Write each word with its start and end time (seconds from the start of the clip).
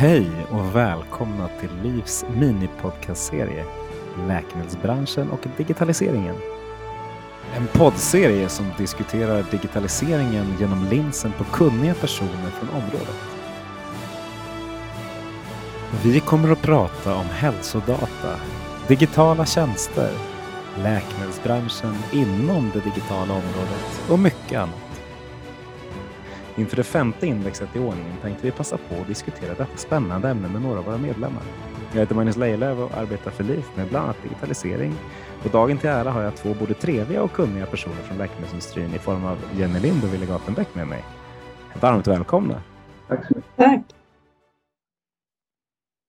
Hej 0.00 0.30
och 0.50 0.76
välkomna 0.76 1.48
till 1.60 1.70
Livs 1.82 2.24
minipodcastserie 2.34 3.64
Läkemedelsbranschen 4.28 5.30
och 5.30 5.40
digitaliseringen. 5.56 6.34
En 7.56 7.66
poddserie 7.66 8.48
som 8.48 8.66
diskuterar 8.78 9.44
digitaliseringen 9.50 10.56
genom 10.60 10.84
linsen 10.90 11.32
på 11.32 11.44
kunniga 11.44 11.94
personer 11.94 12.50
från 12.50 12.68
området. 12.68 13.16
Vi 16.04 16.20
kommer 16.20 16.52
att 16.52 16.62
prata 16.62 17.14
om 17.14 17.26
hälsodata, 17.26 18.36
digitala 18.88 19.46
tjänster, 19.46 20.10
läkemedelsbranschen 20.76 21.94
inom 22.12 22.70
det 22.74 22.80
digitala 22.80 23.34
området 23.34 24.00
och 24.10 24.18
mycket 24.18 24.58
annat. 24.60 24.87
Inför 26.58 26.76
det 26.76 26.84
femte 26.84 27.26
indexet 27.26 27.76
i 27.76 27.78
ordningen 27.78 28.16
tänkte 28.22 28.46
vi 28.46 28.52
passa 28.52 28.76
på 28.76 29.00
att 29.00 29.06
diskutera 29.06 29.54
detta 29.54 29.76
spännande 29.76 30.28
ämne 30.28 30.48
med 30.48 30.62
några 30.62 30.78
av 30.78 30.84
våra 30.84 30.98
medlemmar. 30.98 31.42
Jag 31.92 32.00
heter 32.00 32.14
Magnus 32.14 32.36
Lejelöw 32.36 32.82
och 32.82 32.96
arbetar 32.96 33.30
för 33.30 33.44
LIF 33.44 33.76
med 33.76 33.88
bland 33.88 34.04
annat 34.04 34.22
digitalisering. 34.22 34.94
Och 35.44 35.50
dagen 35.50 35.78
till 35.78 35.90
ära 35.90 36.10
har 36.10 36.22
jag 36.22 36.36
två 36.36 36.54
både 36.54 36.74
trevliga 36.74 37.22
och 37.22 37.32
kunniga 37.32 37.66
personer 37.66 37.96
från 37.96 38.18
läkemedelsindustrin 38.18 38.94
i 38.94 38.98
form 38.98 39.24
av 39.24 39.38
Jenny 39.56 39.80
Lind 39.80 40.04
och 40.04 40.14
Wille 40.14 40.26
Gatenbäck 40.26 40.74
med 40.74 40.86
mig. 40.86 41.04
Varmt 41.80 42.06
välkomna! 42.06 42.62
Tack 43.08 43.26
så 43.26 43.34
mycket. 43.34 43.56
Tack. 43.56 43.80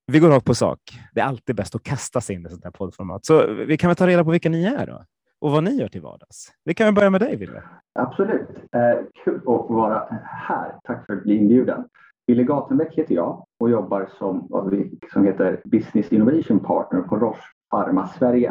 Vi 0.08 0.20
går 0.20 0.30
rakt 0.30 0.46
på 0.46 0.56
sak. 0.56 0.80
Det 1.14 1.22
är 1.22 1.26
alltid 1.26 1.56
bäst 1.56 1.76
att 1.76 1.84
kasta 1.84 2.22
sig 2.22 2.36
in 2.36 2.46
i 2.46 2.50
sånt 2.50 2.64
här 2.64 2.72
poddformat. 2.72 3.26
Så 3.26 3.48
vi 3.68 3.78
kan 3.78 3.88
väl 3.88 3.96
ta 3.96 4.08
reda 4.08 4.24
på 4.24 4.32
vilka 4.32 4.50
ni 4.50 4.66
är 4.66 4.88
då? 4.88 5.04
Och 5.42 5.52
vad 5.52 5.64
ni 5.64 5.72
gör 5.72 5.88
till 5.88 6.02
vardags. 6.02 6.52
Vi 6.64 6.74
kan 6.74 6.88
väl 6.88 6.94
börja 6.94 7.10
med 7.10 7.22
dig, 7.22 7.36
Wille? 7.36 7.64
Absolut. 8.00 8.50
Eh, 8.72 9.06
kul 9.24 9.36
att 9.36 9.44
få 9.44 9.74
vara 9.74 10.08
här. 10.24 10.76
Tack 10.84 11.06
för 11.06 11.14
att 11.14 11.24
bli 11.24 11.36
inbjuden. 11.36 11.86
Wille 12.28 12.44
Gatenbäck 12.44 12.98
heter 12.98 13.16
jag 13.16 13.46
och 13.60 13.70
jobbar 13.70 14.10
som 14.20 14.48
vad 14.50 14.70
vi 14.70 15.00
som 15.14 15.26
heter 15.26 15.62
Business 15.66 16.14
Innovation 16.14 16.60
Partner 16.60 17.02
på 17.02 17.18
Roche 17.18 17.44
Pharma 17.72 18.08
Sverige. 18.08 18.50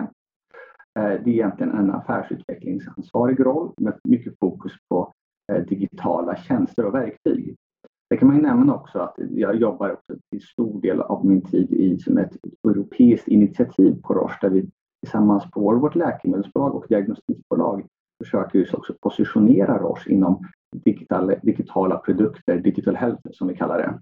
Eh, 0.99 1.05
det 1.05 1.05
är 1.05 1.29
egentligen 1.29 1.73
en 1.73 1.91
affärsutvecklingsansvarig 1.91 3.41
roll 3.41 3.73
med 3.77 3.99
mycket 4.05 4.39
fokus 4.41 4.73
på 4.91 5.13
eh, 5.53 5.65
digitala 5.65 6.37
tjänster 6.37 6.85
och 6.85 6.95
verktyg. 6.95 7.57
Det 8.11 8.17
kan 8.17 8.29
man 8.29 8.37
ju 8.37 8.43
nämna 8.43 8.75
också 8.75 8.99
att 8.99 9.15
jag 9.31 9.57
jobbar 9.57 9.91
också 9.91 10.15
till 10.31 10.43
stor 10.43 10.81
del 10.81 11.01
av 11.01 11.27
min 11.27 11.43
tid 11.43 11.73
i 11.73 11.99
som 11.99 12.19
ett 12.19 12.37
europeiskt 12.69 13.29
initiativ 13.29 14.03
på 14.03 14.15
Roche 14.15 14.39
där 14.41 14.51
vi 14.51 14.71
tillsammans 15.03 15.51
på 15.51 15.61
vårt 15.61 15.95
läkemedelsbolag 15.95 16.75
och 16.75 16.87
diagnostikbolag 16.89 17.87
försöker 18.25 18.59
vi 18.59 18.67
också 18.73 18.95
positionera 19.01 19.79
Roche 19.79 20.11
inom 20.11 20.45
digitala, 20.85 21.35
digitala 21.43 21.97
produkter, 21.99 22.59
digital 22.59 22.97
health 22.97 23.23
som 23.31 23.49
vi 23.49 23.57
kallar 23.57 23.79
det. 23.79 24.01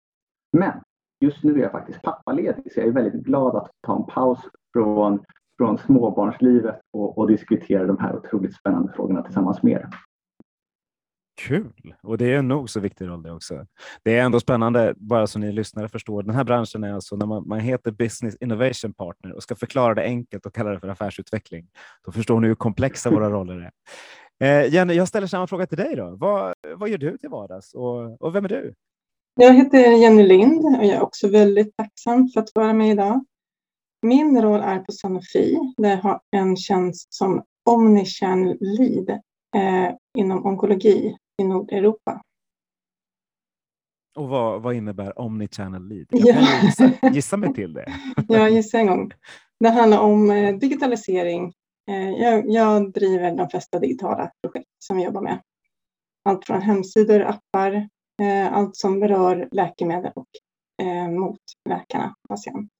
Men 0.53 0.73
just 1.21 1.43
nu 1.43 1.55
är 1.55 1.63
jag 1.63 1.73
faktiskt 1.73 2.03
pappaledig 2.03 2.73
så 2.73 2.81
jag 2.81 2.89
är 2.89 2.93
väldigt 2.93 3.25
glad 3.25 3.57
att 3.57 3.71
ta 3.87 3.97
en 3.97 4.05
paus 4.05 4.39
från, 4.73 5.25
från 5.59 5.79
småbarnslivet 5.79 6.81
och, 6.93 7.19
och 7.19 7.29
diskutera 7.29 7.87
de 7.87 7.99
här 7.99 8.17
otroligt 8.17 8.55
spännande 8.55 8.93
frågorna 8.93 9.23
tillsammans 9.23 9.63
med 9.63 9.73
er. 9.73 9.89
Kul! 11.37 11.95
Och 12.03 12.19
det 12.19 12.33
är 12.33 12.39
en 12.39 12.49
nog 12.49 12.71
så 12.71 12.81
viktig 12.81 13.09
roll 13.09 13.23
det 13.23 13.33
också. 13.33 13.67
Det 14.03 14.17
är 14.17 14.25
ändå 14.25 14.41
spännande, 14.41 14.95
bara 14.97 15.27
så 15.27 15.39
ni 15.39 15.53
lyssnare 15.53 15.89
förstår. 15.89 16.23
Den 16.23 16.35
här 16.35 16.45
branschen 16.45 16.85
är 16.85 16.93
alltså 16.93 17.17
när 17.17 17.27
man, 17.27 17.49
man 17.49 17.61
heter 17.61 17.91
Business 17.91 18.37
Innovation 18.41 18.95
Partner 18.95 19.33
och 19.33 19.43
ska 19.43 19.57
förklara 19.57 19.95
det 19.95 20.03
enkelt 20.03 20.47
och 20.47 20.55
kalla 20.55 20.71
det 20.71 20.81
för 20.81 20.89
affärsutveckling. 20.89 21.67
Då 22.05 22.13
förstår 22.13 22.41
ni 22.41 22.49
hur 22.49 22.55
komplexa 22.55 23.11
våra 23.11 23.31
roller 23.31 23.55
är. 23.55 23.71
Eh, 24.41 24.75
Jenny, 24.75 24.95
jag 24.95 25.09
ställer 25.09 25.27
samma 25.27 25.47
fråga 25.47 25.67
till 25.67 25.79
dig. 25.79 25.97
Då. 25.97 26.17
Vad, 26.17 26.55
vad 26.77 26.89
gör 26.89 26.99
du 26.99 27.19
till 27.19 27.31
vardags 27.31 27.75
och, 27.75 28.23
och 28.23 28.35
vem 28.35 28.45
är 28.45 28.49
du? 28.49 28.75
Jag 29.41 29.55
heter 29.55 29.79
Jenny 29.79 30.23
Lind 30.23 30.65
och 30.65 30.85
jag 30.85 30.97
är 30.97 31.03
också 31.03 31.29
väldigt 31.29 31.77
tacksam 31.77 32.29
för 32.29 32.41
att 32.41 32.51
vara 32.55 32.73
med 32.73 32.91
idag. 32.91 33.25
Min 34.03 34.43
roll 34.43 34.61
är 34.61 34.79
på 34.79 34.93
Sanofi 34.93 35.59
där 35.77 35.91
jag 35.91 35.97
har 35.97 36.21
en 36.31 36.57
tjänst 36.57 37.15
som 37.15 37.43
Omnichannel 37.65 38.57
Lead 38.61 39.11
eh, 39.57 39.95
inom 40.19 40.47
onkologi 40.47 41.17
i 41.43 41.45
Nordeuropa. 41.45 42.23
Och 44.17 44.29
vad, 44.29 44.63
vad 44.63 44.75
innebär 44.75 45.19
omnichannel 45.19 45.89
lead? 45.89 46.07
Jag 46.11 46.35
kan 46.35 46.45
Ja. 46.45 46.61
gissa, 46.63 47.09
gissa 47.13 47.37
mig 47.37 47.55
till 47.55 47.73
det. 47.73 47.93
Jag 48.29 48.51
gissar 48.51 48.79
en 48.79 48.87
gång. 48.87 49.11
Det 49.61 49.69
handlar 49.69 49.99
om 50.01 50.31
eh, 50.31 50.57
digitalisering. 50.57 51.53
Eh, 51.91 52.11
Jag, 52.11 52.51
jag 52.51 52.93
driver 52.93 53.37
de 53.37 53.49
flesta 53.49 53.79
digitala 53.79 54.31
projekt 54.43 54.69
som 54.79 54.97
vi 54.97 55.05
jobbar 55.05 55.21
med. 55.21 55.43
Allt 56.25 56.47
från 56.47 56.63
hemsidor, 56.63 57.21
appar, 57.21 57.89
eh, 58.23 58.53
allt 58.53 58.77
som 58.77 59.01
berör 59.01 59.49
läkemedel 59.53 60.13
och 60.15 60.27
mot 61.11 61.39
läkarna, 61.69 62.15
patient. 62.29 62.71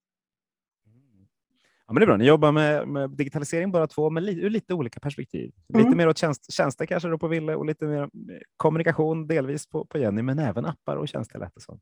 Ja, 1.87 1.93
men 1.93 2.01
det 2.01 2.03
är 2.03 2.07
bra. 2.07 2.17
Ni 2.17 2.25
jobbar 2.25 2.51
med, 2.51 2.87
med 2.87 3.09
digitalisering 3.09 3.71
bara 3.71 3.87
två, 3.87 4.09
men 4.09 4.25
li, 4.25 4.41
ur 4.41 4.49
lite 4.49 4.73
olika 4.73 4.99
perspektiv. 4.99 5.51
Lite 5.73 5.87
Mm. 5.87 5.97
mer 5.97 6.07
åt 6.07 6.17
tjänst, 6.17 6.53
tjänster 6.53 6.85
kanske 6.85 7.09
då 7.09 7.17
på 7.17 7.27
Ville 7.27 7.55
och 7.55 7.65
lite 7.65 7.85
mer 7.85 8.09
kommunikation 8.57 9.27
delvis 9.27 9.67
på, 9.67 9.85
på 9.85 9.97
Jenny, 9.97 10.21
men 10.21 10.39
även 10.39 10.65
appar 10.65 10.95
och 10.95 11.07
tjänster 11.07 11.39
lät 11.39 11.55
det 11.55 11.61
som. 11.61 11.79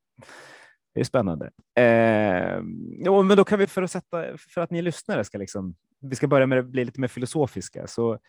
Det 0.94 1.00
är 1.00 1.04
spännande. 1.04 1.52
Eh, 1.80 2.60
jo, 3.06 3.24
men 3.24 3.38
då 3.38 3.44
kan 3.44 3.60
vi 3.60 3.68
för 3.68 3.82
att 3.82 3.92
sätta 3.92 4.38
för 4.38 4.62
att 4.62 4.72
ni 4.72 4.82
lyssnare 4.82 5.24
ska 5.24 5.38
liksom. 5.38 5.76
Vi 6.02 6.16
ska 6.16 6.28
börja 6.28 6.48
med 6.48 6.60
att 6.60 6.66
bli 6.66 6.86
lite 6.86 7.02
mer 7.02 7.08
filosofiska. 7.08 7.88
Så 7.88 8.20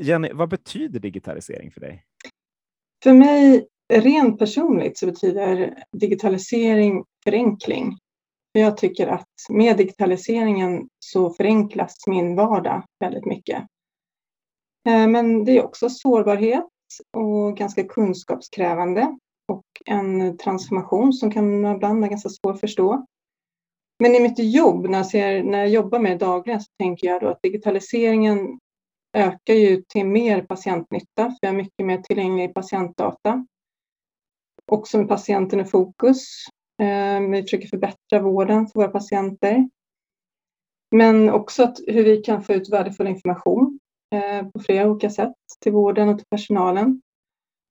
Jenny, 0.00 0.32
vad 0.32 0.48
betyder 0.48 1.00
digitalisering 1.00 1.72
för 1.72 1.80
dig? 1.80 2.04
För 3.02 3.14
mig, 3.14 3.66
rent 3.92 4.38
personligt, 4.38 4.98
så 4.98 5.06
betyder 5.06 5.74
digitalisering 5.92 7.04
förenkling. 7.24 7.96
För 8.58 8.62
Jag 8.62 8.76
tycker 8.76 9.06
att 9.06 9.28
med 9.48 9.76
digitaliseringen 9.76 10.88
så 10.98 11.30
förenklas 11.30 11.96
min 12.06 12.36
vardag 12.36 12.82
väldigt 13.00 13.26
mycket. 13.26 13.58
Eh, 14.88 15.06
men 15.06 15.44
det 15.44 15.58
är 15.58 15.64
också 15.64 15.90
sårbarhet 15.90 16.66
och 17.16 17.56
ganska 17.56 17.84
kunskapskrävande 17.84 19.18
och 19.48 19.64
en 19.84 20.36
transformation 20.36 21.12
som 21.12 21.30
kan 21.30 21.66
ibland 21.66 22.00
vara 22.00 22.10
ganska 22.10 22.28
svår 22.28 22.52
att 22.52 22.60
förstå. 22.60 23.06
Men 23.98 24.14
i 24.14 24.20
mitt 24.20 24.38
jobb, 24.38 24.88
när 24.90 24.98
jag, 24.98 25.06
ser, 25.06 25.42
när 25.42 25.58
jag 25.58 25.68
jobbar 25.68 25.98
med 25.98 26.12
det 26.12 26.24
dagligen, 26.24 26.60
så 26.60 26.70
tänker 26.78 27.06
jag 27.06 27.20
då 27.20 27.28
att 27.28 27.42
digitaliseringen 27.42 28.58
ökar 29.16 29.54
ju 29.54 29.82
till 29.82 30.06
mer 30.06 30.42
patientnytta, 30.42 31.24
för 31.24 31.38
jag 31.40 31.48
har 31.48 31.56
mycket 31.56 31.86
mer 31.86 31.98
tillgänglig 31.98 32.54
patientdata. 32.54 33.46
Också 34.66 34.98
med 34.98 35.08
patienten 35.08 35.60
i 35.60 35.64
fokus. 35.64 36.26
Eh, 36.82 37.20
Vi 37.20 37.42
försöker 37.42 37.68
förbättra 37.68 38.20
vården 38.20 38.66
för 38.66 38.80
våra 38.80 38.88
patienter. 38.88 39.68
Men 40.90 41.30
också 41.30 41.62
att 41.62 41.78
hur 41.86 42.04
vi 42.04 42.16
kan 42.16 42.42
få 42.42 42.52
ut 42.52 42.72
värdefull 42.72 43.06
information 43.06 43.78
eh, 44.14 44.48
på 44.48 44.60
flera 44.60 44.90
olika 44.90 45.10
sätt 45.10 45.34
till 45.60 45.72
vården 45.72 46.08
och 46.08 46.18
till 46.18 46.26
personalen. 46.30 47.02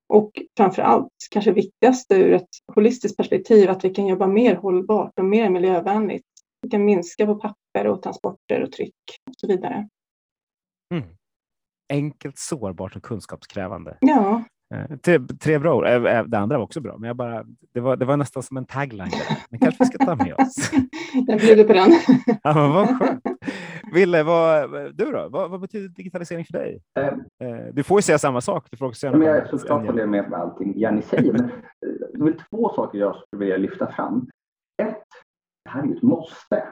Och 0.10 0.32
framför 0.58 0.82
allt, 0.82 1.14
kanske 1.32 1.52
viktigast 1.52 2.12
ur 2.12 2.34
ett 2.34 2.50
holistiskt 2.76 3.18
perspektiv, 3.18 3.70
att 3.70 3.86
vi 3.86 3.90
kan 3.90 4.08
jobba 4.08 4.28
mer 4.28 4.56
hållbart 4.56 5.20
och 5.20 5.26
mer 5.26 5.50
miljövänligt. 5.50 6.26
Vi 6.62 6.70
kan 6.70 6.86
minska 6.86 7.26
på 7.26 7.36
papper 7.36 7.88
och 7.88 8.04
transporter 8.04 8.64
och 8.64 8.72
tryck 8.72 8.94
och 9.30 9.36
så 9.38 9.48
vidare. 9.48 9.90
Mm. 10.94 11.08
Enkelt, 11.90 12.38
sårbart 12.38 12.96
och 12.96 13.04
kunskapskrävande. 13.04 13.98
Ja, 14.02 14.44
Tre, 15.04 15.20
tre 15.40 15.60
bra 15.60 15.76
ord. 15.76 15.86
Eh, 15.86 15.94
eh, 16.18 16.24
Det 16.26 16.38
andra 16.38 16.58
var 16.58 16.64
också 16.64 16.82
bra, 16.82 16.98
men 16.98 17.08
jag 17.08 17.16
bara, 17.16 17.44
det, 17.74 17.80
var, 17.80 17.96
det 17.96 18.06
var 18.06 18.18
nästan 18.18 18.44
som 18.44 18.58
en 18.58 18.66
tagline. 18.66 19.10
Den 19.50 19.60
kanske 19.60 19.84
vi 19.84 19.86
ska 19.86 20.06
ta 20.06 20.16
med 20.16 20.34
oss. 20.34 20.72
jag 21.28 21.40
bjuder 21.40 21.64
på 21.64 21.74
den. 21.74 21.92
Ja, 22.44 22.54
men 22.54 22.72
vad 22.72 23.00
skönt. 23.00 23.24
Ville, 23.94 24.24
vad, 24.24 24.70
du 24.96 25.12
då? 25.12 25.28
Vad, 25.30 25.52
vad 25.52 25.60
betyder 25.62 25.88
digitalisering 25.90 26.46
för 26.46 26.54
dig? 26.54 26.82
Eh, 27.00 27.08
Eh, 27.48 27.66
Du 27.74 27.84
får 27.84 27.98
ju 27.98 28.02
säga 28.02 28.18
samma 28.18 28.42
sak. 28.42 28.68
Du 28.72 28.78
får 28.78 28.86
också 28.86 29.00
säga 29.00 29.12
Men 29.12 29.28
jag 29.28 29.38
är 29.38 29.46
såklart 29.46 29.86
håller 29.86 30.00
Jenny. 30.00 30.12
med 30.12 30.30
med 30.30 30.40
allting 30.40 30.78
Jenny 30.80 31.02
säger. 31.02 31.32
Men 31.34 31.44
eh, 31.46 31.50
det 32.14 32.20
är 32.20 32.24
väl 32.24 32.42
två 32.50 32.70
saker 32.76 32.98
jag 33.00 33.16
skulle 33.16 33.40
vilja 33.40 33.58
lyfta 33.58 33.92
fram. 33.92 34.28
Ett, 34.82 35.04
det 35.66 35.70
här 35.72 35.84
är 35.84 35.88
ju 35.88 35.96
ett 35.96 36.02
måste. 36.04 36.64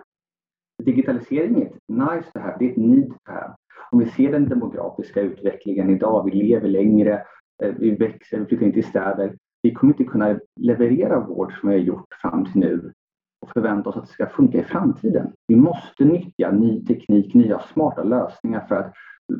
Digitalisering 0.83 1.61
är 1.61 1.65
ett 1.65 1.73
nice 1.87 2.31
to 2.33 2.39
have, 2.39 2.55
det 2.59 2.65
är 2.65 2.69
ett 2.71 2.77
need 2.77 3.07
to 3.09 3.31
have. 3.31 3.55
Om 3.91 3.99
vi 3.99 4.05
ser 4.05 4.31
den 4.31 4.49
demografiska 4.49 5.21
utvecklingen 5.21 5.89
idag, 5.89 6.25
vi 6.25 6.31
lever 6.31 6.67
längre, 6.67 7.13
eh, 7.13 7.19
Eh, 7.63 7.73
vi 7.79 7.91
växer, 7.91 8.39
vi 8.39 8.45
flyttar 8.45 8.65
in 8.65 8.73
till 8.73 8.83
städer. 8.83 9.35
Vi 9.61 9.73
kommer 9.73 9.93
inte 9.93 10.03
kunna 10.03 10.39
leverera 10.59 11.19
vård 11.19 11.53
som 11.59 11.69
vi 11.69 11.75
har 11.75 11.83
gjort 11.83 12.13
fram 12.21 12.45
till 12.45 12.61
nu 12.61 12.93
och 13.41 13.51
förvänta 13.53 13.89
oss 13.89 13.97
att 13.97 14.05
det 14.05 14.11
ska 14.11 14.27
funka 14.27 14.59
i 14.59 14.63
framtiden. 14.63 15.31
Vi 15.47 15.55
måste 15.55 16.05
nyttja 16.05 16.51
ny 16.51 16.85
teknik, 16.85 17.33
nya 17.33 17.59
smarta 17.59 18.03
lösningar 18.03 18.65
för 18.67 18.75
att 18.75 18.93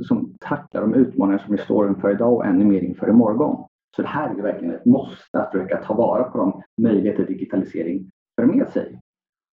som 0.07 0.35
tacklar 0.39 0.81
de 0.81 0.93
utmaningar 0.93 1.39
som 1.39 1.55
vi 1.55 1.61
står 1.61 1.87
inför 1.87 2.11
idag 2.11 2.33
och 2.33 2.45
ännu 2.45 2.65
mer 2.65 2.81
inför 2.81 3.09
imorgon. 3.09 3.67
Så 3.95 4.01
det 4.01 4.07
här 4.07 4.29
är 4.29 4.35
ju 4.35 4.41
verkligen 4.41 4.75
ett 4.75 4.85
måste 4.85 5.39
att 5.39 5.51
försöka 5.51 5.83
ta 5.83 5.93
vara 5.93 6.23
på 6.23 6.37
de 6.37 6.63
möjligheter 6.81 7.25
digitalisering 7.25 8.11
för 8.35 8.45
med 8.45 8.67
sig. 8.69 8.99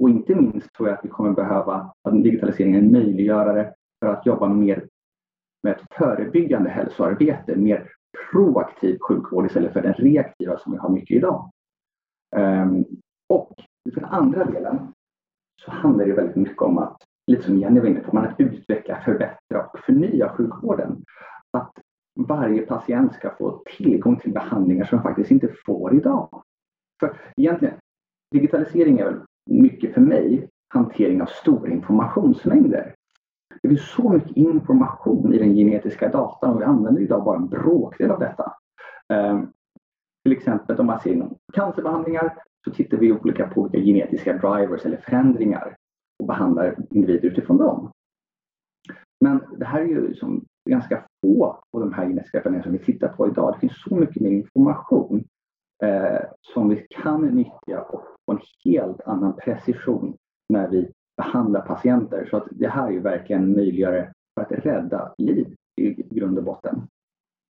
Och 0.03 0.11
inte 0.11 0.35
minst 0.35 0.73
tror 0.73 0.89
jag 0.89 0.99
att 0.99 1.05
vi 1.05 1.09
kommer 1.09 1.31
behöva 1.31 1.93
att 2.03 2.23
digitaliseringen 2.23 2.81
är 2.81 2.85
en 2.85 2.93
möjliggörare 2.93 3.75
för 4.01 4.13
att 4.13 4.27
jobba 4.27 4.49
mer 4.49 4.87
med 5.63 5.73
ett 5.73 5.83
förebyggande 5.99 6.71
hälsoarbete, 6.71 7.57
mer 7.57 7.89
proaktiv 8.31 8.99
sjukvård 9.01 9.47
istället 9.47 9.73
för 9.73 9.83
den 9.83 9.95
reaktiva 9.95 10.59
som 10.59 10.73
vi 10.73 10.79
har 10.79 10.89
mycket 10.89 11.17
idag. 11.17 11.51
Ehm, 12.37 12.85
och 13.29 13.55
för 13.95 14.01
den 14.01 14.11
andra 14.11 14.45
delen 14.45 14.93
så 15.65 15.71
handlar 15.71 16.05
det 16.07 16.13
väldigt 16.13 16.37
mycket 16.37 16.63
om 16.63 16.79
att, 16.79 16.97
lite 17.27 17.43
som 17.43 17.59
Jenny 17.59 17.81
var 17.81 17.87
inne 17.87 18.01
på, 18.01 18.15
man 18.17 18.27
att 18.27 18.41
utveckla, 18.41 19.01
förbättra 19.05 19.67
och 19.73 19.79
förnya 19.79 20.29
sjukvården. 20.29 21.05
Att 21.51 21.73
varje 22.21 22.67
patient 22.67 23.15
ska 23.15 23.35
få 23.39 23.63
tillgång 23.77 24.17
till 24.17 24.33
behandlingar 24.33 24.85
som 24.85 24.99
de 24.99 25.03
faktiskt 25.03 25.31
inte 25.31 25.55
får 25.67 25.95
idag. 25.95 26.43
För 27.01 27.21
egentligen, 27.37 27.75
digitalisering 28.31 28.99
är 28.99 29.05
väl 29.05 29.21
mycket 29.51 29.95
för 29.95 30.01
mig 30.01 30.49
hantering 30.69 31.23
av 31.23 31.27
stora 31.27 31.71
informationsmängder. 31.71 32.95
Det 33.63 33.69
finns 33.69 33.91
så 33.91 34.09
mycket 34.09 34.37
information 34.37 35.35
i 35.35 35.39
den 35.39 35.55
genetiska 35.55 36.09
datan 36.09 36.55
och 36.55 36.61
vi 36.61 36.65
använder 36.65 37.03
idag 37.03 37.25
bara 37.25 37.37
en 37.37 37.49
bråkdel 37.49 38.11
av 38.11 38.21
detta. 38.21 38.53
Ehm, 39.09 39.53
till 40.25 40.33
exempel 40.33 40.81
om 40.81 40.87
man 40.87 41.01
ser 41.01 41.13
inom 41.13 41.37
cancerbehandlingar 41.53 42.35
så 42.65 42.71
tittar 42.71 42.97
vi 42.97 43.13
olika 43.13 43.49
på 43.49 43.61
olika 43.61 43.79
genetiska 43.79 44.33
drivers 44.33 44.87
eller 44.87 44.97
förändringar 44.97 45.77
och 46.23 46.27
behandlar 46.27 46.77
individer 46.91 47.29
utifrån 47.29 47.57
dem. 47.57 47.91
Men 49.21 49.41
det 49.59 49.65
här 49.65 49.81
är 49.81 49.87
ju 49.87 50.15
som 50.15 50.45
ganska 50.71 51.05
få 51.23 51.45
av 51.73 51.81
de 51.81 51.93
här 51.93 52.07
genetiska 52.07 52.41
förändringarna 52.41 52.63
som 52.63 52.73
vi 52.73 52.93
tittar 52.93 53.09
på 53.09 53.29
idag. 53.29 53.55
Det 53.55 53.61
finns 53.61 53.83
så 53.89 53.97
mycket 53.97 54.23
mer 54.23 54.31
information 54.31 55.25
eh, 55.83 56.21
som 56.55 56.69
vi 56.69 56.87
kan 56.91 57.27
nyttja 57.27 57.83
och 57.83 58.03
få 58.27 58.33
en 58.33 58.41
helt 58.65 59.01
annan 59.01 59.37
precision 59.37 60.17
när 60.49 60.69
vi 60.69 60.93
behandlar 61.17 61.61
patienter. 61.61 62.27
Så 62.31 62.37
att 62.37 62.45
det 62.51 62.69
här 62.69 62.87
är 62.87 62.93
ju 62.93 63.01
verkligen 63.01 63.53
möjliggörare 63.53 64.13
för 64.35 64.43
att 64.43 64.65
rädda 64.65 65.15
liv 65.19 65.55
i 65.77 65.95
grund 66.11 66.39
och 66.39 66.45
botten. 66.45 66.89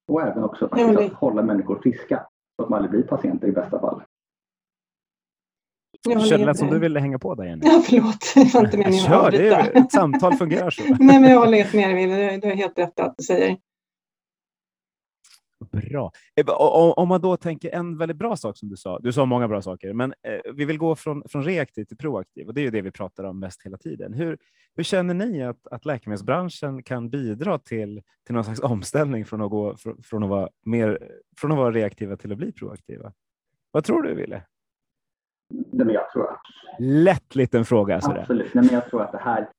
Och 0.09 0.23
även 0.23 0.45
också 0.45 0.69
faktiskt 0.69 0.99
att 1.01 1.13
hålla 1.13 1.43
människor 1.43 1.81
friska 1.83 2.27
så 2.57 2.63
att 2.63 2.69
de 2.69 2.75
aldrig 2.75 2.91
blir 2.91 3.03
patienter 3.03 3.49
i 3.49 3.53
bästa 3.53 3.81
fall. 3.81 4.03
Det 6.09 6.21
kändes 6.21 6.59
som 6.59 6.69
du 6.69 6.79
ville 6.79 7.01
hänga 7.01 7.19
på 7.19 7.35
där 7.35 7.45
Jenny. 7.45 7.63
Ja, 7.65 7.83
förlåt. 7.87 8.33
Det 8.35 8.55
var 8.55 8.65
inte 8.65 8.77
meningen 8.77 9.05
Kör, 9.05 9.31
det 9.31 9.49
är, 9.49 9.77
ett 9.77 9.93
samtal 9.93 10.35
fungerar 10.35 10.71
så. 10.71 10.83
Nej, 10.99 11.21
men 11.21 11.31
jag 11.31 11.39
håller 11.39 11.59
helt 11.59 11.75
med 11.75 12.09
dig. 12.11 12.39
Du 12.39 12.49
har 12.49 12.55
helt 12.55 12.79
rätt 12.79 13.01
att 13.01 13.15
du 13.17 13.25
säger. 13.25 13.57
Bra. 15.73 16.13
Eh, 16.37 16.45
om 16.97 17.09
man 17.09 17.21
då 17.21 17.37
tänker 17.37 17.75
en 17.75 17.99
väldigt 17.99 18.17
bra 18.17 18.37
sak 18.37 18.57
som 18.57 18.69
du 18.69 18.77
sa, 18.77 18.99
du 18.99 19.13
sa 19.13 19.25
många 19.25 19.49
bra 19.49 19.63
saker, 19.63 19.93
men 19.93 20.15
eh, 20.23 20.53
vi 20.55 20.65
vill 20.65 20.79
gå 20.79 20.97
från, 20.97 21.23
från 21.29 21.45
reaktiv 21.45 21.85
till 21.85 21.97
proaktiv 21.97 22.47
och 22.47 22.55
det 22.55 22.61
är 22.61 22.63
ju 22.63 22.71
det 22.71 22.83
vi 22.83 22.91
pratar 22.91 23.25
om 23.25 23.41
mest 23.41 23.67
hela 23.67 23.77
tiden. 23.77 24.13
Hur, 24.13 24.39
hur 24.77 24.85
känner 24.85 25.15
ni 25.15 25.43
att, 25.43 25.67
att 25.67 25.85
läkemedelsbranschen 25.85 26.83
kan 26.83 27.11
bidra 27.11 27.59
till, 27.59 28.03
till 28.27 28.35
någon 28.35 28.45
slags 28.45 28.61
omställning 28.61 29.25
från 29.25 29.43
att, 29.43 29.51
gå, 29.51 29.77
från, 29.77 30.03
från, 30.03 30.23
att 30.23 30.31
vara 30.31 30.49
mer, 30.65 31.09
från 31.37 31.53
att 31.53 31.59
vara 31.59 31.71
reaktiva 31.71 32.17
till 32.17 32.33
att 32.33 32.39
bli 32.39 32.53
proaktiva? 32.53 33.13
Vad 33.71 33.85
tror 33.85 34.03
du, 34.03 34.15
Wille? 34.15 34.43
Nej, 35.49 35.87
men 35.87 35.95
jag 35.95 36.11
tror 36.11 36.31
att... 36.31 36.41
Lätt 36.79 37.35
liten 37.35 37.65
fråga. 37.65 37.97
Absolut. 37.97 38.55
Nej, 38.55 38.65
men 38.65 38.75
jag 38.75 38.91
tror 38.91 39.03
att 39.03 39.13
det 39.13 39.19
här... 39.19 39.51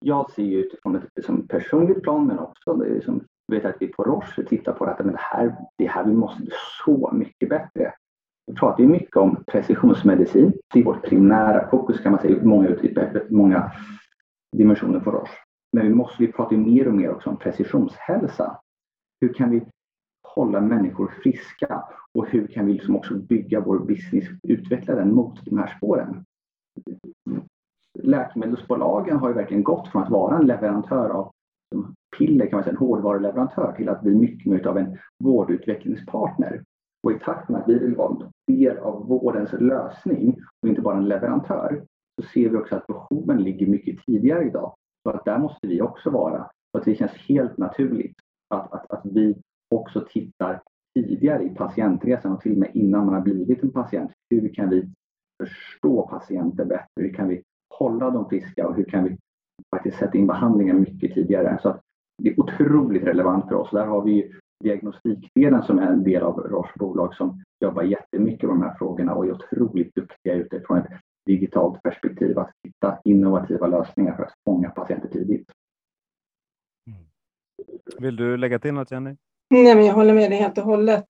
Jag 0.00 0.30
ser 0.30 0.42
ju 0.42 0.58
utifrån 0.58 0.96
ett 0.96 1.08
liksom, 1.16 1.48
personligt 1.48 2.02
plan, 2.02 2.26
men 2.26 2.38
också 2.38 2.74
det 2.74 2.96
är 2.96 3.00
som 3.00 3.24
vet 3.52 3.64
att 3.64 3.76
vi 3.80 3.86
på 3.86 4.02
Roche 4.02 4.44
tittar 4.48 4.72
på 4.72 4.84
att 4.84 4.98
men 4.98 5.12
det, 5.12 5.20
här, 5.20 5.56
det 5.78 5.86
här 5.86 6.04
vi 6.04 6.12
måste 6.12 6.42
bli 6.42 6.52
så 6.84 7.10
mycket 7.12 7.48
bättre. 7.48 7.94
Vi 8.46 8.54
pratar 8.54 8.82
ju 8.82 8.88
mycket 8.88 9.16
om 9.16 9.44
precisionsmedicin. 9.46 10.52
Det 10.72 10.80
är 10.80 10.84
vårt 10.84 11.02
primära 11.02 11.70
fokus 11.70 12.00
kan 12.00 12.12
man 12.12 12.20
säga, 12.20 12.42
många, 12.42 12.76
många 13.28 13.72
dimensioner 14.56 15.00
på 15.00 15.10
Roche. 15.10 15.38
Men 15.72 15.86
vi 15.86 15.94
måste 15.94 16.22
vi 16.22 16.32
pratar 16.32 16.56
mer 16.56 16.88
och 16.88 16.94
mer 16.94 17.10
också 17.10 17.30
om 17.30 17.36
precisionshälsa. 17.36 18.58
Hur 19.20 19.32
kan 19.32 19.50
vi 19.50 19.62
hålla 20.34 20.60
människor 20.60 21.12
friska 21.22 21.84
och 22.14 22.28
hur 22.28 22.46
kan 22.46 22.66
vi 22.66 22.72
liksom 22.72 22.96
också 22.96 23.14
bygga 23.14 23.60
vår 23.60 23.78
business, 23.78 24.24
utveckla 24.42 24.94
den 24.94 25.14
mot 25.14 25.44
de 25.44 25.58
här 25.58 25.74
spåren? 25.76 26.24
Läkemedelsbolagen 27.98 29.16
har 29.16 29.28
ju 29.28 29.34
verkligen 29.34 29.62
gått 29.62 29.88
från 29.88 30.02
att 30.02 30.10
vara 30.10 30.36
en 30.36 30.46
leverantör 30.46 31.08
av 31.08 31.32
piller, 32.18 32.46
kan 32.46 32.56
man 32.56 32.64
säga, 32.64 32.72
en 32.72 32.78
hårdvaruleverantör 32.78 33.72
till 33.76 33.88
att 33.88 34.02
bli 34.02 34.14
mycket 34.14 34.46
mer 34.46 34.66
av 34.66 34.78
en 34.78 34.98
vårdutvecklingspartner. 35.24 36.64
Och 37.04 37.12
i 37.12 37.18
takt 37.18 37.48
med 37.48 37.60
att 37.60 37.68
vi 37.68 37.78
vill 37.78 37.94
vara 37.94 38.16
en 38.16 38.54
del 38.56 38.78
av 38.78 39.08
vårdens 39.08 39.52
lösning 39.52 40.36
och 40.62 40.68
inte 40.68 40.80
bara 40.80 40.96
en 40.96 41.08
leverantör 41.08 41.84
så 42.22 42.28
ser 42.28 42.48
vi 42.48 42.56
också 42.56 42.76
att 42.76 42.86
behoven 42.86 43.42
ligger 43.42 43.66
mycket 43.66 44.04
tidigare 44.06 44.44
idag. 44.44 44.74
Så 45.02 45.10
att 45.10 45.24
där 45.24 45.38
måste 45.38 45.66
vi 45.66 45.82
också 45.82 46.10
vara. 46.10 46.50
Så 46.72 46.78
att 46.78 46.84
det 46.84 46.94
känns 46.94 47.12
helt 47.12 47.58
naturligt 47.58 48.16
att, 48.54 48.72
att, 48.72 48.90
att 48.90 49.00
vi 49.04 49.36
också 49.74 50.04
tittar 50.10 50.62
tidigare 50.94 51.42
i 51.42 51.48
patientresan 51.48 52.32
och 52.32 52.40
till 52.40 52.52
och 52.52 52.58
med 52.58 52.70
innan 52.74 53.04
man 53.04 53.14
har 53.14 53.20
blivit 53.20 53.62
en 53.62 53.70
patient. 53.70 54.12
Hur 54.30 54.54
kan 54.54 54.70
vi 54.70 54.88
förstå 55.42 56.08
patienter 56.08 56.64
bättre? 56.64 56.86
Hur 57.00 57.14
kan 57.14 57.28
vi 57.28 57.42
hålla 57.78 58.10
dem 58.10 58.28
friska 58.28 58.68
och 58.68 58.76
hur 58.76 58.84
kan 58.84 59.04
vi 59.04 59.16
faktiskt 59.76 59.98
sätta 59.98 60.18
in 60.18 60.26
behandlingar 60.26 60.74
mycket 60.74 61.14
tidigare? 61.14 61.58
Så 61.62 61.68
att 61.68 61.80
det 62.22 62.28
är 62.28 62.40
otroligt 62.40 63.02
relevant 63.02 63.48
för 63.48 63.54
oss. 63.54 63.70
Där 63.70 63.86
har 63.86 64.02
vi 64.02 64.32
diagnostikdelen 64.64 65.62
som 65.62 65.78
är 65.78 65.86
en 65.86 66.04
del 66.04 66.22
av 66.22 66.38
Roche 66.38 66.72
bolag 66.78 67.14
som 67.14 67.42
jobbar 67.60 67.82
jättemycket 67.82 68.42
med 68.42 68.50
de 68.50 68.62
här 68.62 68.74
frågorna 68.78 69.14
och 69.14 69.26
är 69.26 69.32
otroligt 69.32 69.94
duktiga 69.94 70.34
utifrån 70.34 70.78
ett 70.78 70.86
digitalt 71.26 71.82
perspektiv 71.82 72.38
att 72.38 72.50
hitta 72.62 72.98
innovativa 73.04 73.66
lösningar 73.66 74.16
för 74.16 74.22
att 74.22 74.34
fånga 74.44 74.70
patienter 74.70 75.08
tidigt. 75.08 75.48
Mm. 76.86 77.04
Vill 77.98 78.16
du 78.16 78.36
lägga 78.36 78.58
till 78.58 78.74
något 78.74 78.90
Jenny? 78.90 79.16
Nej, 79.50 79.74
men 79.74 79.86
jag 79.86 79.94
håller 79.94 80.14
med 80.14 80.30
dig 80.30 80.38
helt 80.38 80.58
och 80.58 80.64
hållet. 80.64 81.04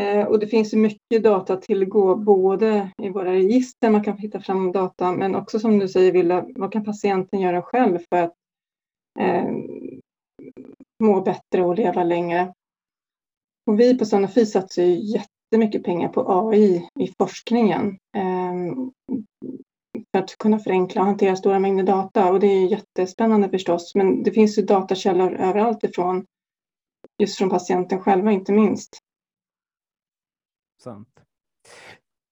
Eh, 0.00 0.26
och 0.26 0.38
det 0.38 0.46
finns 0.46 0.74
ju 0.74 0.78
mycket 0.78 1.24
data 1.24 1.54
att 1.54 1.62
tillgå, 1.62 2.16
både 2.16 2.90
i 3.02 3.08
våra 3.08 3.32
register, 3.32 3.90
man 3.90 4.04
kan 4.04 4.18
hitta 4.18 4.40
fram 4.40 4.72
data, 4.72 5.12
men 5.12 5.34
också 5.34 5.58
som 5.58 5.78
du 5.78 5.88
säger 5.88 6.12
Villa, 6.12 6.46
vad 6.54 6.72
kan 6.72 6.84
patienten 6.84 7.40
göra 7.40 7.62
själv 7.62 7.98
för 8.08 8.16
att 8.16 8.34
eh, 9.20 9.44
må 11.04 11.20
bättre 11.20 11.64
och 11.64 11.76
leva 11.76 12.04
längre? 12.04 12.54
Och 13.66 13.80
vi 13.80 13.98
på 13.98 14.04
Sanofi 14.04 14.46
satsar 14.46 14.82
ju 14.82 14.94
jättemycket 14.94 15.84
pengar 15.84 16.08
på 16.08 16.50
AI 16.50 16.88
i 17.00 17.12
forskningen 17.18 17.98
ehm, 18.16 18.92
för 20.12 20.18
att 20.18 20.38
kunna 20.38 20.58
förenkla 20.58 21.00
och 21.00 21.06
hantera 21.06 21.36
stora 21.36 21.58
mängder 21.58 21.84
data 21.84 22.32
och 22.32 22.40
det 22.40 22.46
är 22.46 22.66
jättespännande 22.66 23.48
förstås, 23.48 23.94
men 23.94 24.22
det 24.22 24.30
finns 24.30 24.58
ju 24.58 24.62
datakällor 24.62 25.32
överallt 25.32 25.84
ifrån, 25.84 26.26
just 27.18 27.38
från 27.38 27.50
patienten 27.50 28.00
själva 28.00 28.32
inte 28.32 28.52
minst. 28.52 28.98
Sant. 30.82 31.27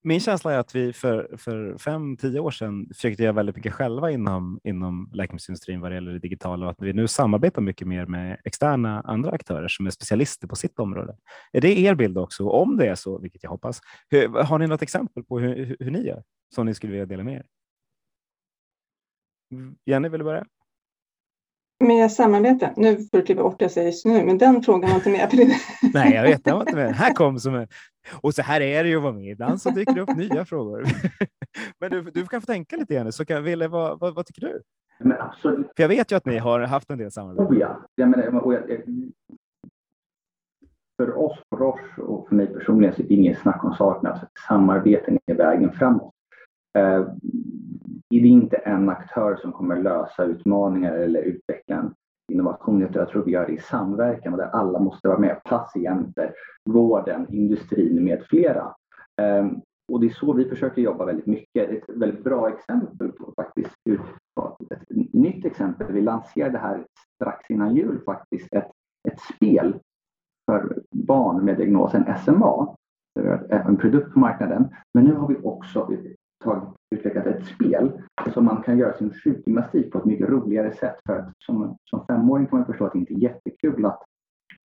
Min 0.07 0.21
känsla 0.21 0.53
är 0.53 0.59
att 0.59 0.75
vi 0.75 0.93
för, 0.93 1.37
för 1.37 1.79
fem, 1.79 2.17
tio 2.17 2.41
år 2.41 2.51
sedan 2.51 2.87
försökte 2.95 3.23
göra 3.23 3.33
väldigt 3.33 3.57
mycket 3.57 3.73
själva 3.73 4.11
inom, 4.11 4.61
inom 4.65 5.11
läkemedelsindustrin 5.13 5.81
vad 5.81 5.91
det 5.91 5.95
gäller 5.95 6.13
det 6.13 6.19
digitala 6.19 6.67
och 6.67 6.73
att 6.73 6.83
vi 6.83 6.93
nu 6.93 7.09
samarbetar 7.09 7.63
mycket 7.63 7.89
mer 7.89 8.07
med 8.07 8.41
externa 8.45 9.01
andra 9.01 9.31
aktörer 9.31 9.69
som 9.69 9.87
är 9.87 9.91
specialister 9.91 10.49
på 10.49 10.57
sitt 10.57 10.79
område. 10.79 11.17
Är 11.53 11.61
det 11.61 11.79
er 11.79 11.95
bild 11.95 12.19
också? 12.19 12.49
Om 12.49 12.77
det 12.77 12.87
är 12.87 12.95
så, 12.95 13.19
vilket 13.19 13.43
jag 13.43 13.51
hoppas, 13.51 13.81
hur, 14.09 14.29
har 14.29 14.59
ni 14.59 14.67
något 14.67 14.83
exempel 14.83 15.25
på 15.25 15.39
hur, 15.39 15.65
hur, 15.65 15.77
hur 15.81 15.91
ni 15.91 16.07
gör 16.07 16.23
som 16.55 16.67
ni 16.67 16.75
skulle 16.75 16.93
vilja 16.93 17.07
dela 17.07 17.23
med 17.23 17.35
er? 17.35 17.47
Mm, 19.53 19.77
Jenny, 19.87 20.09
vill 20.09 20.19
du 20.19 20.25
börja? 20.25 20.47
Med 21.85 22.13
samarbete? 22.13 22.73
Nu 22.77 22.97
får 22.97 23.19
du 23.19 23.23
kliva 23.23 23.43
bort 23.43 23.59
det 23.59 23.65
jag 23.65 23.73
säger 23.73 23.87
just 23.87 24.07
nu, 24.07 24.25
men 24.25 24.39
den 24.39 24.63
frågan 24.63 24.91
var 24.91 24.97
inte 24.97 25.11
med. 25.11 25.51
Nej, 25.95 26.15
jag 26.15 26.23
vet, 26.23 26.45
den 26.45 26.55
var 26.55 26.61
inte 26.63 26.77
med. 26.77 26.95
Här 26.95 27.15
kom 27.15 27.39
som 27.39 27.55
en... 27.55 27.69
Och 28.21 28.35
så 28.35 28.43
här 28.43 28.61
är 28.61 28.85
det 28.85 28.89
ju 28.89 28.97
att 28.97 29.03
vara 29.03 29.13
med. 29.13 29.25
Ibland 29.25 29.63
så 29.63 29.71
dyker 29.71 29.95
det 29.95 30.01
upp 30.01 30.17
nya 30.17 30.45
frågor. 30.45 30.85
Men 31.81 31.91
du, 31.91 32.03
du 32.03 32.27
kan 32.27 32.41
få 32.41 32.47
tänka 32.47 32.77
lite 32.77 32.95
grann. 32.95 33.13
Så 33.13 33.25
kan, 33.25 33.45
Wille, 33.45 33.69
vad, 33.69 34.01
vad, 34.01 34.15
vad 34.15 34.27
tycker 34.27 34.41
du? 34.41 34.63
Men 34.99 35.21
absolut. 35.21 35.67
För 35.77 35.83
jag 35.83 35.89
vet 35.89 36.13
ju 36.13 36.17
att 36.17 36.27
ni 36.27 36.39
har 36.39 36.61
haft 36.61 36.91
en 36.91 36.99
del 36.99 37.11
samarbete. 37.11 37.55
Oh 37.55 37.59
ja. 37.59 37.87
Jag 37.95 38.09
menar, 38.09 38.39
och 38.39 38.55
jag, 38.55 38.63
för 40.97 41.19
oss 41.19 41.39
på 41.51 41.57
Roche 41.57 42.03
och 42.03 42.29
för 42.29 42.35
mig 42.35 42.47
personligen 42.47 42.95
så 42.95 43.03
är 43.03 43.07
det 43.07 43.15
inget 43.15 43.39
snack 43.39 43.65
om 43.65 43.75
saken. 43.75 44.11
Alltså, 44.11 44.27
samarbeten 44.49 45.19
är 45.27 45.35
vägen 45.35 45.73
framåt. 45.73 46.16
Eh, 46.77 47.07
är 48.11 48.25
inte 48.25 48.57
en 48.57 48.89
aktör 48.89 49.37
som 49.37 49.53
kommer 49.53 49.83
lösa 49.83 50.25
utmaningar 50.25 50.93
eller 50.93 51.23
utveckla 51.23 51.93
innovation. 52.33 52.89
Jag 52.95 53.09
tror 53.09 53.25
vi 53.25 53.33
gör 53.33 53.47
det 53.47 53.53
i 53.53 53.59
samverkan 53.59 54.33
och 54.33 54.39
där 54.39 54.47
alla 54.47 54.79
måste 54.79 55.09
vara 55.09 55.19
med. 55.19 55.41
Patienter, 55.45 56.35
vården, 56.71 57.27
industrin 57.35 58.05
med 58.05 58.23
flera. 58.23 58.75
Ehm, 59.21 59.61
och 59.93 60.01
det 60.01 60.07
är 60.07 60.11
så 60.11 60.33
vi 60.33 60.45
försöker 60.45 60.83
jobba 60.83 61.05
väldigt 61.05 61.27
mycket. 61.27 61.71
Ett 61.71 61.89
väldigt 61.89 62.25
bra 62.25 62.49
exempel 62.49 63.13
på 63.13 63.33
faktiskt 63.37 63.77
ett 64.71 65.13
nytt 65.13 65.45
exempel. 65.45 65.93
Vi 65.93 66.01
lanserade 66.01 66.59
här 66.59 66.87
strax 67.15 67.51
innan 67.51 67.77
jul 67.77 68.01
faktiskt 68.05 68.53
ett, 68.53 68.71
ett 69.09 69.21
spel 69.21 69.79
för 70.51 70.83
barn 70.91 71.45
med 71.45 71.57
diagnosen 71.57 72.05
SMA. 72.25 72.77
En 73.49 73.77
produkt 73.77 74.13
på 74.13 74.19
marknaden. 74.19 74.69
Men 74.95 75.05
nu 75.05 75.15
har 75.15 75.29
vi 75.29 75.37
också 75.43 75.89
tagit, 76.45 76.65
utvecklat 76.91 77.27
ett 77.27 77.47
spel 77.47 78.03
som 78.35 78.45
man 78.45 78.63
kan 78.63 78.79
göra 78.79 78.97
sin 78.97 79.13
sjukgymnastik 79.15 79.93
på 79.93 79.99
ett 79.99 80.05
mycket 80.05 80.29
roligare 80.29 80.73
sätt. 80.73 80.97
För 81.07 81.19
att 81.19 81.33
som, 81.39 81.77
som 81.85 82.07
femåring 82.07 82.47
kan 82.47 82.59
man 82.59 82.67
förstå 82.67 82.87
att 82.87 82.93
det 82.93 82.99
inte 82.99 83.15
är 83.15 83.19
jättekul 83.19 83.85
att 83.85 84.03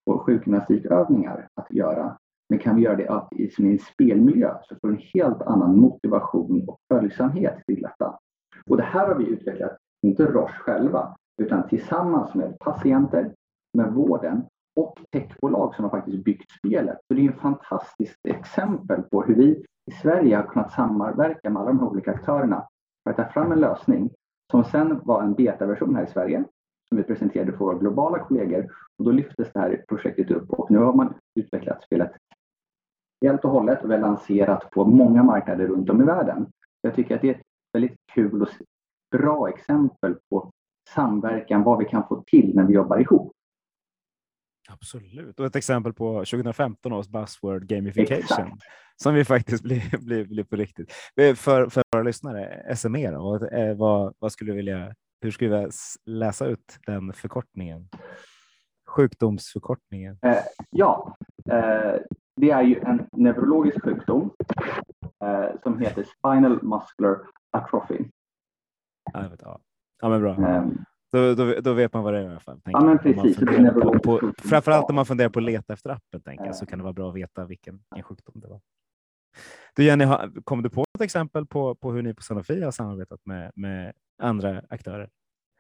få 0.06 0.20
sjukgymnastikövningar 0.20 1.48
att 1.54 1.72
göra. 1.74 2.18
Men 2.50 2.60
kan 2.60 2.76
vi 2.76 2.82
göra 2.82 2.96
det 2.96 3.44
i 3.44 3.72
en 3.72 3.80
spelmiljö 3.80 4.56
så 4.64 4.76
får 4.76 4.88
du 4.88 4.94
en 4.94 5.02
helt 5.14 5.42
annan 5.42 5.80
motivation 5.80 6.64
och 6.68 6.78
följsamhet 6.94 7.66
till 7.68 7.82
detta. 7.82 8.20
Och 8.66 8.78
det 8.78 8.84
här 8.84 9.08
har 9.08 9.16
vi 9.16 9.26
utvecklat, 9.26 9.78
inte 10.02 10.26
Roche 10.26 10.54
själva, 10.60 11.16
utan 11.42 11.68
tillsammans 11.68 12.36
med 12.36 12.60
patienter, 12.60 13.34
med 13.78 13.94
vården 13.94 14.44
och 14.76 15.00
techbolag 15.12 15.76
som 15.76 15.84
har 15.84 15.90
faktiskt 15.90 16.24
byggt 16.24 16.52
spelet. 16.52 16.98
Så 17.08 17.14
det 17.14 17.26
är 17.26 17.30
ett 17.30 17.40
fantastiskt 17.40 18.20
exempel 18.28 19.02
på 19.02 19.24
hur 19.24 19.36
vi 19.36 19.66
i 19.92 19.92
Sverige 20.02 20.36
har 20.36 20.44
kunnat 20.44 20.72
samverka 20.72 21.50
med 21.50 21.62
alla 21.62 21.72
de 21.72 21.80
här 21.80 21.88
olika 21.88 22.12
aktörerna 22.12 22.68
för 23.04 23.12
att 23.12 23.18
ta 23.18 23.26
fram 23.34 23.52
en 23.52 23.60
lösning 23.60 24.10
som 24.52 24.64
sen 24.64 25.00
var 25.04 25.24
en 25.24 25.34
betaversion 25.34 25.96
här 25.96 26.04
i 26.04 26.08
Sverige 26.08 26.44
som 26.90 26.98
vi 26.98 27.04
presenterade 27.04 27.52
för 27.52 27.58
våra 27.58 27.78
globala 27.78 28.20
kollegor 28.20 28.72
och 28.98 29.06
då 29.06 29.12
lyftes 29.12 29.54
det 29.54 29.60
här 29.60 29.86
projektet 29.88 30.32
upp 30.32 30.50
och 30.50 30.72
nu 30.72 30.78
har 30.78 30.94
man 30.94 31.14
utvecklat 31.36 31.84
spelet 31.84 32.12
helt 33.22 33.46
och 33.46 33.52
hållet 33.52 33.84
och 33.84 33.90
vi 33.90 33.94
har 33.94 34.02
lanserat 34.02 34.72
på 34.72 34.86
många 34.86 35.24
marknader 35.24 35.68
runt 35.68 35.90
om 35.90 36.02
i 36.02 36.06
världen. 36.06 36.48
Jag 36.82 36.96
tycker 36.96 37.16
att 37.16 37.22
det 37.22 37.30
är 37.30 37.36
ett 37.36 37.46
väldigt 37.74 37.98
kul 38.14 38.42
och 38.42 38.48
bra 39.12 39.50
exempel 39.50 40.16
på 40.30 40.52
samverkan, 40.90 41.64
vad 41.64 41.78
vi 41.78 41.86
kan 41.86 42.08
få 42.08 42.24
till 42.28 42.56
när 42.56 42.64
vi 42.64 42.74
jobbar 42.74 42.98
ihop. 42.98 43.32
Absolut, 44.74 45.40
och 45.40 45.46
ett 45.46 45.56
exempel 45.56 45.94
på 45.94 46.14
2015 46.14 46.94
års 46.94 47.08
buzzword 47.08 47.68
gamification 47.68 48.20
Exakt. 48.20 48.62
som 48.96 49.14
vi 49.14 49.26
faktiskt 49.26 49.64
blir, 49.64 49.98
blir, 49.98 50.26
blir 50.26 50.44
på 50.44 50.56
riktigt. 50.56 50.92
För, 51.16 51.70
för 51.70 51.84
våra 51.92 52.04
lyssnare, 52.04 52.76
SME 52.76 53.12
då, 53.12 53.24
vad, 53.24 53.54
eh, 53.54 53.76
vad, 53.76 54.14
vad 54.20 54.32
skulle 54.32 54.52
du 54.52 54.56
vilja, 54.56 54.96
hur 55.22 55.32
skulle 55.32 55.60
vi 55.60 55.70
läsa 56.06 56.46
ut 56.46 56.80
den 56.86 57.14
förkortningen? 57.14 57.90
Sjukdomsförkortningen? 58.88 60.18
Eh, 60.22 60.38
ja, 60.70 61.18
eh, 61.52 61.96
det 62.36 62.52
är 62.52 62.62
ju 62.62 62.80
en 62.80 63.08
neurologisk 63.12 63.84
sjukdom 63.84 64.32
eh, 65.24 65.62
som 65.64 65.80
heter 65.80 66.04
Spinal 66.04 66.64
Muscular 66.64 67.20
Atrophy. 67.52 68.06
Ja, 69.14 69.28
vet, 69.30 69.42
ja. 69.42 69.60
ja 70.02 70.10
men 70.10 70.22
bra. 70.22 70.36
Då, 71.12 71.36
då, 71.36 71.54
då, 71.62 71.74
vet 71.74 71.94
man 71.94 72.04
vad 72.04 72.14
det 72.14 72.20
är 72.20 72.24
i 72.24 72.28
alla 72.28 72.40
fall. 72.40 72.62
Ja, 72.66 72.82
men 72.82 73.00
precis. 73.00 73.38
På, 73.84 74.00
på, 74.00 74.34
framförallt 74.38 74.90
om 74.90 74.96
man 74.96 75.06
funderar 75.06 75.30
på 75.30 75.40
att 75.40 75.46
leta 75.46 75.74
efter 75.74 75.90
appen 75.90 76.22
tänker 76.22 76.46
jag, 76.46 76.56
så 76.56 76.66
kan 76.66 76.80
det 76.80 76.84
vara 76.84 76.94
bra 76.94 77.10
att 77.10 77.16
veta 77.16 77.46
vilken 77.46 77.80
sjukdom 78.04 78.42
det 78.42 78.48
var. 78.48 78.62
Du 79.76 79.84
Jenny, 79.84 80.06
kom 80.44 80.64
du 80.64 80.70
på 80.70 80.86
ett 80.96 81.02
exempel 81.02 81.46
på, 81.46 81.76
på 81.76 81.92
hur 81.92 82.02
ni 82.02 82.14
på 82.14 82.24
Sanofi 82.24 82.62
har 82.62 82.72
samarbetat 82.72 83.20
med, 83.26 83.52
med 83.56 83.94
andra 84.22 84.62
aktörer? 84.70 85.10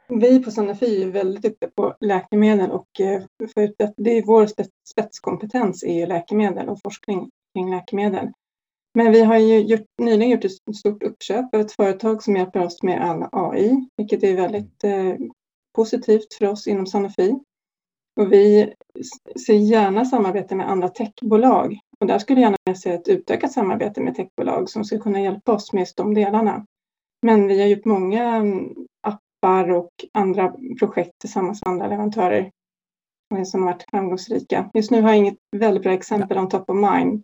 Vi 0.09 0.43
på 0.43 0.51
Sanofi 0.51 1.03
är 1.03 1.11
väldigt 1.11 1.43
duktiga 1.43 1.69
på 1.75 1.95
läkemedel 1.99 2.71
och 2.71 2.99
eh, 2.99 3.21
för 3.53 3.73
det 3.97 4.17
är 4.17 4.25
vår 4.25 4.47
spetskompetens 4.89 5.83
är 5.83 6.07
läkemedel 6.07 6.69
och 6.69 6.79
forskning 6.83 7.29
kring 7.53 7.71
läkemedel. 7.71 8.27
Men 8.93 9.11
vi 9.11 9.23
har 9.23 9.37
ju 9.37 9.59
gjort, 9.59 9.85
nyligen 10.01 10.29
gjort 10.29 10.45
ett 10.45 10.75
stort 10.75 11.03
uppköp 11.03 11.55
av 11.55 11.61
ett 11.61 11.71
företag 11.71 12.23
som 12.23 12.35
hjälper 12.35 12.59
oss 12.59 12.83
med 12.83 13.01
all 13.01 13.25
AI, 13.31 13.89
vilket 13.97 14.23
är 14.23 14.35
väldigt 14.35 14.83
eh, 14.83 15.13
positivt 15.75 16.33
för 16.33 16.47
oss 16.47 16.67
inom 16.67 16.87
Sanofi. 16.87 17.39
Och 18.19 18.33
vi 18.33 18.73
ser 19.45 19.53
gärna 19.53 20.05
samarbete 20.05 20.55
med 20.55 20.69
andra 20.69 20.89
techbolag 20.89 21.79
och 21.99 22.07
där 22.07 22.19
skulle 22.19 22.41
jag 22.41 22.55
gärna 22.65 22.75
se 22.75 22.91
ett 22.91 23.07
utökat 23.07 23.51
samarbete 23.51 24.01
med 24.01 24.15
techbolag 24.15 24.69
som 24.69 24.83
skulle 24.83 25.01
kunna 25.01 25.21
hjälpa 25.21 25.53
oss 25.53 25.73
med 25.73 25.81
just 25.81 25.97
de 25.97 26.13
delarna. 26.13 26.65
Men 27.21 27.47
vi 27.47 27.61
har 27.61 27.67
gjort 27.67 27.85
många 27.85 28.35
mm, 28.35 28.75
appar 29.01 29.71
och 29.71 29.91
andra 30.13 30.53
projekt 30.79 31.11
tillsammans 31.19 31.61
med 31.65 31.71
andra 31.71 31.87
leverantörer 31.87 32.51
som 33.45 33.63
har 33.63 33.71
varit 33.71 33.85
framgångsrika. 33.91 34.69
Just 34.73 34.91
nu 34.91 35.01
har 35.01 35.09
jag 35.09 35.17
inget 35.17 35.37
väldigt 35.57 35.83
bra 35.83 35.93
exempel 35.93 36.37
on 36.37 36.49
top 36.49 36.69
of 36.69 36.75
mind 36.75 37.23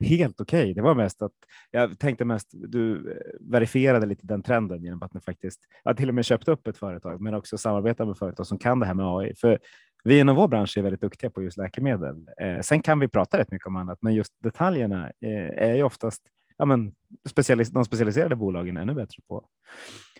helt 0.00 0.40
okej. 0.40 0.62
Okay. 0.62 0.74
Det 0.74 0.82
var 0.82 0.94
mest 0.94 1.22
att 1.22 1.32
jag 1.70 1.98
tänkte 1.98 2.24
mest 2.24 2.48
du 2.52 3.10
eh, 3.10 3.16
verifierade 3.40 4.06
lite 4.06 4.26
den 4.26 4.42
trenden 4.42 4.84
genom 4.84 5.02
att 5.02 5.14
ni 5.14 5.20
faktiskt 5.20 5.60
ja, 5.84 5.94
till 5.94 6.08
och 6.08 6.14
med 6.14 6.24
köpt 6.24 6.48
upp 6.48 6.66
ett 6.66 6.78
företag, 6.78 7.20
men 7.20 7.34
också 7.34 7.58
samarbetar 7.58 8.06
med 8.06 8.18
företag 8.18 8.46
som 8.46 8.58
kan 8.58 8.80
det 8.80 8.86
här 8.86 8.94
med 8.94 9.06
AI. 9.06 9.34
För 9.34 9.58
vi 10.04 10.18
inom 10.18 10.36
vår 10.36 10.48
bransch 10.48 10.78
är 10.78 10.82
väldigt 10.82 11.00
duktiga 11.00 11.30
på 11.30 11.42
just 11.42 11.56
läkemedel. 11.56 12.28
Eh, 12.40 12.60
sen 12.60 12.82
kan 12.82 12.98
vi 12.98 13.08
prata 13.08 13.38
rätt 13.38 13.50
mycket 13.50 13.66
om 13.66 13.76
annat, 13.76 13.98
men 14.02 14.14
just 14.14 14.32
detaljerna 14.42 15.04
eh, 15.04 15.68
är 15.68 15.74
ju 15.74 15.82
oftast 15.82 16.22
ja, 16.58 16.64
men 16.64 16.92
specialis 17.28 17.70
de 17.70 17.84
specialiserade 17.84 18.36
bolagen 18.36 18.76
ännu 18.76 18.94
bättre 18.94 19.22
på. 19.28 19.44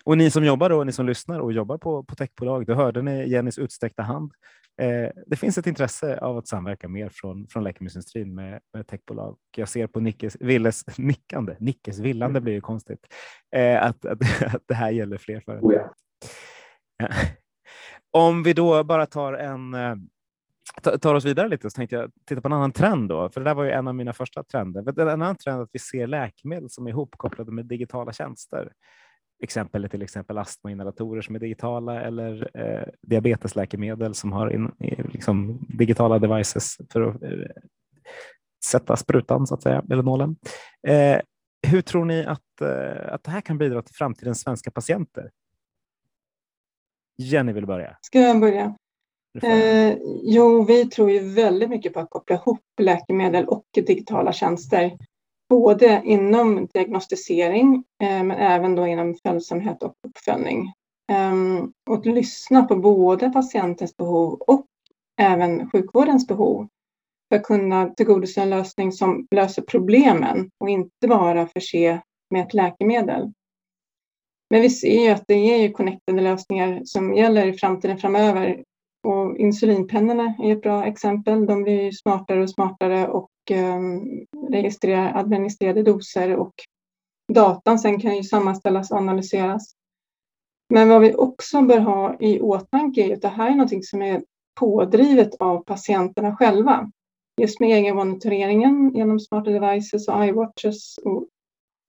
Och 0.05 0.19
ni 0.19 0.31
som 0.31 0.45
jobbar 0.45 0.71
och 0.71 0.87
ni 0.87 0.93
som 0.93 1.07
lyssnar 1.07 1.41
och 1.41 1.53
jobbar 1.53 1.79
på, 1.79 2.05
på 2.05 2.15
techbolag, 2.15 2.67
då 2.67 2.75
hörde 2.75 3.03
ni 3.03 3.29
Jennys 3.29 3.59
utsträckta 3.59 4.03
hand. 4.03 4.33
Eh, 4.79 5.11
det 5.27 5.37
finns 5.37 5.59
ett 5.59 5.67
intresse 5.67 6.19
av 6.19 6.39
att 6.39 6.49
samverka 6.49 6.89
mer 6.89 7.09
från, 7.09 7.47
från 7.49 7.65
läkemedelsindustrin 7.65 8.35
med, 8.35 8.61
med 8.73 8.87
techbolag. 8.87 9.37
Jag 9.57 9.69
ser 9.69 9.87
på 9.87 10.01
Nickes 10.01 10.37
Willes 10.41 10.85
nickande, 10.99 11.57
Nickes 11.61 11.99
villande 11.99 12.41
blir 12.41 12.53
ju 12.53 12.61
konstigt, 12.61 13.07
eh, 13.57 13.83
att, 13.83 14.05
att, 14.05 14.19
att 14.55 14.63
det 14.67 14.75
här 14.75 14.91
gäller 14.91 15.19
fler 15.19 15.41
företag. 15.41 15.65
Oh 15.65 15.75
ja. 15.75 15.95
Ja. 16.97 17.09
Om 18.11 18.43
vi 18.43 18.53
då 18.53 18.85
bara 18.85 19.07
tar 19.07 19.33
en 19.33 19.75
eh, 19.75 19.95
tar 21.01 21.15
oss 21.15 21.25
vidare 21.25 21.49
lite 21.49 21.71
så 21.71 21.77
tänkte 21.77 21.97
jag 21.97 22.11
titta 22.27 22.41
på 22.41 22.49
en 22.49 22.53
annan 22.53 22.73
trend 22.73 23.09
då, 23.09 23.29
för 23.29 23.41
det 23.41 23.51
där 23.51 23.55
var 23.55 23.65
ju 23.65 23.71
en 23.71 23.89
av 23.89 23.95
mina 23.95 24.13
första 24.13 24.43
trender. 24.43 25.01
En 25.01 25.09
annan 25.09 25.37
trend 25.37 25.59
är 25.59 25.63
att 25.63 25.71
vi 25.73 25.79
ser 25.79 26.07
läkemedel 26.07 26.71
som 26.71 26.87
är 26.87 26.91
ihopkopplade 26.91 27.53
med 27.53 27.67
digitala 27.67 28.13
tjänster 28.13 28.73
exempel 29.43 29.89
till 29.89 30.03
exempel 30.03 30.39
astmainhalatorer 30.39 31.23
som 31.23 31.35
är 31.35 31.39
digitala 31.39 32.03
eller 32.03 32.51
eh, 32.55 32.89
diabetesläkemedel 33.03 34.15
som 34.15 34.33
har 34.33 34.51
in, 34.51 34.73
liksom, 35.13 35.59
digitala 35.69 36.19
devices 36.19 36.77
för 36.93 37.01
att 37.01 37.23
eh, 37.23 37.31
sätta 38.65 38.97
sprutan 38.97 39.47
så 39.47 39.55
att 39.55 39.63
säga, 39.63 39.85
eller 39.91 40.03
nålen. 40.03 40.37
Eh, 40.89 41.21
hur 41.67 41.83
tror 41.83 42.05
ni 42.05 42.25
att, 42.25 42.61
eh, 42.61 43.15
att 43.15 43.25
det 43.25 43.31
här 43.31 43.41
kan 43.41 43.59
bidra 43.59 43.83
till 43.83 43.95
framtidens 43.95 44.41
svenska 44.41 44.71
patienter? 44.71 45.31
Jenny 47.23 47.53
vill 47.53 47.67
börja. 47.67 47.97
Ska 48.01 48.21
jag 48.21 48.41
börja? 48.41 48.75
Eh, 49.43 49.97
jo, 50.23 50.65
vi 50.65 50.87
tror 50.87 51.11
ju 51.11 51.19
väldigt 51.19 51.71
mycket 51.71 51.93
på 51.93 52.01
att 52.01 52.11
koppla 52.11 52.37
ihop 52.37 52.61
läkemedel 52.81 53.49
och 53.49 53.65
digitala 53.75 54.33
tjänster 54.33 54.99
både 55.49 56.03
inom 56.05 56.69
diagnostisering 56.75 57.85
eh, 58.03 58.23
men 58.23 58.31
även 58.31 58.75
då 58.75 58.87
inom 58.87 59.15
följsamhet 59.15 59.83
och 59.83 59.95
uppföljning. 60.09 60.73
Ehm, 61.13 61.73
och 61.91 61.97
att 61.97 62.07
lyssna 62.07 62.63
på 62.63 62.77
både 62.77 63.31
patientens 63.31 63.97
behov 63.97 64.33
och 64.33 64.67
även 65.21 65.71
sjukvårdens 65.71 66.27
behov 66.27 66.69
för 67.29 67.37
att 67.37 67.43
kunna 67.43 67.89
tillgodose 67.89 68.41
en 68.41 68.51
lösning 68.51 68.93
som 68.93 69.27
löser 69.31 69.63
problemen 69.63 70.51
och 70.61 70.69
inte 70.69 71.09
bara 71.09 71.47
förse 71.47 72.01
med 72.31 72.43
ett 72.43 72.55
läkemedel. 72.55 73.33
Men 74.51 74.63
vi 74.63 74.71
ser 74.71 75.05
ju 75.05 75.09
att 75.09 75.25
det 75.27 75.35
är 75.35 75.57
ju 75.57 75.73
connectade 75.73 76.23
lösningar 76.23 76.81
som 76.85 77.15
gäller 77.15 77.47
i 77.47 77.53
framtiden 77.53 77.99
framöver. 77.99 78.65
Och 79.07 79.37
insulinpennorna 79.37 80.35
är 80.43 80.53
ett 80.53 80.63
bra 80.63 80.87
exempel. 80.87 81.47
De 81.47 81.63
blir 81.63 81.93
smartare 81.93 82.43
och 82.43 82.51
smartare 82.51 83.09
och 83.09 83.29
Ehm, 83.51 84.27
registrera 84.51 85.15
administrerade 85.15 85.83
doser 85.83 86.37
och 86.37 86.55
datan 87.33 87.79
sen 87.79 88.01
kan 88.01 88.17
ju 88.17 88.23
sammanställas 88.23 88.91
och 88.91 88.97
analyseras. 88.97 89.75
Men 90.75 90.89
vad 90.89 91.01
vi 91.01 91.15
också 91.15 91.63
bör 91.63 91.79
ha 91.79 92.17
i 92.21 92.41
åtanke 92.41 93.03
är 93.03 93.15
att 93.15 93.23
det 93.23 93.29
här 93.29 93.47
är 93.47 93.55
någonting 93.55 93.83
som 93.83 94.03
är 94.03 94.23
pådrivet 94.61 95.35
av 95.35 95.65
patienterna 95.65 96.37
själva. 96.37 96.91
Just 97.41 97.61
med 97.61 97.71
egenmonitoreringen 97.71 98.93
genom 98.95 99.21
smarta 99.21 99.51
devices 99.51 100.09
och 100.09 100.25
iWatches 100.25 100.99
och 100.99 101.27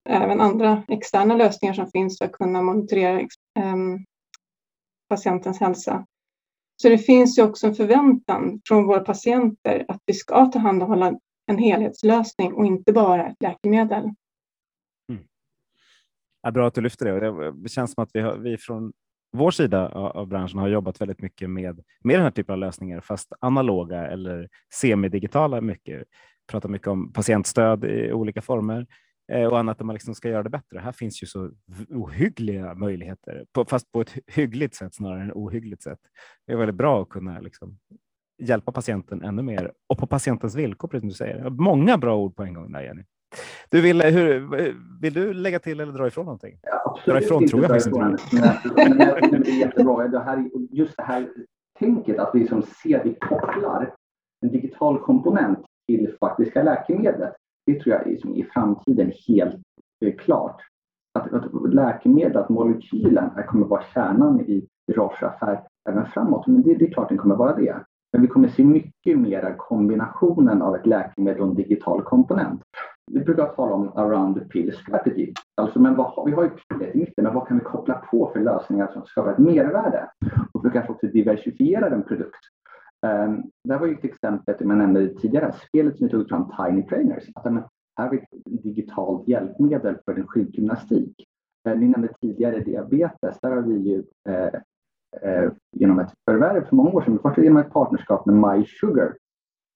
även 0.09 0.41
andra 0.41 0.83
externa 0.87 1.35
lösningar 1.35 1.73
som 1.73 1.87
finns 1.87 2.17
för 2.17 2.25
att 2.25 2.31
kunna 2.31 2.61
monitorera 2.61 3.27
ehm, 3.59 4.05
patientens 5.09 5.59
hälsa. 5.59 6.05
Så 6.81 6.89
det 6.89 6.97
finns 6.97 7.37
ju 7.39 7.43
också 7.43 7.67
en 7.67 7.75
förväntan 7.75 8.61
från 8.67 8.87
våra 8.87 8.99
patienter 8.99 9.85
att 9.87 10.01
vi 10.05 10.13
ska 10.13 10.45
tillhandahålla 10.45 11.19
en 11.49 11.57
helhetslösning 11.57 12.53
och 12.53 12.65
inte 12.65 12.93
bara 12.93 13.27
ett 13.27 13.41
läkemedel. 13.41 14.03
Mm. 15.09 15.23
Ja, 16.41 16.51
bra 16.51 16.67
att 16.67 16.73
du 16.73 16.81
lyfter 16.81 17.05
det. 17.05 17.51
Det 17.51 17.69
känns 17.69 17.93
som 17.93 18.03
att 18.03 18.09
vi, 18.13 18.19
har, 18.19 18.37
vi 18.37 18.57
från 18.57 18.93
vår 19.31 19.51
sida 19.51 19.89
av 19.89 20.27
branschen 20.27 20.59
har 20.59 20.67
jobbat 20.67 21.01
väldigt 21.01 21.21
mycket 21.21 21.49
med, 21.49 21.83
med 22.03 22.15
den 22.15 22.23
här 22.23 22.31
typen 22.31 22.53
av 22.53 22.59
lösningar, 22.59 23.01
fast 23.01 23.33
analoga 23.39 24.07
eller 24.07 24.49
semidigitala 24.73 25.61
mycket. 25.61 26.03
Pratar 26.51 26.69
mycket 26.69 26.87
om 26.87 27.13
patientstöd 27.13 27.85
i 27.85 28.13
olika 28.13 28.41
former 28.41 28.87
eh, 29.31 29.45
och 29.45 29.59
annat 29.59 29.77
där 29.77 29.85
man 29.85 29.93
liksom 29.93 30.15
ska 30.15 30.29
göra 30.29 30.43
det 30.43 30.49
bättre. 30.49 30.79
Här 30.79 30.91
finns 30.91 31.23
ju 31.23 31.27
så 31.27 31.51
ohyggliga 31.89 32.75
möjligheter, 32.75 33.45
fast 33.67 33.91
på 33.91 34.01
ett 34.01 34.13
hyggligt 34.27 34.75
sätt 34.75 34.95
snarare 34.95 35.21
än 35.21 35.31
ohyggligt 35.33 35.83
sätt. 35.83 35.99
Det 36.47 36.53
är 36.53 36.57
väldigt 36.57 36.75
bra 36.75 37.01
att 37.01 37.09
kunna 37.09 37.39
liksom 37.39 37.79
hjälpa 38.39 38.71
patienten 38.71 39.21
ännu 39.21 39.41
mer 39.41 39.71
och 39.89 39.97
på 39.97 40.07
patientens 40.07 40.55
villkor, 40.55 40.87
precis 40.87 41.01
som 41.01 41.09
du 41.09 41.15
säger. 41.15 41.49
Många 41.49 41.97
bra 41.97 42.17
ord 42.17 42.35
på 42.35 42.43
en 42.43 42.53
gång 42.53 42.71
där, 42.71 42.81
Jenny. 42.81 43.03
Du 43.69 43.81
vill, 43.81 44.01
hur, 44.01 44.47
vill 45.01 45.13
du 45.13 45.33
lägga 45.33 45.59
till 45.59 45.79
eller 45.79 45.93
dra 45.93 46.07
ifrån 46.07 46.25
någonting? 46.25 46.59
Ja, 46.61 46.81
absolut 46.85 47.19
dra 47.19 47.25
ifrån 47.25 47.47
tror 47.47 47.61
jag 47.61 47.69
faktiskt 47.69 47.87
inte. 47.87 48.73
Men, 48.75 48.97
men 48.97 49.07
jag 49.07 49.23
tycker 49.23 49.39
det 49.39 49.51
är 49.51 49.59
jättebra. 49.59 50.07
Det 50.07 50.19
här, 50.19 50.49
just 50.71 50.97
det 50.97 51.03
här 51.03 51.29
tänket 51.79 52.19
att 52.19 52.31
vi 52.33 52.47
som 52.47 52.61
ser, 52.61 53.03
vi 53.03 53.15
kopplar 53.15 53.95
en 54.41 54.51
digital 54.51 54.99
komponent 54.99 55.59
till 55.87 56.15
faktiska 56.19 56.63
läkemedlet. 56.63 57.33
Det 57.65 57.79
tror 57.79 57.95
jag 57.95 58.07
är 58.07 58.37
i 58.37 58.43
framtiden 58.53 59.11
helt 59.27 60.19
klart. 60.19 60.61
Att, 61.19 61.33
att 61.33 61.73
läkemedel, 61.73 62.37
att 62.37 62.49
molekylen 62.49 63.29
kommer 63.47 63.65
vara 63.65 63.83
kärnan 63.93 64.41
i 64.41 64.67
Roche 64.91 65.25
affär 65.25 65.63
även 65.89 66.05
framåt. 66.05 66.47
Men 66.47 66.61
det, 66.61 66.75
det 66.75 66.85
är 66.85 66.91
klart 66.91 67.09
den 67.09 67.17
kommer 67.17 67.35
vara 67.35 67.55
det. 67.55 67.83
Men 68.11 68.21
vi 68.21 68.27
kommer 68.27 68.47
se 68.47 68.63
mycket 68.63 69.19
mer 69.19 69.55
kombinationen 69.57 70.61
av 70.61 70.75
ett 70.75 70.85
läkemedel 70.85 71.41
och 71.41 71.47
en 71.47 71.55
digital 71.55 72.03
komponent. 72.03 72.61
Vi 73.11 73.19
brukar 73.19 73.45
tala 73.45 73.75
om 73.75 73.91
around 73.95 74.35
the 74.35 74.45
pill 74.45 74.73
strategy. 74.73 75.33
Alltså, 75.55 75.79
men 75.79 75.95
vad, 75.95 76.25
vi 76.25 76.31
har 76.31 76.43
ju 76.43 76.49
pillet 76.49 76.95
i 76.95 76.97
mitten, 76.97 77.23
men 77.23 77.33
vad 77.33 77.47
kan 77.47 77.57
vi 77.57 77.63
koppla 77.63 77.93
på 78.11 78.29
för 78.33 78.39
lösningar 78.39 78.89
som 78.93 79.05
skapar 79.05 79.31
ett 79.31 79.37
mervärde? 79.37 80.09
Och 80.51 80.65
vi 80.65 80.69
kanske 80.69 80.91
också 80.91 81.07
diversifiera 81.07 81.87
en 81.87 82.03
produkt. 82.03 82.39
Um, 83.07 83.43
det 83.63 83.73
här 83.73 83.79
var 83.79 83.87
ju 83.87 83.93
ett 83.93 84.03
exempel 84.03 84.57
som 84.57 84.69
jag 84.69 84.77
nämnde 84.77 85.07
tidigare, 85.07 85.53
spelet 85.67 85.97
som 85.97 86.07
vi 86.07 86.11
tog 86.11 86.29
fram, 86.29 86.51
Tiny 86.57 86.83
Trainers. 86.83 87.23
Att, 87.35 87.53
men, 87.53 87.63
här 87.97 88.05
har 88.05 88.11
vi 88.11 88.17
ett 88.17 88.63
digitalt 88.63 89.27
hjälpmedel 89.27 89.97
för 90.05 90.13
din 90.13 90.27
sjukgymnastik. 90.27 91.15
Eh, 91.67 91.77
ni 91.77 91.87
nämnde 91.87 92.13
tidigare 92.21 92.59
diabetes, 92.59 93.39
där 93.41 93.51
har 93.51 93.61
vi 93.61 93.77
ju 93.77 94.03
eh, 94.29 94.59
eh, 95.21 95.51
genom 95.71 95.99
ett 95.99 96.13
förvärv 96.29 96.65
för 96.65 96.75
många 96.75 96.89
år 96.89 97.01
sedan, 97.01 97.19
först 97.21 97.37
genom 97.37 97.57
ett 97.57 97.73
partnerskap 97.73 98.25
med 98.25 98.35
My 98.35 98.65
Sugar, 98.65 99.15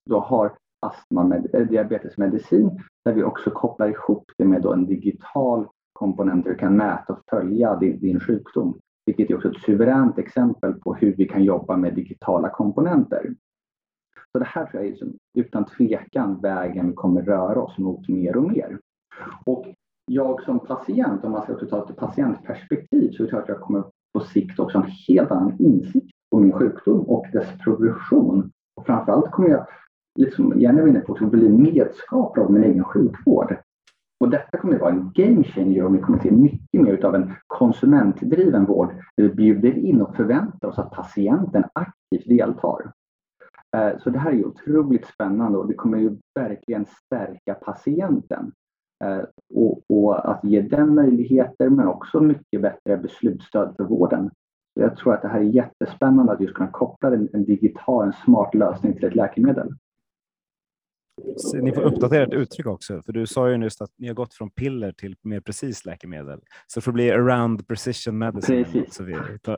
då 0.10 0.20
har 0.20 0.58
astma 0.80 1.24
med 1.24 1.56
eh, 1.56 1.68
diabetesmedicin 1.68 2.80
där 3.06 3.14
vi 3.14 3.24
också 3.24 3.52
kopplar 3.52 3.88
ihop 3.88 4.32
det 4.38 4.46
med 4.46 4.66
en 4.66 4.86
digital 4.86 5.68
komponent 5.94 6.44
där 6.44 6.52
du 6.52 6.58
kan 6.58 6.78
mäta 6.78 7.14
och 7.14 7.20
följa 7.30 7.76
din, 7.76 8.00
din 8.00 8.20
sjukdom. 8.20 8.80
Vilket 9.06 9.30
är 9.30 9.36
också 9.36 9.52
ett 9.52 9.62
suveränt 9.62 10.18
exempel 10.18 10.74
på 10.74 10.94
hur 10.94 11.16
vi 11.16 11.28
kan 11.28 11.44
jobba 11.44 11.78
med 11.78 11.96
digitala 11.96 12.50
komponenter. 12.50 13.36
Så 14.32 14.40
det 14.40 14.46
här 14.46 14.66
tror 14.66 14.82
jag 14.82 14.86
är 14.86 14.90
liksom 14.90 15.14
utan 15.38 15.66
tvekan 15.66 16.42
vägen 16.42 16.88
vi 16.88 16.94
kommer 16.94 17.22
röra 17.22 17.62
oss 17.62 17.78
mot 17.78 18.10
mer 18.10 18.38
och 18.38 18.44
mer. 18.44 18.80
Och 19.46 19.66
jag 20.06 20.44
som 20.44 20.60
patient, 20.60 21.24
om 21.24 21.32
man 21.32 21.42
ska 21.42 21.56
ta 21.56 21.90
ett 21.90 21.96
patientperspektiv, 21.96 23.12
så 23.12 23.18
tror 23.18 23.32
jag 23.32 23.42
att 23.42 23.50
jag 23.50 23.62
kommer 23.62 23.84
på 24.14 24.20
sikt 24.20 24.60
också 24.60 24.78
ha 24.78 24.86
en 24.86 24.92
helt 25.08 25.32
annan 25.32 25.56
insikt 25.60 26.12
om 26.32 26.42
min 26.42 26.52
sjukdom 26.52 27.00
och 27.00 27.26
dess 27.34 27.48
progression. 27.64 28.52
Och 28.76 28.86
framförallt 28.86 29.32
kommer 29.32 29.50
jag 29.50 29.68
liksom, 30.20 30.60
Jenny 30.60 30.82
var 30.82 30.88
inne 30.88 31.00
på, 31.00 31.14
att 31.14 31.32
bli 31.32 31.50
medskapare 31.50 32.46
av 32.46 32.52
min 32.52 32.64
egen 32.64 32.84
sjukvård. 32.84 33.58
Och 34.20 34.30
detta 34.30 34.58
kommer 34.58 34.76
att 34.76 34.82
vara 34.82 34.92
en 34.92 35.12
game 35.14 35.44
changer 35.44 35.86
om 35.86 35.94
vi 35.94 36.00
kommer 36.00 36.18
att 36.18 36.24
se 36.24 36.32
mycket 36.32 36.82
mer 36.82 37.06
av 37.06 37.16
en 37.16 37.34
konsumentdriven 37.48 38.66
vård 38.66 38.94
där 39.18 39.24
vi 39.24 39.30
bjuder 39.30 39.78
in 39.78 40.02
och 40.02 40.16
förväntar 40.16 40.68
oss 40.68 40.80
att 40.80 40.92
patienten 40.92 41.64
aktivt 41.74 42.28
deltar. 42.28 42.92
Eh, 43.78 43.98
så 44.00 44.10
det 44.10 44.20
här 44.20 44.32
är 44.32 44.46
otroligt 44.46 45.06
spännande 45.06 45.58
och 45.58 45.68
det 45.68 45.74
kommer 45.74 45.98
ju 45.98 46.18
verkligen 46.40 46.86
stärka 46.86 47.54
patienten. 47.54 48.52
Eh, 49.04 49.24
och, 49.56 49.82
och, 49.90 50.30
att 50.32 50.44
ge 50.44 50.62
den 50.62 50.96
möjligheter 50.96 51.70
men 51.70 51.88
också 51.88 52.22
mycket 52.22 52.62
bättre 52.62 52.98
beslutsstöd 52.98 53.74
för 53.78 53.84
vården. 53.84 54.32
Jag 54.74 54.98
tror 54.98 55.14
att 55.14 55.22
det 55.22 55.28
här 55.28 55.40
är 55.40 55.44
jättespännande 55.44 56.32
att 56.32 56.42
just 56.42 56.54
kunna 56.54 56.72
koppla 56.72 57.10
en, 57.10 57.30
en 57.34 57.46
digital, 57.46 58.06
en 58.06 58.14
smart 58.14 58.56
lösning 58.56 58.94
till 58.94 59.06
ett 59.06 59.16
läkemedel. 59.16 59.74
Ni 61.62 61.72
får 61.72 61.82
uppdatera 61.82 62.24
ert 62.24 62.34
uttryck 62.34 62.68
också, 62.68 63.02
för 63.02 63.14
du 63.14 63.28
sa 63.28 63.50
ju 63.50 63.58
nyss 63.58 63.82
att 63.82 63.90
ni 63.98 64.08
har 64.08 64.16
gått 64.16 64.34
från 64.34 64.50
piller 64.52 64.92
till 64.92 65.16
mer 65.22 65.40
precis 65.40 65.86
läkemedel. 65.86 66.40
Så 66.68 66.80
det 66.80 66.84
får 66.84 66.92
bli 66.92 67.12
around 67.12 67.68
precision 67.68 68.18
medicine. 68.18 68.64
Precis. 68.64 68.94
Så 68.94 69.04
vi 69.04 69.14
tar... 69.42 69.58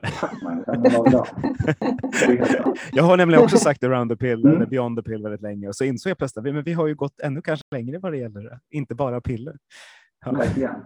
jag 2.93 3.03
har 3.03 3.17
nämligen 3.17 3.43
också 3.43 3.57
sagt 3.67 3.83
around 3.83 4.11
the 4.11 4.17
pill, 4.17 4.45
mm. 4.45 4.55
eller 4.55 4.65
beyond 4.65 4.97
the 4.97 5.03
pill 5.03 5.23
väldigt 5.23 5.41
länge 5.41 5.67
och 5.67 5.75
så 5.75 5.83
insåg 5.83 6.09
jag 6.09 6.17
plötsligt 6.17 6.47
att 6.57 6.67
vi 6.67 6.73
har 6.73 6.87
ju 6.87 6.95
gått 6.95 7.19
ännu 7.19 7.41
kanske 7.41 7.65
längre 7.71 7.99
vad 7.99 8.11
det 8.11 8.17
gäller 8.17 8.59
inte 8.69 8.95
bara 8.95 9.21
piller. 9.21 9.57
Ja. 10.55 10.85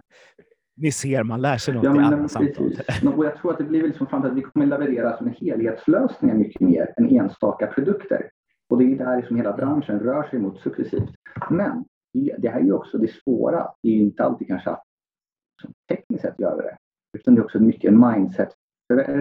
Ni 0.76 0.92
ser, 0.92 1.22
man 1.22 1.42
lär 1.42 1.56
sig 1.56 1.74
något 1.74 1.84
ja, 1.84 1.94
men, 1.94 2.12
i 2.12 2.14
alla 2.14 2.28
samtal. 2.28 2.76
Och 3.16 3.24
jag 3.24 3.36
tror 3.36 3.52
att 3.52 3.58
det 3.58 3.64
blir 3.64 3.82
liksom 3.82 4.06
fram 4.06 4.22
att 4.22 4.36
vi 4.36 4.42
kommer 4.42 4.66
leverera 4.66 5.16
som 5.16 5.26
en 5.26 5.34
helhetslösning 5.40 6.38
mycket 6.38 6.60
mer 6.60 6.94
än 6.96 7.16
enstaka 7.16 7.66
produkter. 7.66 8.30
Och 8.70 8.78
det 8.78 8.84
är 8.84 8.98
där 8.98 9.22
som 9.22 9.36
hela 9.36 9.56
branschen 9.56 10.00
rör 10.00 10.22
sig 10.22 10.38
mot 10.38 10.60
successivt. 10.60 11.14
Men 11.50 11.84
det 12.12 12.48
här 12.48 12.60
är 12.60 12.64
ju 12.64 12.72
också 12.72 12.98
det 12.98 13.10
svåra. 13.10 13.72
Det 13.82 13.88
är 13.88 13.92
ju 13.92 14.02
inte 14.02 14.24
alltid 14.24 14.48
kanske 14.48 14.70
att 14.70 14.82
tekniskt 15.88 16.22
sett 16.22 16.40
göra 16.40 16.56
det. 16.56 16.76
Utan 17.18 17.34
det 17.34 17.40
är 17.40 17.44
också 17.44 17.58
mycket 17.58 17.92
en 17.92 18.00
mindset 18.00 18.48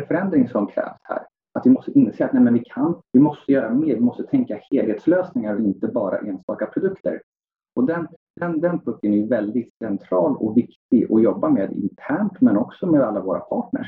förändring 0.07 0.49
som 0.49 0.67
krävs 0.67 0.97
här. 1.03 1.25
Att 1.53 1.65
vi 1.65 1.69
måste 1.69 1.91
inse 1.91 2.25
att 2.25 2.33
nej, 2.33 2.43
men 2.43 2.53
vi 2.53 2.59
kan, 2.59 3.01
vi 3.12 3.19
måste 3.19 3.51
göra 3.51 3.73
mer, 3.73 3.95
vi 3.95 4.01
måste 4.01 4.23
tänka 4.23 4.59
helhetslösningar 4.71 5.55
och 5.55 5.62
inte 5.62 5.88
bara 5.88 6.19
enstaka 6.19 6.65
produkter. 6.65 7.21
Och 7.75 7.85
den, 7.85 8.07
den, 8.39 8.59
den 8.59 8.79
pucken 8.79 9.13
är 9.13 9.27
väldigt 9.27 9.73
central 9.83 10.38
och 10.38 10.57
viktig 10.57 11.13
att 11.13 11.23
jobba 11.23 11.49
med 11.49 11.71
internt 11.71 12.41
men 12.41 12.57
också 12.57 12.88
med 12.88 13.01
alla 13.01 13.21
våra 13.21 13.39
partners. 13.39 13.88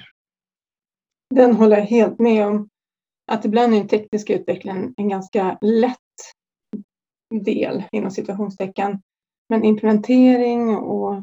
Den 1.30 1.56
håller 1.56 1.78
jag 1.78 1.84
helt 1.84 2.20
med 2.20 2.48
om 2.48 2.70
att 3.32 3.46
ibland 3.46 3.74
är 3.74 3.78
den 3.78 3.88
tekniska 3.88 4.34
utvecklingen 4.34 4.94
en 4.98 5.10
ganska 5.10 5.58
lätt 5.62 5.98
del 7.46 7.84
inom 7.92 8.12
situationstecken. 8.12 9.02
Men 9.50 9.64
implementering 9.64 10.76
och 10.76 11.16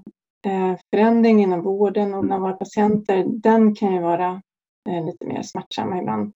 eh, 0.47 0.79
förändring 0.91 1.43
inom 1.43 1.63
vården 1.63 2.15
och 2.15 2.25
bland 2.25 2.43
våra 2.43 2.53
patienter, 2.53 3.25
den 3.29 3.75
kan 3.75 3.95
ju 3.95 4.01
vara 4.01 4.43
eh, 4.89 5.07
lite 5.07 5.27
mer 5.27 5.43
smärtsamma 5.43 5.99
ibland. 5.99 6.33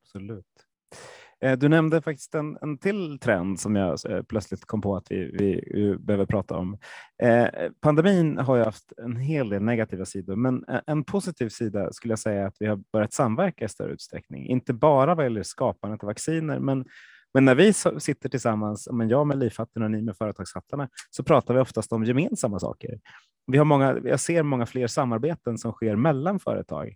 Absolut. 0.00 0.46
Eh, 1.44 1.58
du 1.58 1.68
nämnde 1.68 2.02
faktiskt 2.02 2.34
en, 2.34 2.58
en 2.62 2.78
till 2.78 3.18
trend 3.18 3.60
som 3.60 3.76
jag 3.76 4.10
eh, 4.10 4.22
plötsligt 4.22 4.64
kom 4.64 4.80
på 4.80 4.96
att 4.96 5.06
vi, 5.10 5.30
vi 5.38 5.96
behöver 5.98 6.26
prata 6.26 6.56
om. 6.56 6.78
Eh, 7.22 7.46
pandemin 7.80 8.38
har 8.38 8.56
ju 8.56 8.64
haft 8.64 8.92
en 9.04 9.16
hel 9.16 9.48
del 9.48 9.62
negativa 9.62 10.04
sidor, 10.04 10.36
men 10.36 10.64
eh, 10.68 10.80
en 10.86 11.04
positiv 11.04 11.48
sida 11.48 11.92
skulle 11.92 12.12
jag 12.12 12.18
säga 12.18 12.46
att 12.46 12.56
vi 12.58 12.66
har 12.66 12.80
börjat 12.92 13.12
samverka 13.12 13.64
i 13.64 13.68
större 13.68 13.92
utsträckning. 13.92 14.46
Inte 14.46 14.72
bara 14.72 15.14
vad 15.14 15.24
gäller 15.24 15.42
skapandet 15.42 16.02
av 16.02 16.06
vacciner, 16.06 16.58
men 16.58 16.84
men 17.36 17.44
när 17.44 17.54
vi 17.54 17.72
sitter 18.00 18.28
tillsammans, 18.28 18.88
men 18.92 19.08
jag 19.08 19.26
med 19.26 19.38
Livhatten 19.38 19.82
och 19.82 19.90
ni 19.90 20.02
med 20.02 20.16
företagshattarna, 20.16 20.88
så 21.10 21.24
pratar 21.24 21.54
vi 21.54 21.60
oftast 21.60 21.92
om 21.92 22.04
gemensamma 22.04 22.58
saker. 22.58 23.00
Vi 23.46 23.58
har 23.58 23.64
många, 23.64 23.98
jag 24.04 24.20
ser 24.20 24.42
många 24.42 24.66
fler 24.66 24.86
samarbeten 24.86 25.58
som 25.58 25.72
sker 25.72 25.96
mellan 25.96 26.40
företag. 26.40 26.94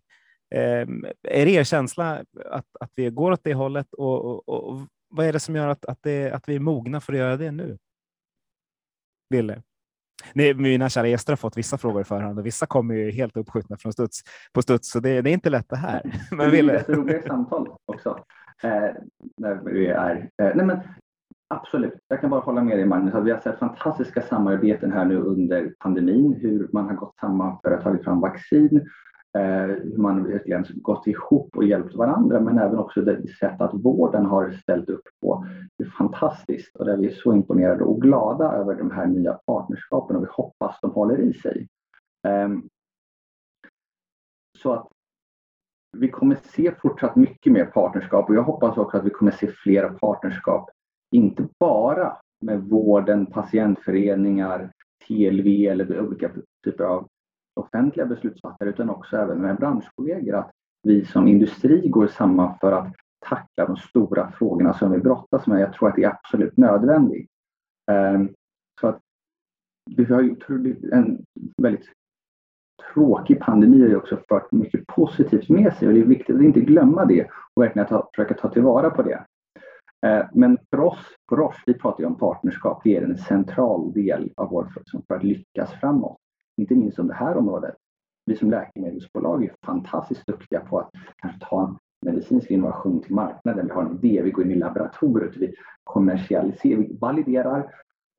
Ehm, 0.51 1.05
är 1.23 1.45
det 1.47 1.51
er 1.51 1.65
känsla 1.65 2.25
att, 2.51 2.67
att 2.81 2.93
vi 2.97 3.11
går 3.11 3.33
åt 3.33 3.45
det 3.45 3.55
hållet 3.55 3.95
och, 3.95 4.25
och, 4.25 4.49
och 4.49 4.87
vad 5.11 5.27
är 5.27 5.33
det 5.33 5.41
som 5.41 5.57
gör 5.57 5.69
att, 5.69 5.85
att, 5.85 5.99
det, 6.03 6.33
att 6.33 6.49
vi 6.49 6.55
är 6.57 6.61
mogna 6.61 7.01
för 7.01 7.13
att 7.13 7.19
göra 7.19 7.37
det 7.37 7.51
nu? 7.51 7.79
Ville? 9.31 9.63
Nej, 10.33 10.55
mina 10.55 10.89
kära 10.89 11.09
gäster 11.09 11.33
har 11.33 11.37
fått 11.37 11.57
vissa 11.59 11.79
frågor 11.79 12.01
i 12.01 12.05
förhand 12.05 12.39
och 12.39 12.47
vissa 12.47 12.67
kommer 12.67 12.95
ju 12.95 13.11
helt 13.11 13.37
uppskjutna 13.37 13.77
från 13.77 13.93
studs, 13.93 14.23
på 14.53 14.63
studs, 14.63 14.91
så 14.91 15.01
det, 15.01 15.23
det 15.23 15.31
är 15.31 15.35
inte 15.35 15.51
lätt 15.51 15.69
det 15.69 15.77
här. 15.77 16.03
Men 16.31 16.51
Ville? 16.51 16.73
Det 16.73 16.89
är 16.89 16.97
roliga 16.97 17.23
samtal 17.23 17.69
också. 17.85 18.25
Eh, 18.63 18.91
när 19.37 19.55
vi 19.65 19.87
är, 19.87 20.31
eh, 20.43 20.53
nej 20.55 20.67
men, 20.67 20.81
absolut, 21.55 21.99
jag 22.09 22.21
kan 22.21 22.31
bara 22.31 22.41
hålla 22.41 22.63
med 22.63 22.79
dig 22.79 22.87
Magnus. 22.87 23.15
Att 23.15 23.25
vi 23.25 23.31
har 23.31 23.39
sett 23.39 23.59
fantastiska 23.59 24.23
samarbeten 24.23 24.93
här 24.93 25.05
nu 25.05 25.17
under 25.17 25.75
pandemin, 25.79 26.35
hur 26.41 26.69
man 26.73 26.85
har 26.85 26.95
gått 26.95 27.17
samman 27.21 27.59
för 27.63 27.71
att 27.71 27.83
ta 27.83 27.99
fram 27.99 28.21
vaccin 28.21 28.89
Eh, 29.39 29.67
hur 29.67 29.97
man 29.97 30.25
verkligen 30.25 30.65
gått 30.75 31.07
ihop 31.07 31.57
och 31.57 31.65
hjälpt 31.65 31.95
varandra 31.95 32.41
men 32.41 32.59
även 32.59 32.79
också 32.79 33.01
det 33.01 33.29
sätt 33.29 33.61
att 33.61 33.75
vården 33.75 34.27
har 34.27 34.51
ställt 34.51 34.89
upp 34.89 35.09
på. 35.23 35.47
Det 35.79 35.85
är 35.85 35.89
fantastiskt 35.89 36.77
och 36.77 36.85
där 36.85 36.97
vi 36.97 37.07
är 37.07 37.15
så 37.15 37.33
imponerade 37.33 37.85
och 37.85 38.03
glada 38.03 38.53
över 38.53 38.75
de 38.75 38.91
här 38.91 39.07
nya 39.07 39.33
partnerskapen 39.33 40.17
och 40.17 40.23
vi 40.23 40.27
hoppas 40.31 40.81
de 40.81 40.91
håller 40.91 41.21
i 41.21 41.33
sig. 41.33 41.69
Ehm, 42.29 42.69
så 44.59 44.73
att 44.73 44.89
vi 45.97 46.09
kommer 46.09 46.37
se 46.43 46.75
fortsatt 46.83 47.17
mycket 47.17 47.53
mer 47.53 47.65
partnerskap 47.65 48.29
och 48.29 48.35
jag 48.35 48.43
hoppas 48.43 48.77
också 48.77 48.97
att 48.97 49.05
vi 49.05 49.11
kommer 49.11 49.33
se 49.33 49.47
flera 49.47 49.93
partnerskap, 49.93 50.71
inte 51.11 51.49
bara 51.61 52.17
med 52.41 52.63
vården, 52.63 53.27
patientföreningar, 53.27 54.73
TLV 55.07 55.47
eller 55.47 56.01
olika 56.01 56.31
typer 56.65 56.85
av 56.85 57.09
offentliga 57.59 58.07
beslutsfattare 58.07 58.69
utan 58.69 58.91
också 58.91 59.17
även 59.17 59.39
med 59.39 59.57
branschkollegor 59.57 60.35
att 60.35 60.51
vi 60.83 61.05
som 61.05 61.29
industri 61.29 61.89
går 61.89 62.07
samman 62.07 62.59
för 62.61 62.73
att 62.73 62.95
tackla 63.29 63.67
de 63.67 63.77
stora 63.77 64.31
frågorna 64.31 64.75
som 64.75 64.93
vi 64.93 64.99
brottas 64.99 65.47
med. 65.47 65.61
Jag 65.61 65.73
tror 65.73 65.89
att 65.89 65.97
det 65.97 66.05
är 66.05 66.11
absolut 66.11 66.57
nödvändigt. 66.57 67.31
Ehm, 67.91 68.29
så 68.81 68.89
att 68.89 69.01
vi 69.97 70.05
har 70.05 70.23
ju 70.23 70.37
en 70.93 71.25
väldigt 71.63 71.93
tråkig 72.95 73.41
pandemi 73.41 73.81
har 73.81 73.89
ju 73.89 73.97
också 73.97 74.19
fört 74.29 74.53
mycket 74.53 74.87
positivt 74.87 75.49
med 75.49 75.75
sig 75.75 75.89
och 75.89 75.95
det 75.95 76.01
är 76.01 76.05
viktigt 76.05 76.37
att 76.37 76.43
inte 76.43 76.61
glömma 76.61 77.05
det 77.05 77.27
och 77.55 77.63
verkligen 77.63 77.89
ta, 77.89 78.11
försöka 78.15 78.35
ta 78.35 78.49
tillvara 78.49 78.91
på 78.91 79.03
det. 79.03 79.25
Ehm, 80.07 80.27
men 80.33 80.59
för 80.71 80.81
oss 80.81 81.17
på 81.29 81.37
Roche, 81.37 81.63
vi 81.67 81.75
pratar 81.75 82.01
ju 82.01 82.07
om 82.07 82.19
partnerskap, 82.19 82.81
det 82.85 82.97
är 82.97 83.03
en 83.03 83.19
central 83.19 83.93
del 83.93 84.33
av 84.37 84.51
vår 84.51 84.69
för 85.09 85.15
att 85.15 85.25
lyckas 85.25 85.73
framåt 85.73 86.19
inte 86.63 86.75
minst 86.75 86.99
om 86.99 87.09
det 87.09 87.15
här 87.15 87.37
området. 87.37 87.75
Vi 88.27 88.37
som 88.37 88.51
läkemedelsbolag 88.51 89.45
är 89.45 89.55
fantastiskt 89.67 90.27
duktiga 90.27 90.61
på 90.61 90.79
att 90.79 90.91
kanske 91.17 91.41
ta 91.41 91.69
en 91.69 91.77
medicinsk 92.07 92.51
innovation 92.51 93.03
till 93.03 93.15
marknaden. 93.15 93.67
Vi 93.67 93.73
har 93.73 93.83
en 93.83 94.05
idé, 94.05 94.23
vi 94.23 94.31
går 94.31 94.45
in 94.45 94.51
i 94.51 94.55
laboratoriet, 94.55 95.37
vi 95.37 95.55
kommersialiserar, 95.85 96.79
vi 96.79 96.97
validerar 97.01 97.71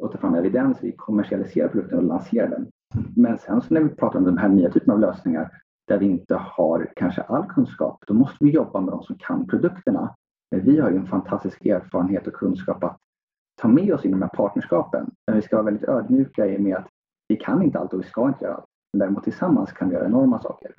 och 0.02 0.12
tar 0.12 0.20
fram 0.20 0.36
evidens, 0.36 0.78
vi 0.82 0.92
kommersialiserar 0.92 1.68
produkten 1.68 1.98
och 1.98 2.04
lanserar 2.04 2.50
den. 2.50 2.68
Men 3.16 3.38
sen 3.38 3.62
så 3.62 3.74
när 3.74 3.82
vi 3.82 3.90
pratar 3.90 4.20
om 4.20 4.26
de 4.26 4.38
här 4.38 4.50
nya 4.50 4.70
typerna 4.70 4.94
av 4.94 5.00
lösningar 5.00 5.52
där 5.88 5.98
vi 5.98 6.06
inte 6.06 6.36
har 6.36 6.94
kanske 6.96 7.22
all 7.22 7.46
kunskap, 7.46 8.04
då 8.08 8.14
måste 8.14 8.38
vi 8.46 8.52
jobba 8.52 8.82
med 8.82 8.94
de 8.94 9.04
som 9.04 9.16
kan 9.18 9.48
produkterna. 9.48 10.16
Men 10.52 10.66
vi 10.66 10.80
har 10.80 10.90
ju 10.90 10.98
en 10.98 11.08
fantastisk 11.08 11.66
erfarenhet 11.66 12.28
och 12.28 12.34
kunskap 12.34 12.84
att 12.84 12.98
ta 13.62 13.68
med 13.68 13.94
oss 13.94 14.06
i 14.06 14.10
de 14.12 14.22
här 14.22 14.30
partnerskapen. 14.30 15.12
Men 15.28 15.36
vi 15.36 15.42
ska 15.42 15.56
vara 15.56 15.66
väldigt 15.66 15.90
ödmjuka 15.90 16.48
i 16.48 16.58
och 16.58 16.62
med 16.62 16.78
att 16.78 16.88
vi 17.30 17.36
kan 17.36 17.64
inte 17.64 17.80
allt 17.80 17.94
och 17.94 18.00
vi 18.00 18.08
ska 18.08 18.28
inte 18.28 18.46
göra 18.46 18.56
allt. 18.56 18.66
Men 18.94 19.00
däremot 19.00 19.24
tillsammans 19.24 19.72
kan 19.72 19.90
vi 19.90 19.96
göra 19.96 20.06
enorma 20.06 20.42
saker. 20.42 20.76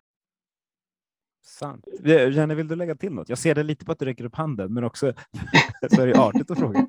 Sant. 1.47 1.89
Jenny, 2.05 2.55
vill 2.55 2.69
du 2.69 2.77
lägga 2.77 2.95
till 2.95 3.13
något? 3.13 3.29
Jag 3.29 3.39
ser 3.39 3.55
det 3.55 3.63
lite 3.63 3.85
på 3.85 3.93
att 3.93 3.99
du 3.99 4.05
räcker 4.05 4.25
upp 4.25 4.35
handen, 4.35 4.75
men 4.75 4.85
också 4.85 5.13
så 5.95 6.03
är 6.03 6.07
det 6.07 6.19
artigt 6.19 6.51
att 6.51 6.59
fråga. 6.59 6.87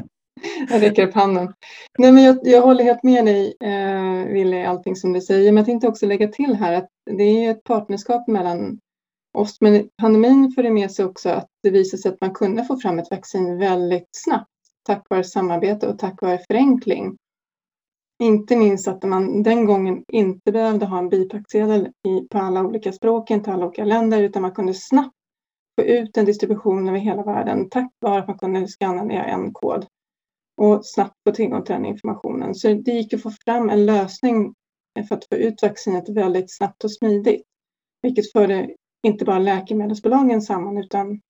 jag 0.70 0.82
räcker 0.82 1.08
upp 1.08 1.14
handen. 1.14 1.54
Nej, 1.98 2.12
men 2.12 2.24
jag, 2.24 2.38
jag 2.42 2.62
håller 2.62 2.84
helt 2.84 3.02
med 3.02 3.24
dig, 3.24 3.56
eh, 3.60 4.32
Wille, 4.32 4.56
i 4.56 4.66
allting 4.66 4.96
som 4.96 5.12
du 5.12 5.20
säger. 5.20 5.52
Men 5.52 5.56
jag 5.56 5.66
tänkte 5.66 5.88
också 5.88 6.06
lägga 6.06 6.28
till 6.28 6.54
här 6.54 6.72
att 6.72 6.88
det 7.10 7.44
är 7.44 7.50
ett 7.50 7.64
partnerskap 7.64 8.28
mellan 8.28 8.78
oss. 9.38 9.60
Men 9.60 9.88
pandemin 10.02 10.52
för 10.54 10.62
det 10.62 10.70
med 10.70 10.90
sig 10.90 11.04
också 11.04 11.30
att 11.30 11.48
det 11.62 11.70
visade 11.70 12.02
sig 12.02 12.12
att 12.12 12.20
man 12.20 12.34
kunde 12.34 12.64
få 12.64 12.76
fram 12.76 12.98
ett 12.98 13.10
vaccin 13.10 13.58
väldigt 13.58 14.08
snabbt 14.10 14.48
tack 14.84 15.06
vare 15.10 15.24
samarbete 15.24 15.88
och 15.88 15.98
tack 15.98 16.22
vare 16.22 16.38
förenkling. 16.38 17.16
Inte 18.24 18.56
minst 18.56 18.88
att 18.88 19.02
man 19.02 19.42
den 19.42 19.66
gången 19.66 20.04
inte 20.08 20.52
behövde 20.52 20.86
ha 20.86 20.98
en 20.98 21.08
bipacksedel 21.08 21.88
på 22.30 22.38
alla 22.38 22.62
olika 22.62 22.92
språk, 22.92 23.30
inte 23.30 23.52
alla 23.52 23.66
olika 23.66 23.84
länder, 23.84 24.22
utan 24.22 24.42
man 24.42 24.54
kunde 24.54 24.74
snabbt 24.74 25.16
få 25.80 25.86
ut 25.86 26.16
en 26.16 26.24
distribution 26.24 26.88
över 26.88 26.98
hela 26.98 27.22
världen 27.22 27.68
tack 27.70 27.92
vare 28.00 28.20
att 28.20 28.28
man 28.28 28.38
kunde 28.38 28.68
skanna 28.68 29.04
ner 29.04 29.22
en 29.22 29.52
kod 29.52 29.86
och 30.56 30.86
snabbt 30.86 31.14
få 31.28 31.34
tillgång 31.34 31.64
till 31.64 31.74
den 31.74 31.86
informationen. 31.86 32.54
Så 32.54 32.68
det 32.68 32.92
gick 32.92 33.12
att 33.14 33.22
få 33.22 33.30
fram 33.30 33.70
en 33.70 33.86
lösning 33.86 34.54
för 35.08 35.14
att 35.16 35.28
få 35.28 35.34
ut 35.36 35.62
vaccinet 35.62 36.08
väldigt 36.08 36.56
snabbt 36.56 36.84
och 36.84 36.92
smidigt, 36.92 37.42
vilket 38.02 38.32
förde 38.32 38.74
inte 39.06 39.24
bara 39.24 39.38
läkemedelsbolagen 39.38 40.42
samman 40.42 40.78
utan 40.78 41.20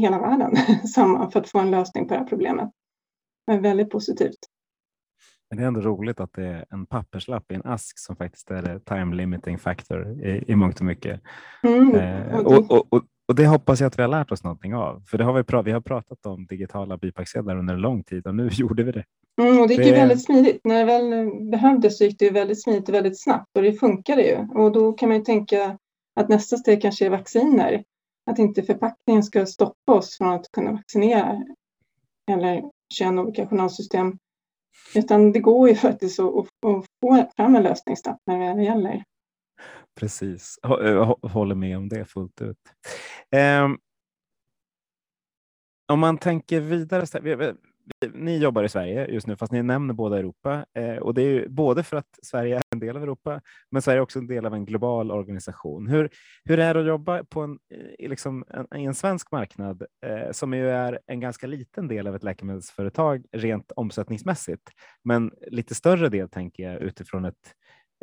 hela 0.00 0.18
världen 0.18 0.56
samman 0.94 1.30
för 1.30 1.40
att 1.40 1.48
få 1.48 1.58
en 1.58 1.70
lösning 1.70 2.08
på 2.08 2.14
det 2.14 2.20
här 2.20 2.26
problemet. 2.26 2.70
Det 3.46 3.58
väldigt 3.58 3.90
positivt. 3.90 4.53
Men 5.50 5.58
det 5.58 5.64
är 5.64 5.68
ändå 5.68 5.80
roligt 5.80 6.20
att 6.20 6.32
det 6.32 6.44
är 6.44 6.64
en 6.70 6.86
papperslapp 6.86 7.52
i 7.52 7.54
en 7.54 7.62
ask 7.64 7.98
som 7.98 8.16
faktiskt 8.16 8.50
är 8.50 8.62
det 8.62 8.80
time 8.80 9.16
limiting 9.16 9.58
factor 9.58 10.26
i, 10.26 10.44
i 10.46 10.56
mångt 10.56 10.78
och 10.80 10.86
mycket. 10.86 11.20
Mm, 11.62 11.94
eh, 11.94 12.36
och, 12.36 12.70
och, 12.70 12.92
och, 12.92 13.02
och, 13.28 13.34
det 13.34 13.46
hoppas 13.46 13.80
jag 13.80 13.86
att 13.86 13.98
vi 13.98 14.02
har 14.02 14.08
lärt 14.08 14.32
oss 14.32 14.44
någonting 14.44 14.74
av. 14.74 15.02
För 15.06 15.18
det 15.18 15.24
har 15.24 15.32
vi, 15.32 15.62
vi 15.64 15.72
har 15.72 15.80
pratat 15.80 16.26
om 16.26 16.46
digitala 16.46 16.96
bipacksedlar 16.96 17.56
under 17.56 17.76
lång 17.76 18.02
tid 18.02 18.26
och 18.26 18.34
nu 18.34 18.48
gjorde 18.52 18.82
vi 18.82 18.92
det. 18.92 19.04
Mm, 19.42 19.60
och 19.60 19.68
det 19.68 19.74
gick 19.74 19.82
det... 19.82 19.88
ju 19.88 19.94
väldigt 19.94 20.24
smidigt. 20.24 20.60
När 20.64 20.78
det 20.78 20.84
väl 20.84 21.30
behövdes 21.50 21.98
så 21.98 22.04
gick 22.04 22.18
det 22.18 22.24
ju 22.24 22.30
väldigt 22.30 22.62
smidigt 22.62 22.88
och 22.88 22.94
väldigt 22.94 23.22
snabbt 23.22 23.56
och 23.56 23.62
det 23.62 23.72
funkade 23.72 24.22
ju. 24.22 24.36
Och 24.36 24.72
då 24.72 24.92
kan 24.92 25.08
man 25.08 25.18
ju 25.18 25.24
tänka 25.24 25.78
att 26.20 26.28
nästa 26.28 26.56
steg 26.56 26.82
kanske 26.82 27.06
är 27.06 27.10
vacciner. 27.10 27.84
Att 28.30 28.38
inte 28.38 28.62
förpackningen 28.62 29.22
ska 29.22 29.46
stoppa 29.46 29.92
oss 29.92 30.18
från 30.18 30.32
att 30.32 30.52
kunna 30.52 30.72
vaccinera 30.72 31.42
eller 32.30 32.62
köra 32.94 33.20
olika 33.20 33.46
journalsystem 33.46 34.18
utan 34.94 35.32
det 35.32 35.40
går 35.40 35.68
ju 35.68 35.74
faktiskt 35.74 36.20
att, 36.20 36.34
att 36.36 36.86
få 37.00 37.28
fram 37.36 37.56
en 37.56 37.62
lösning 37.62 37.96
snabbt 37.96 38.22
när 38.26 38.54
det 38.54 38.64
gäller. 38.64 39.04
Precis, 40.00 40.58
jag 40.62 40.88
eh, 40.88 41.14
håller 41.22 41.54
med 41.54 41.76
om 41.76 41.88
det 41.88 42.04
fullt 42.04 42.42
ut. 42.42 42.58
Um, 43.36 43.78
om 45.92 46.00
man 46.00 46.18
tänker 46.18 46.60
vidare, 46.60 47.06
ni 48.12 48.38
jobbar 48.38 48.64
i 48.64 48.68
Sverige 48.68 49.06
just 49.06 49.26
nu, 49.26 49.36
fast 49.36 49.52
ni 49.52 49.62
nämner 49.62 49.94
båda 49.94 50.18
Europa. 50.18 50.66
Eh, 50.74 50.96
och 50.96 51.14
det 51.14 51.22
är 51.22 51.28
ju 51.28 51.48
både 51.48 51.82
för 51.82 51.96
att 51.96 52.18
Sverige 52.22 52.56
är 52.56 52.62
en 52.70 52.78
del 52.78 52.96
av 52.96 53.02
Europa, 53.02 53.40
men 53.70 53.82
Sverige 53.82 53.98
är 53.98 54.02
också 54.02 54.18
en 54.18 54.26
del 54.26 54.46
av 54.46 54.54
en 54.54 54.64
global 54.64 55.10
organisation. 55.10 55.86
Hur, 55.86 56.10
hur 56.44 56.58
är 56.58 56.74
det 56.74 56.80
att 56.80 56.86
jobba 56.86 57.24
på 57.24 57.40
en, 57.40 57.58
liksom 57.98 58.44
en, 58.50 58.66
en 58.70 58.94
svensk 58.94 59.32
marknad 59.32 59.82
eh, 60.06 60.30
som 60.32 60.54
ju 60.54 60.70
är 60.70 61.00
en 61.06 61.20
ganska 61.20 61.46
liten 61.46 61.88
del 61.88 62.06
av 62.06 62.16
ett 62.16 62.22
läkemedelsföretag 62.22 63.24
rent 63.32 63.72
omsättningsmässigt, 63.76 64.70
men 65.04 65.32
lite 65.46 65.74
större 65.74 66.08
del 66.08 66.28
tänker 66.28 66.62
jag 66.62 66.82
utifrån 66.82 67.24
ett 67.24 67.54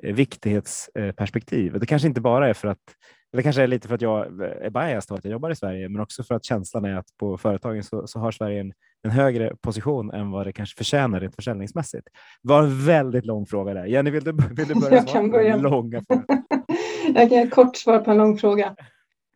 eh, 0.03 0.15
viktighetsperspektiv. 0.15 1.79
Det 1.79 1.85
kanske 1.85 2.07
inte 2.07 2.21
bara 2.21 2.49
är 2.49 2.53
för 2.53 2.67
att 2.67 2.95
det 3.37 3.43
kanske 3.43 3.63
är 3.63 3.67
lite 3.67 3.87
för 3.87 3.95
att 3.95 4.01
jag 4.01 4.41
eh, 4.41 4.65
är 4.65 4.69
biased 4.69 5.11
av 5.11 5.17
att 5.17 5.25
jag 5.25 5.31
jobbar 5.31 5.49
i 5.49 5.55
Sverige, 5.55 5.89
men 5.89 6.01
också 6.01 6.23
för 6.23 6.35
att 6.35 6.45
känslan 6.45 6.85
är 6.85 6.95
att 6.95 7.17
på 7.19 7.37
företagen 7.37 7.83
så, 7.83 8.07
så 8.07 8.19
har 8.19 8.31
Sverige 8.31 8.61
en, 8.61 8.73
en, 9.03 9.11
högre 9.11 9.55
position 9.61 10.11
än 10.11 10.31
vad 10.31 10.45
det 10.45 10.53
kanske 10.53 10.77
förtjänar 10.77 11.19
rent 11.19 11.35
försäljningsmässigt. 11.35 12.07
Det 12.43 12.49
var 12.49 12.63
en 12.63 12.85
väldigt 12.85 13.25
lång 13.25 13.45
fråga 13.45 13.73
där. 13.73 13.85
Jenny, 13.85 14.11
vill 14.11 14.23
du, 14.23 14.31
vill 14.31 14.67
du 14.67 14.75
börja 14.75 15.01
svara 15.01 15.29
på 15.29 15.37
den 15.37 15.61
långa 15.61 16.03
jag 17.15 17.29
kan 17.29 17.49
kort 17.49 17.75
svara 17.75 17.99
på 17.99 18.11
en 18.11 18.17
lång 18.17 18.37
fråga. 18.37 18.75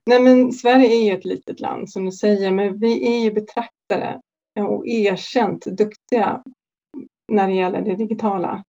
Nej, 0.06 0.20
men 0.20 0.52
Sverige 0.52 0.88
är 0.88 1.06
ju 1.06 1.18
ett 1.18 1.26
litet 1.26 1.60
land 1.60 1.90
som 1.90 2.06
du 2.06 2.12
säger, 2.12 2.52
men 2.52 2.80
vi 2.80 3.18
är 3.18 3.24
ju 3.24 3.32
betraktade 3.32 4.22
och 4.60 4.88
erkänt 4.88 5.66
duktiga 5.66 6.44
när 7.32 7.48
det 7.48 7.54
gäller 7.54 7.82
det 7.82 7.96
digitala. 7.96 8.64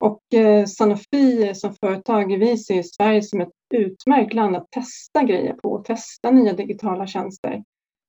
Och 0.00 0.34
eh, 0.34 0.66
Sanofi 0.66 1.54
som 1.54 1.74
företag, 1.74 2.38
vi 2.38 2.58
ser 2.58 2.82
Sverige 2.82 3.22
som 3.22 3.40
ett 3.40 3.52
utmärkt 3.74 4.34
land 4.34 4.56
att 4.56 4.70
testa 4.70 5.24
grejer 5.24 5.52
på, 5.52 5.78
testa 5.78 6.30
nya 6.30 6.52
digitala 6.52 7.06
tjänster. 7.06 7.64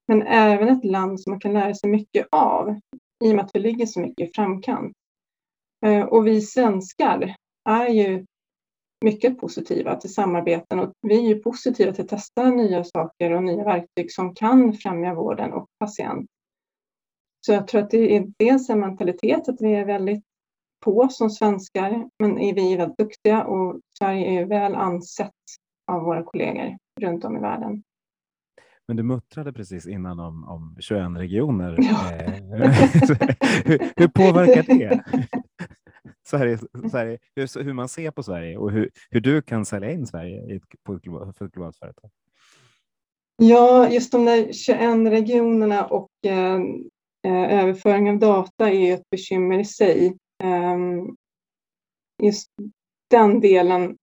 Men 0.08 0.22
även 0.22 0.70
ett 0.70 0.86
land 0.86 1.22
som 1.22 1.32
man 1.32 1.40
kan 1.40 1.54
lära 1.54 1.74
sig 1.74 1.90
mycket 1.90 2.28
av 2.32 2.80
i 3.24 3.32
och 3.32 3.36
med 3.36 3.46
att 3.46 3.52
vi 3.54 3.60
ligger 3.60 3.86
så 3.86 4.00
mycket 4.00 4.30
i 4.30 4.32
framkant. 4.36 4.94
Eh, 5.86 6.04
och 6.04 6.28
vi 6.28 6.42
svenskar 6.42 7.36
är 7.70 7.88
ju 7.88 8.26
mycket 9.06 9.40
positiva 9.40 9.96
till 9.96 10.14
samarbeten 10.14 10.80
och 10.80 10.94
vi 11.02 11.18
är 11.18 11.28
ju 11.28 11.40
positiva 11.40 11.94
till 11.94 12.04
att 12.04 12.10
testa 12.10 12.50
nya 12.50 12.84
saker 12.84 13.32
och 13.32 13.44
nya 13.44 13.64
verktyg 13.64 14.12
som 14.12 14.36
kan 14.36 14.74
främja 14.74 15.14
vården 15.14 15.54
och 15.54 15.68
patient. 15.80 16.30
Så 17.46 17.54
jag 17.54 17.68
tror 17.68 17.82
att 17.82 17.90
det 17.90 18.16
är 18.16 18.32
dels 18.40 18.70
en 18.70 18.80
mentalitet 18.80 19.50
att 19.50 19.62
vi 19.62 19.76
är 19.76 19.86
väldigt 19.86 20.24
på 20.86 21.10
som 21.10 21.30
svenskar, 21.30 22.10
men 22.20 22.40
är 22.40 22.54
vi 22.54 22.76
väldigt 22.76 22.98
duktiga 22.98 23.44
och 23.44 23.80
Sverige 24.00 24.42
är 24.42 24.46
väl 24.46 24.76
ansett 24.76 25.32
av 25.92 26.02
våra 26.02 26.24
kollegor 26.24 26.78
runt 27.02 27.26
om 27.26 27.38
i 27.38 27.40
världen. 27.40 27.84
Men 28.88 28.98
du 28.98 29.04
muttrade 29.04 29.54
precis 29.54 29.88
innan 29.88 30.20
om, 30.20 30.44
om 30.48 30.78
21 30.80 31.18
regioner. 31.18 31.78
Ja. 31.80 32.16
Eh, 32.16 32.34
hur, 33.66 33.80
hur, 34.00 34.08
påverkar 34.08 34.64
det? 34.64 35.04
Sverige, 36.28 36.58
Sverige, 36.92 37.18
hur, 37.36 37.64
hur, 37.64 37.74
man 37.74 37.90
ser 37.90 38.12
på 38.12 38.24
Sverige 38.24 38.58
och 38.58 38.72
hur, 38.72 38.90
hur 39.10 39.22
du 39.22 39.42
kan 39.42 39.66
sälja 39.66 39.92
in 39.92 40.08
Sverige 40.08 40.56
ett, 40.56 40.64
på 40.84 40.94
ett 40.94 41.02
globalt, 41.02 41.38
för 41.38 41.46
ett 41.46 41.52
globalt 41.52 41.78
företag? 41.78 42.12
Ja, 43.38 43.90
just 43.90 44.12
de 44.12 44.26
där 44.26 44.54
21 44.54 45.12
regionerna 45.12 45.86
och 45.86 46.10
eh, 46.26 46.60
eh, 47.28 47.60
överföring 47.60 48.10
av 48.10 48.20
data 48.20 48.70
är 48.70 48.94
ett 48.94 49.10
bekymmer 49.10 49.60
i 49.60 49.66
sig. 49.66 50.18
Ehm, 50.44 51.16
just 52.24 52.50
den 53.10 53.40
delen 53.40 53.98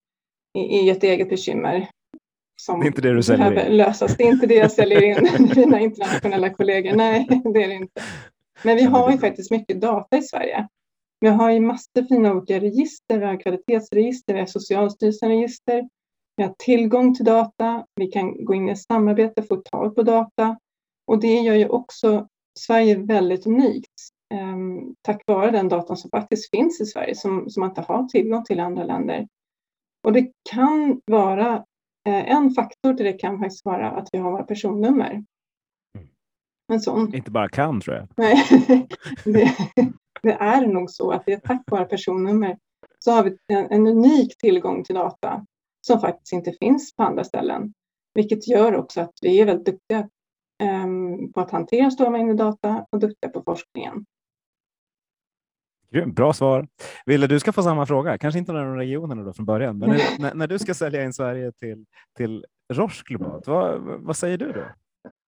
är 0.54 0.92
ett 0.92 1.02
eget 1.02 1.28
bekymmer. 1.28 1.88
Som 2.62 2.80
det 2.80 2.86
är 2.86 2.88
inte 2.88 3.00
det 3.00 3.12
du 3.12 3.22
säljer 3.22 3.66
in? 3.66 3.76
Lösas. 3.76 4.16
Det 4.16 4.22
är 4.22 4.28
inte 4.28 4.46
det 4.46 4.54
jag 4.54 4.72
säljer 4.72 5.02
in 5.02 5.48
mina 5.56 5.80
internationella 5.80 6.50
kollegor. 6.50 6.96
Nej, 6.96 7.26
det 7.54 7.62
är 7.64 7.68
det 7.68 7.74
inte. 7.74 8.02
Men 8.62 8.76
vi 8.76 8.82
har 8.82 9.12
ju 9.12 9.18
faktiskt 9.18 9.50
mycket 9.50 9.80
data 9.80 10.16
i 10.16 10.22
Sverige. 10.22 10.68
Vi 11.20 11.28
har 11.28 11.50
ju 11.50 11.60
massor 11.60 12.08
fina 12.08 12.32
olika 12.32 12.60
register. 12.60 13.18
Vi 13.18 13.24
har 13.24 13.40
kvalitetsregister, 13.40 14.34
vi 14.34 14.40
har 14.40 14.46
Socialstyrelsen 14.46 15.28
register. 15.28 15.88
Vi 16.36 16.42
har 16.42 16.54
tillgång 16.58 17.14
till 17.14 17.24
data. 17.24 17.84
Vi 17.94 18.06
kan 18.06 18.44
gå 18.44 18.54
in 18.54 18.68
i 18.68 18.76
samarbete, 18.76 19.42
få 19.42 19.56
tag 19.56 19.94
på 19.94 20.02
data. 20.02 20.58
Och 21.06 21.20
det 21.20 21.34
gör 21.40 21.54
ju 21.54 21.68
också 21.68 22.26
Sverige 22.58 22.96
väldigt 22.96 23.46
unikt 23.46 23.92
Ehm, 24.34 24.94
tack 25.02 25.22
vare 25.26 25.50
den 25.50 25.68
datan 25.68 25.96
som 25.96 26.10
faktiskt 26.10 26.50
finns 26.50 26.80
i 26.80 26.86
Sverige 26.86 27.14
som, 27.14 27.50
som 27.50 27.60
man 27.60 27.70
inte 27.70 27.80
har 27.80 28.04
tillgång 28.04 28.44
till 28.44 28.58
i 28.58 28.60
andra 28.60 28.84
länder. 28.84 29.28
Och 30.04 30.12
det 30.12 30.32
kan 30.50 31.00
vara, 31.06 31.64
en 32.10 32.50
faktor 32.50 32.94
till 32.94 33.06
det 33.06 33.12
kan 33.12 33.38
faktiskt 33.38 33.64
vara 33.64 33.90
att 33.90 34.08
vi 34.12 34.18
har 34.18 34.30
våra 34.30 34.42
personnummer. 34.42 35.12
Mm. 35.12 36.08
En 36.72 36.80
sån. 36.80 37.14
Inte 37.14 37.30
bara 37.30 37.48
kan 37.48 37.80
tror 37.80 37.96
jag. 37.96 38.08
Nej, 38.16 38.44
det, 39.24 39.56
det, 40.22 40.32
är 40.32 40.66
nog 40.66 40.90
så 40.90 41.10
att 41.10 41.22
det 41.26 41.32
är 41.32 41.40
tack 41.40 41.62
vare 41.70 41.84
personnummer 41.84 42.58
så 42.98 43.10
har 43.12 43.24
vi 43.24 43.36
en, 43.52 43.70
en 43.70 43.86
unik 43.86 44.38
tillgång 44.38 44.84
till 44.84 44.94
data 44.94 45.46
som 45.86 46.00
faktiskt 46.00 46.32
inte 46.32 46.52
finns 46.60 46.96
på 46.96 47.02
andra 47.02 47.24
ställen. 47.24 47.72
Vilket 48.14 48.48
gör 48.48 48.76
också 48.76 49.00
att 49.00 49.14
vi 49.22 49.40
är 49.40 49.46
väldigt 49.46 49.66
duktiga 49.66 50.08
um, 50.84 51.32
på 51.32 51.40
att 51.40 51.50
hantera 51.50 51.90
stora 51.90 52.10
mängder 52.10 52.34
data 52.34 52.86
och 52.90 52.98
duktiga 52.98 53.30
på 53.30 53.42
forskningen. 53.42 54.04
Bra 56.06 56.32
svar. 56.32 56.68
Ville, 57.06 57.26
du 57.26 57.40
ska 57.40 57.52
få 57.52 57.62
samma 57.62 57.86
fråga, 57.86 58.18
kanske 58.18 58.38
inte 58.38 58.52
någon 58.52 58.76
regionerna 58.76 59.22
då 59.22 59.32
från 59.32 59.46
början, 59.46 59.78
men 59.78 59.90
när, 60.18 60.34
när, 60.34 60.46
du 60.46 60.58
ska 60.58 60.74
sälja 60.74 61.04
in 61.04 61.12
Sverige 61.12 61.52
till, 61.52 61.84
till 62.16 62.44
Roche 62.72 63.02
globalt, 63.06 63.46
vad, 63.46 63.80
vad 63.80 64.16
säger 64.16 64.38
du 64.38 64.52
då? 64.52 64.60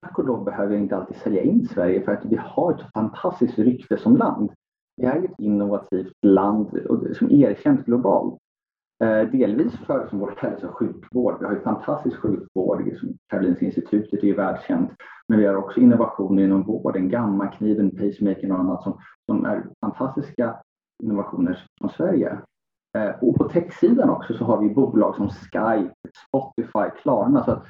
Tack 0.01 0.19
och 0.19 0.25
lov 0.25 0.45
behöver 0.45 0.73
jag 0.73 0.81
inte 0.81 0.95
alltid 0.95 1.17
sälja 1.17 1.41
in 1.41 1.67
Sverige 1.67 2.01
för 2.05 2.11
att 2.11 2.25
vi 2.25 2.35
har 2.35 2.73
ett 2.73 2.93
fantastiskt 2.93 3.59
rykte 3.59 3.97
som 3.97 4.17
land. 4.17 4.51
Vi 4.97 5.05
är 5.05 5.25
ett 5.25 5.39
innovativt 5.39 6.13
land 6.21 6.69
som 7.17 7.31
är 7.31 7.49
erkänt 7.49 7.85
globalt. 7.85 8.37
Eh, 9.01 9.29
delvis 9.29 9.77
för 9.77 9.99
liksom 9.99 10.09
som 10.09 10.19
vår 10.19 10.33
hälso 10.37 10.67
och 10.67 10.77
sjukvård. 10.77 11.37
Vi 11.39 11.45
har 11.45 11.53
ju 11.53 11.61
fantastisk 11.61 12.17
sjukvård. 12.17 12.85
Liksom 12.85 13.17
Karolinska 13.27 13.65
institutet 13.65 14.23
är 14.23 14.27
ju 14.27 14.35
världskänt. 14.35 14.91
Men 15.27 15.39
vi 15.39 15.45
har 15.45 15.55
också 15.55 15.79
innovationer 15.79 16.43
inom 16.43 16.63
vården, 16.63 17.09
gammakniven, 17.09 17.91
pacemaker 17.91 18.51
och 18.51 18.59
annat 18.59 18.83
som, 18.83 18.99
som 19.25 19.45
är 19.45 19.63
fantastiska 19.81 20.55
innovationer 21.03 21.65
från 21.79 21.89
Sverige. 21.89 22.37
Eh, 22.97 23.09
och 23.21 23.35
på 23.35 23.49
techsidan 23.49 24.09
också 24.09 24.33
så 24.33 24.45
har 24.45 24.61
vi 24.61 24.69
bolag 24.69 25.15
som 25.15 25.29
Skype, 25.29 25.93
Spotify, 26.27 27.01
Klarna. 27.01 27.43
Så 27.43 27.51
att 27.51 27.65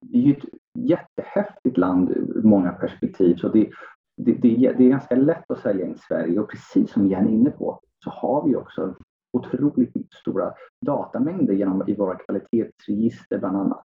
det 0.00 0.18
är 0.18 0.22
ju 0.22 0.32
ett 0.32 0.44
jättehäftigt 0.78 1.76
land 1.76 2.10
ur 2.10 2.42
många 2.42 2.72
perspektiv. 2.72 3.36
Så 3.36 3.48
det, 3.48 3.70
det, 4.16 4.32
det, 4.32 4.74
det 4.78 4.84
är 4.84 4.90
ganska 4.90 5.16
lätt 5.16 5.50
att 5.50 5.60
sälja 5.60 5.86
in 5.86 5.98
Sverige 6.08 6.40
och 6.40 6.50
precis 6.50 6.92
som 6.92 7.08
Jenny 7.08 7.28
är 7.28 7.34
inne 7.34 7.50
på 7.50 7.80
så 8.04 8.10
har 8.10 8.48
vi 8.48 8.56
också 8.56 8.94
otroligt 9.34 10.14
stora 10.14 10.52
datamängder 10.86 11.54
genom, 11.54 11.88
i 11.88 11.94
våra 11.94 12.14
kvalitetsregister 12.14 13.38
bland 13.38 13.56
annat. 13.56 13.82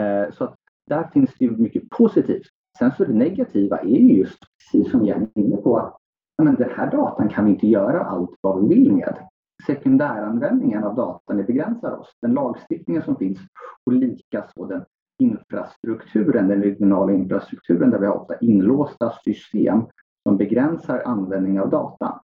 Eh, 0.00 0.34
så 0.34 0.44
att 0.44 0.54
där 0.86 1.10
finns 1.12 1.30
det 1.38 1.44
ju 1.44 1.50
mycket 1.50 1.90
positivt. 1.90 2.46
Sen 2.78 2.92
så 2.96 3.04
det 3.04 3.12
negativa 3.12 3.78
är 3.78 3.98
ju 3.98 4.18
just, 4.18 4.38
precis 4.58 4.90
som 4.90 5.04
Jenny 5.04 5.26
är 5.34 5.40
inne 5.40 5.56
på, 5.56 5.78
att 5.78 5.96
men 6.42 6.54
den 6.54 6.70
här 6.70 6.90
datan 6.90 7.28
kan 7.28 7.44
vi 7.44 7.50
inte 7.50 7.66
göra 7.66 8.04
allt 8.04 8.30
vad 8.40 8.68
vi 8.68 8.74
vill 8.74 8.92
med. 8.92 9.18
Sekundäranvändningen 9.66 10.84
av 10.84 10.94
datan 10.94 11.44
begränsar 11.46 11.98
oss. 11.98 12.16
Den 12.20 12.34
lagstiftningen 12.34 13.02
som 13.02 13.16
finns 13.16 13.38
och 13.86 13.92
likaså 13.92 14.64
den 14.64 14.84
infrastrukturen, 15.18 16.48
den 16.48 16.62
regionala 16.62 17.12
infrastrukturen 17.12 17.90
där 17.90 17.98
vi 17.98 18.06
har 18.06 18.14
ofta 18.14 18.38
inlåsta 18.38 19.12
system 19.24 19.82
som 20.22 20.36
begränsar 20.36 21.02
användningen 21.04 21.62
av 21.62 21.70
data. 21.70 22.20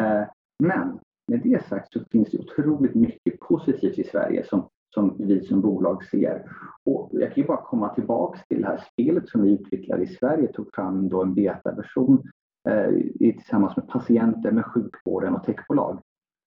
Eh, 0.00 0.22
men 0.58 0.98
med 1.26 1.40
det 1.42 1.66
sagt 1.66 1.92
så 1.92 2.00
finns 2.10 2.30
det 2.30 2.38
otroligt 2.38 2.94
mycket 2.94 3.40
positivt 3.40 3.98
i 3.98 4.04
Sverige 4.04 4.44
som, 4.44 4.68
som 4.94 5.16
vi 5.18 5.44
som 5.44 5.60
bolag 5.60 6.04
ser. 6.04 6.50
Och 6.84 7.10
jag 7.12 7.34
kan 7.34 7.42
ju 7.42 7.46
bara 7.46 7.62
komma 7.62 7.94
tillbaks 7.94 8.40
till 8.48 8.60
det 8.60 8.66
här 8.66 8.84
spelet 8.92 9.28
som 9.28 9.42
vi 9.42 9.50
utvecklade 9.50 10.02
i 10.02 10.06
Sverige, 10.06 10.52
tog 10.52 10.74
fram 10.74 11.08
då 11.08 11.22
en 11.22 11.34
betaversion 11.34 12.22
eh, 12.68 12.90
tillsammans 13.18 13.76
med 13.76 13.88
patienter, 13.88 14.52
med 14.52 14.66
sjukvården 14.66 15.34
och 15.34 15.44
techbolag. 15.44 16.00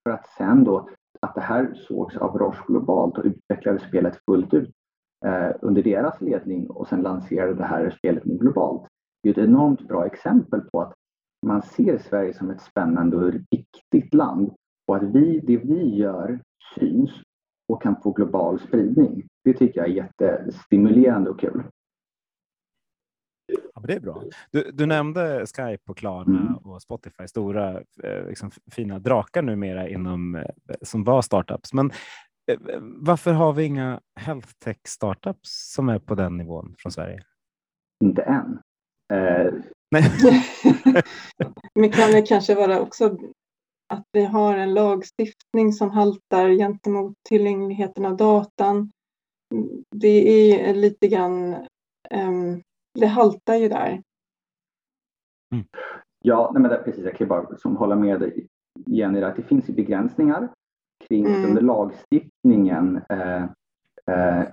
För 0.04 0.14
att 0.14 0.28
sen 0.38 0.64
då 0.64 0.90
att 1.22 1.36
det 1.36 1.42
här 1.42 1.74
sågs 1.88 2.18
av 2.18 2.38
Roche 2.38 2.64
globalt 2.68 3.18
och 3.18 3.26
utvecklade 3.26 3.80
spelet 3.80 4.20
fullt 4.26 4.54
ut 4.54 4.72
eh, 5.26 5.52
under 5.62 5.84
deras 5.84 6.22
ledning 6.22 6.70
och 6.70 6.88
sen 6.88 7.02
lanserade 7.02 7.54
det 7.54 7.66
här 7.66 7.90
spelet 7.90 8.26
nu 8.26 8.38
globalt. 8.38 8.88
Det 9.24 9.30
är 9.30 9.34
ett 9.34 9.50
enormt 9.50 9.88
bra 9.88 10.06
exempel 10.06 10.62
på 10.62 10.82
att 10.82 10.94
man 11.46 11.62
ser 11.62 11.98
Sverige 11.98 12.34
som 12.34 12.50
ett 12.50 12.62
spännande 12.62 13.18
och 13.18 13.34
viktigt 13.34 14.14
land 14.14 14.52
och 14.90 14.96
att 14.96 15.04
vi, 15.04 15.40
det 15.40 15.58
vi 15.58 15.96
gör 15.96 16.40
syns 16.80 17.12
och 17.68 17.82
kan 17.82 18.02
få 18.02 18.12
global 18.12 18.60
spridning. 18.60 19.28
Det 19.44 19.54
tycker 19.54 19.80
jag 19.80 19.90
är 19.90 19.94
jättestimulerande 19.94 21.30
och 21.30 21.40
kul. 21.40 21.64
Ja, 23.76 23.82
det 23.88 23.94
är 23.94 24.00
bra. 24.00 24.24
Du, 24.52 24.72
du 24.74 24.86
nämnde 24.86 25.46
Skype 25.46 25.92
och 25.92 25.98
Klarna 25.98 26.40
mm. 26.40 26.56
och 26.56 26.82
Spotify, 26.82 27.28
stora 27.28 27.82
eh, 28.04 28.28
liksom, 28.28 28.52
fina 28.72 29.00
drakar 29.00 29.42
numera 29.42 29.90
inom, 29.90 30.36
eh, 30.36 30.46
som 30.82 31.04
var 31.04 31.22
startups. 31.22 31.74
Men 31.74 31.92
eh, 32.52 32.60
varför 32.82 33.34
har 33.34 33.54
vi 33.54 33.64
inga 33.64 34.00
health 34.16 34.50
tech 34.64 34.80
startups 34.88 35.74
som 35.74 35.90
är 35.90 36.00
på 36.00 36.16
den 36.16 36.38
nivån 36.38 36.76
från 36.78 36.92
Sverige? 36.92 37.20
Inte 38.04 38.22
än. 38.22 38.60
Eh. 39.14 39.54
Nej. 39.92 40.04
Men 41.76 41.92
kan 41.92 42.12
det 42.12 42.22
kanske 42.22 42.56
vara 42.56 42.80
också 42.80 43.18
att 43.90 44.06
vi 44.12 44.26
har 44.26 44.58
en 44.58 44.74
lagstiftning 44.74 45.74
som 45.74 45.90
haltar 45.90 46.50
gentemot 46.50 47.14
tillgängligheten 47.30 48.06
av 48.06 48.18
datan. 48.18 48.92
Det 49.96 50.52
är 50.52 50.74
lite 50.74 51.08
grann, 51.08 51.56
um, 52.12 52.62
det 53.00 53.08
haltar 53.08 53.56
ju 53.56 53.70
där. 53.70 54.02
Mm. 55.54 55.66
Ja, 56.22 56.52
nej 56.54 56.62
men 56.62 56.72
det, 56.72 56.78
precis, 56.78 57.06
jag 57.06 57.16
kan 57.16 57.28
bara 57.28 57.58
som 57.58 57.78
hålla 57.78 57.96
med 57.96 58.20
dig 58.20 58.48
Jenny, 58.86 59.22
att 59.22 59.36
det 59.36 59.44
finns 59.44 59.68
begränsningar 59.68 60.50
kring 61.08 61.26
mm. 61.26 61.66
lagstiftningen, 61.66 63.02
eh, 63.10 63.44
eh, 64.06 64.44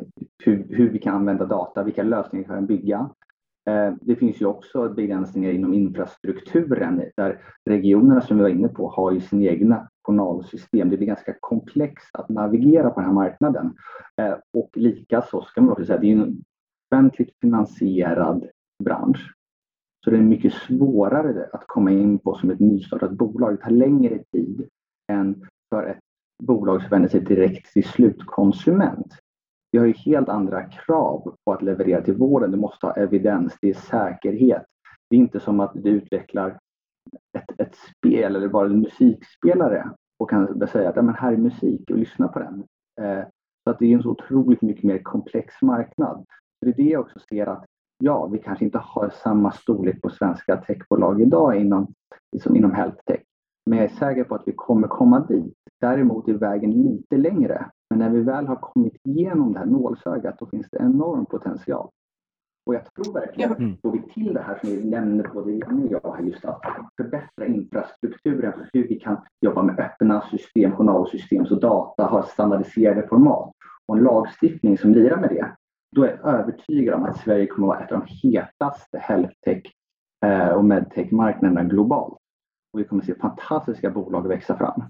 hur, 0.44 0.66
hur, 0.68 0.90
vi 0.90 0.99
kan 0.99 1.14
använda 1.14 1.46
data, 1.46 1.83
vilka 1.83 2.03
lösningar 2.03 2.44
vi 2.44 2.55
kan 2.55 2.66
bygga. 2.66 3.11
Eh, 3.70 3.94
det 4.00 4.16
finns 4.16 4.40
ju 4.40 4.46
också 4.46 4.88
begränsningar 4.88 5.50
inom 5.50 5.74
infrastrukturen 5.74 7.02
där 7.16 7.40
regionerna 7.64 8.20
som 8.20 8.37
vi 8.37 8.42
var 8.42 8.50
inne 8.50 8.68
på 8.68 8.88
har 8.88 9.12
ju 9.12 9.20
sina 9.20 9.42
egna 9.42 9.88
journalsystem. 10.02 10.90
Det 10.90 10.96
blir 10.96 11.07
ganska 11.07 11.35
komplext 11.40 12.11
att 12.12 12.29
navigera 12.29 12.90
på 12.90 13.00
den 13.00 13.09
här 13.09 13.14
marknaden. 13.14 13.74
Eh, 14.16 14.35
och 14.52 14.70
likaså 14.74 15.42
ska 15.42 15.61
man 15.61 15.70
också 15.70 15.85
säga, 15.85 15.98
det 15.98 16.12
är 16.12 16.16
en 16.16 16.44
offentligt 16.90 17.35
finansierad 17.40 18.48
bransch. 18.85 19.33
Så 20.05 20.11
det 20.11 20.16
är 20.16 20.22
mycket 20.22 20.52
svårare 20.52 21.48
att 21.52 21.66
komma 21.66 21.90
in 21.90 22.18
på 22.18 22.35
som 22.35 22.50
ett 22.50 22.61
nystartat 22.61 23.12
bolag. 23.12 23.52
Det 23.52 23.62
tar 23.62 23.70
längre 23.70 24.18
tid 24.33 24.68
än 25.12 25.46
för 25.70 25.87
ett 25.87 25.98
bolag 26.42 26.81
som 26.81 26.90
vänder 26.90 27.09
sig 27.09 27.20
direkt 27.20 27.72
till 27.72 27.85
slutkonsument. 27.85 29.14
Vi 29.72 29.79
har 29.79 29.87
ju 29.87 29.92
helt 29.92 30.29
andra 30.29 30.62
krav 30.62 31.37
på 31.44 31.52
att 31.52 31.62
leverera 31.62 32.02
till 32.02 32.16
vården. 32.16 32.50
Du 32.50 32.57
måste 32.57 32.87
ha 32.87 32.92
evidens, 32.92 33.57
det 33.61 33.70
är 33.70 33.74
säkerhet. 33.74 34.64
Det 35.11 35.16
är 35.16 35.20
inte 35.20 35.40
som 35.40 35.61
att 35.61 35.72
du 35.74 35.90
utvecklar 35.90 36.59
ett, 37.38 37.61
ett 37.61 37.74
spel 37.74 38.37
eller 38.37 38.48
bara 38.48 38.66
en 38.66 38.81
musikspelare 38.81 39.90
och 40.18 40.31
kan 40.31 40.68
säga 40.68 40.88
att 40.88 40.96
ja, 40.96 41.02
men 41.02 41.14
här 41.14 41.33
är 41.33 41.37
musik 41.37 41.90
och 41.90 41.98
lyssna 41.98 42.29
på 42.29 42.38
den. 42.38 42.64
Eh, 43.00 43.24
så 43.64 43.70
att 43.70 43.79
det 43.79 43.87
är 43.87 43.96
en 43.96 44.02
så 44.02 44.11
otroligt 44.11 44.62
mycket 44.62 44.85
mer 44.85 44.98
komplex 44.98 45.62
marknad. 45.62 46.24
Så 46.59 46.64
det 46.64 46.70
är 46.70 46.85
det 46.85 46.90
jag 46.90 47.00
också 47.00 47.18
ser 47.29 47.46
att 47.46 47.64
ja, 47.98 48.26
vi 48.26 48.38
kanske 48.38 48.64
inte 48.64 48.79
har 48.79 49.09
samma 49.09 49.52
storlek 49.52 50.02
på 50.02 50.11
svenska 50.11 50.57
techbolag 50.57 51.22
idag 51.22 51.61
inom, 51.61 51.94
liksom 52.33 52.57
inom 52.57 52.72
health 52.72 52.98
tech. 53.07 53.22
Men 53.66 53.79
jag 53.79 53.85
är 53.85 53.94
säker 53.94 54.24
på 54.24 54.35
att 54.35 54.42
vi 54.46 54.52
kommer 54.52 54.88
komma 54.88 55.20
dit. 55.20 55.55
Däremot 55.81 56.29
är 56.29 56.33
vägen 56.33 56.70
lite 56.70 57.16
längre 57.16 57.70
men 57.90 57.99
när 57.99 58.11
vi 58.11 58.20
väl 58.20 58.46
har 58.46 58.57
kommit 58.57 58.96
igenom 59.05 59.53
det 59.53 59.59
här 59.59 59.66
nålsögat 59.66 60.38
då 60.38 60.46
finns 60.46 60.66
det 60.70 60.79
enorm 60.79 61.27
potential. 61.27 61.90
Och 62.66 62.75
jag 62.75 62.94
tror 62.94 63.14
verkligen 63.14 63.53
att 63.53 63.59
mm. 63.59 63.77
får 63.83 63.92
vi 63.92 64.03
till 64.03 64.35
det 64.35 64.42
här 64.42 64.59
som 64.61 64.70
vi 64.70 64.85
nämnde 64.85 65.29
både 65.35 65.53
Janne 65.53 65.85
och 65.85 66.01
jag, 66.03 66.29
just 66.29 66.44
att 66.44 66.61
förbättra 66.96 67.46
infrastrukturen 67.46 68.53
för 68.53 68.68
hur 68.72 68.88
vi 68.88 69.01
kan 69.01 69.16
jobba 69.40 69.62
med 69.62 69.81
öppna 69.81 70.20
system, 70.20 70.72
journalsystem 70.72 71.46
så 71.46 71.55
data 71.55 72.05
har 72.05 72.22
standardiserade 72.22 73.09
format 73.09 73.53
och 73.87 73.96
en 73.96 74.05
lagstiftning 74.05 74.79
som 74.79 74.94
lirar 74.94 75.20
med 75.20 75.29
det. 75.29 75.57
Då 75.96 76.05
är 76.05 76.09
jag 76.09 76.35
övertygad 76.35 76.94
om 76.94 77.05
att 77.05 77.18
Sverige 77.18 77.46
kommer 77.46 77.68
att 77.68 77.77
vara 77.77 77.85
ett 77.85 77.92
av 77.92 78.01
de 78.01 78.29
hetaste 78.29 78.99
healthtech 78.99 79.72
eh, 80.25 80.49
och 80.49 80.64
medtech-marknaderna 80.64 81.64
globalt. 81.64 82.18
Och 82.72 82.81
vi 82.81 82.85
kommer 82.85 83.03
att 83.03 83.07
se 83.07 83.14
fantastiska 83.14 83.90
bolag 83.90 84.29
växa 84.29 84.57
fram. 84.57 84.83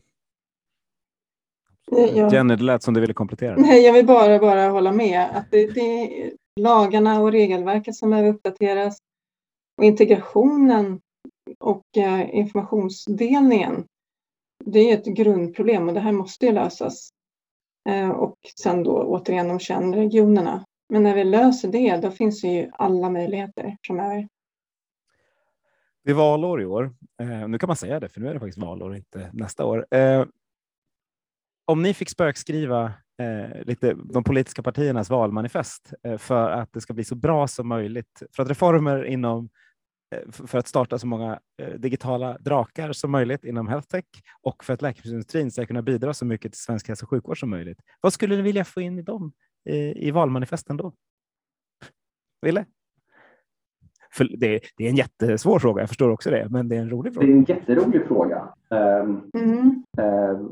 Ja. 1.91 2.33
Jenny, 2.33 2.57
det 2.57 2.65
lät 2.65 2.83
som 2.83 2.95
du 2.95 3.01
ville 3.01 3.15
komplettera. 3.15 3.57
Nej, 3.57 3.85
jag 3.85 3.93
vill 3.93 4.07
bara, 4.07 4.39
bara 4.39 4.69
hålla 4.69 4.93
med. 4.93 5.29
Att 5.33 5.51
det, 5.51 5.67
det 5.67 5.81
är 5.81 6.33
lagarna 6.61 7.21
och 7.21 7.33
regelverket 7.33 7.95
som 7.95 8.11
behöver 8.11 8.29
uppdateras 8.29 8.99
och 9.79 9.85
integrationen 9.85 11.01
och 11.59 11.97
eh, 11.97 12.35
informationsdelningen. 12.35 13.85
Det 14.65 14.91
är 14.91 14.99
ett 14.99 15.07
grundproblem 15.07 15.89
och 15.89 15.95
det 15.95 16.01
här 16.01 16.13
måste 16.13 16.47
ju 16.47 16.53
lösas. 16.53 17.09
Eh, 17.89 18.11
och 18.11 18.37
sen 18.61 18.83
då 18.83 19.03
återigen 19.03 19.49
de 19.49 19.59
21 19.59 19.95
regionerna. 19.95 20.65
Men 20.89 21.03
när 21.03 21.15
vi 21.15 21.25
löser 21.25 21.69
det, 21.69 21.97
då 21.97 22.11
finns 22.11 22.41
det 22.41 22.49
ju 22.49 22.71
alla 22.73 23.11
möjligheter 23.11 23.77
framöver. 23.87 24.29
Det 26.05 26.11
är 26.11 26.15
valår 26.15 26.63
i 26.63 26.67
år. 26.67 26.95
Eh, 27.21 27.49
nu 27.49 27.59
kan 27.59 27.67
man 27.67 27.77
säga 27.77 28.01
det, 28.01 28.09
för 28.09 28.21
nu 28.21 28.29
är 28.29 28.35
det 28.35 28.41
faktiskt 28.41 28.59
valår, 28.59 28.97
inte 28.97 29.31
nästa 29.33 29.65
år. 29.65 29.87
Eh, 31.67 31.73
om 31.73 31.83
ni 31.83 31.95
fick 31.95 32.11
spökskriva 32.11 32.93
eh, 33.19 33.65
lite 33.65 33.95
de 33.95 34.25
politiska 34.25 34.63
partiernas 34.63 35.11
valmanifest 35.11 35.93
eh, 36.03 36.19
för 36.19 36.51
att 36.51 36.73
det 36.73 36.81
ska 36.81 36.95
bli 36.95 37.05
så 37.05 37.15
bra 37.15 37.49
som 37.49 37.69
möjligt, 37.69 38.23
för 38.37 38.43
att 38.43 38.49
reformer 38.49 39.05
inom 39.05 39.49
eh, 40.15 40.31
för 40.31 40.59
att 40.59 40.69
starta 40.69 40.99
så 40.99 41.07
många 41.07 41.41
eh, 41.63 41.75
digitala 41.75 42.39
drakar 42.39 42.93
som 42.93 43.11
möjligt 43.11 43.45
inom 43.45 43.69
healthtech 43.69 44.05
och 44.43 44.65
för 44.65 44.75
att 44.75 44.83
läkemedelsindustrin 44.83 45.51
ska 45.51 45.67
kunna 45.67 45.83
bidra 45.83 46.15
så 46.15 46.25
mycket 46.25 46.53
till 46.53 46.61
svensk 46.61 46.89
hälso 46.89 47.05
och 47.05 47.11
sjukvård 47.11 47.41
som 47.41 47.51
möjligt. 47.51 47.79
Vad 48.01 48.13
skulle 48.13 48.37
ni 48.37 48.43
vilja 48.43 48.65
få 48.65 48.81
in 48.81 48.99
i 48.99 49.03
dem 49.03 49.33
i 49.97 50.11
valmanifesten 50.11 50.77
då? 50.77 50.93
Ville? 52.43 52.65
För 54.13 54.25
det, 54.25 54.61
det, 54.77 54.85
är 54.85 54.91
en 54.91 54.97
jättesvår 54.97 55.59
fråga, 55.59 55.83
jag 55.83 55.89
förstår 55.89 56.11
också 56.11 56.31
det, 56.31 56.49
men 56.51 56.69
det 56.69 56.77
är 56.77 56.81
en 56.81 56.91
rolig 56.91 57.15
fråga. 57.15 57.27
Det 57.27 57.33
är 57.33 57.37
en 57.37 57.45
jätterolig 57.45 58.07
fråga. 58.07 58.55
Um, 58.71 59.31
mm. 59.35 59.85
uh, 60.01 60.49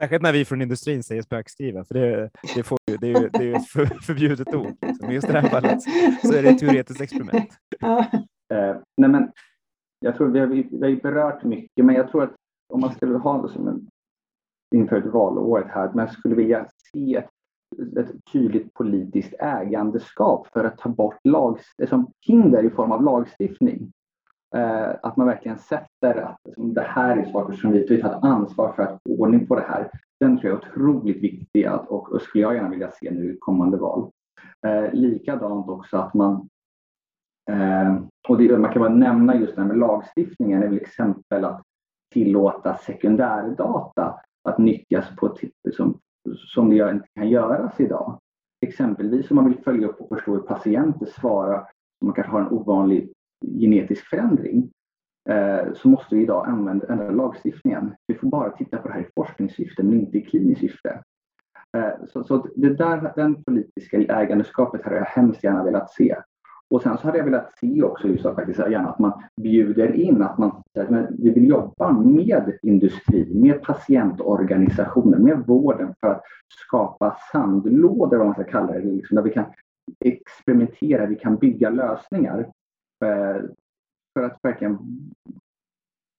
Särskilt 0.00 0.22
när 0.22 0.32
vi 0.32 0.44
från 0.44 0.62
industrin 0.62 1.02
säger 1.02 1.22
spökskriva, 1.22 1.84
för 1.84 1.94
det, 1.94 2.30
det, 2.54 2.62
får, 2.62 2.78
det, 3.00 3.12
är, 3.12 3.30
det 3.38 3.52
är 3.52 3.56
ett 3.56 3.68
för, 3.68 3.86
förbjudet 3.86 4.54
ord. 4.54 4.76
Men 5.00 5.10
just 5.10 5.28
i 5.28 5.32
det 5.32 5.40
här 5.40 5.48
fallet 5.48 5.82
så 6.22 6.32
är 6.32 6.42
det 6.42 6.48
ett 6.48 6.58
teoretiskt 6.58 7.00
experiment. 7.00 7.50
Uh, 7.84 8.76
nej 8.96 9.10
men, 9.10 9.30
jag 10.00 10.16
tror 10.16 10.28
vi 10.28 10.38
har, 10.38 10.46
vi 10.46 10.66
har 10.80 11.02
berört 11.02 11.44
mycket, 11.44 11.84
men 11.84 11.94
jag 11.94 12.10
tror 12.10 12.22
att 12.22 12.34
om 12.72 12.80
man 12.80 12.94
skulle 12.94 13.18
ha 13.18 13.42
det 13.42 13.52
som 13.52 13.68
en 13.68 13.88
inför 14.74 14.96
ett 14.96 15.12
valåret 15.12 15.66
här, 15.68 15.90
men 15.94 15.98
jag 15.98 16.12
skulle 16.14 16.34
vilja 16.34 16.66
se 16.92 17.14
ett, 17.14 17.30
ett 17.98 18.24
tydligt 18.32 18.74
politiskt 18.74 19.34
ägandeskap 19.38 20.46
för 20.52 20.64
att 20.64 20.78
ta 20.78 20.88
bort 20.88 21.18
lag, 21.24 21.58
som 21.88 22.12
hinder 22.26 22.64
i 22.64 22.70
form 22.70 22.92
av 22.92 23.02
lagstiftning. 23.02 23.92
Eh, 24.56 24.90
att 25.02 25.16
man 25.16 25.26
verkligen 25.26 25.58
sätter 25.58 25.86
att 26.02 26.36
liksom, 26.44 26.74
det 26.74 26.80
här 26.80 27.16
är 27.16 27.24
saker 27.24 27.54
som 27.54 27.72
vi, 27.72 27.86
vi 27.88 28.02
tar 28.02 28.18
ansvar 28.22 28.72
för 28.72 28.82
att 28.82 29.00
få 29.02 29.22
ordning 29.22 29.46
på 29.46 29.54
det 29.54 29.64
här. 29.68 29.90
Den 30.20 30.38
tror 30.38 30.52
jag 30.52 30.64
är 30.64 30.68
otroligt 30.68 31.22
viktig 31.22 31.64
att, 31.64 31.88
och, 31.88 32.12
och 32.12 32.22
skulle 32.22 32.42
jag 32.42 32.54
gärna 32.54 32.68
vilja 32.68 32.90
se 32.90 33.10
nu 33.10 33.32
i 33.32 33.38
kommande 33.38 33.76
val. 33.76 34.10
Eh, 34.66 34.92
likadant 34.92 35.68
också 35.68 35.96
att 35.96 36.14
man 36.14 36.48
eh, 37.50 37.96
och 38.28 38.38
det, 38.38 38.58
man 38.58 38.72
kan 38.72 38.82
bara 38.82 38.94
nämna 38.94 39.36
just 39.36 39.54
det 39.54 39.60
här 39.60 39.68
med 39.68 39.78
lagstiftningen, 39.78 40.62
är 40.62 40.68
väl 40.68 40.76
exempel 40.76 41.44
att 41.44 41.62
tillåta 42.12 42.76
sekundärdata 42.76 44.20
att 44.48 44.58
nyttjas 44.58 45.16
på 45.16 45.26
ett, 45.26 45.74
som, 45.74 45.98
som 46.36 46.70
det 46.70 46.90
inte 46.90 47.08
kan 47.14 47.28
göras 47.28 47.80
idag. 47.80 48.18
Exempelvis 48.66 49.30
om 49.30 49.36
man 49.36 49.48
vill 49.48 49.62
följa 49.64 49.88
upp 49.88 50.00
och 50.00 50.08
förstå 50.08 50.32
hur 50.32 50.40
patienter 50.40 51.06
svarar, 51.06 51.58
om 52.00 52.06
man 52.06 52.14
kanske 52.14 52.32
har 52.32 52.40
en 52.40 52.52
ovanlig 52.52 53.12
genetisk 53.60 54.06
förändring, 54.06 54.70
Eh, 55.28 55.72
så 55.74 55.88
måste 55.88 56.14
vi 56.14 56.22
idag 56.22 56.48
använda 56.48 56.86
ändra 56.86 57.10
lagstiftningen. 57.10 57.94
Vi 58.06 58.14
får 58.14 58.28
bara 58.28 58.50
titta 58.50 58.76
på 58.76 58.88
det 58.88 58.94
här 58.94 59.00
i 59.00 59.08
forskningssyfte 59.14 59.82
men 59.82 60.00
inte 60.00 60.18
i 60.18 60.22
kliniskt 60.22 60.60
syfte. 60.60 61.02
Eh, 61.76 62.06
så, 62.08 62.24
så 62.24 62.46
det 62.56 62.74
där, 62.74 63.12
den 63.16 63.44
politiska 63.44 63.96
ägandeskapet 63.96 64.84
hade 64.84 64.96
jag 64.96 65.04
hemskt 65.04 65.44
gärna 65.44 65.64
velat 65.64 65.90
se. 65.90 66.16
Och 66.70 66.82
sen 66.82 66.98
så 66.98 67.06
hade 67.06 67.18
jag 67.18 67.24
velat 67.24 67.58
se 67.58 67.82
också 67.82 68.08
just 68.08 68.22
faktiskt 68.22 68.58
gärna 68.58 68.88
att 68.88 68.98
man 68.98 69.22
bjuder 69.42 69.92
in 69.92 70.22
att 70.22 70.38
man 70.38 70.50
att 70.50 71.10
vi 71.18 71.30
vill 71.30 71.48
jobba 71.48 71.92
med 71.92 72.58
industri, 72.62 73.34
med 73.34 73.62
patientorganisationer, 73.62 75.18
med 75.18 75.46
vården 75.46 75.94
för 76.00 76.08
att 76.08 76.22
skapa 76.48 77.16
sandlådor, 77.32 78.16
vad 78.16 78.26
man 78.26 78.34
ska 78.34 78.44
kalla 78.44 78.72
det, 78.72 78.80
liksom, 78.80 79.14
där 79.14 79.22
vi 79.22 79.30
kan 79.30 79.44
experimentera, 80.04 81.06
vi 81.06 81.16
kan 81.16 81.36
bygga 81.36 81.70
lösningar 81.70 82.50
eh, 83.04 83.42
för 84.16 84.22
att 84.22 84.38
verkligen 84.42 84.78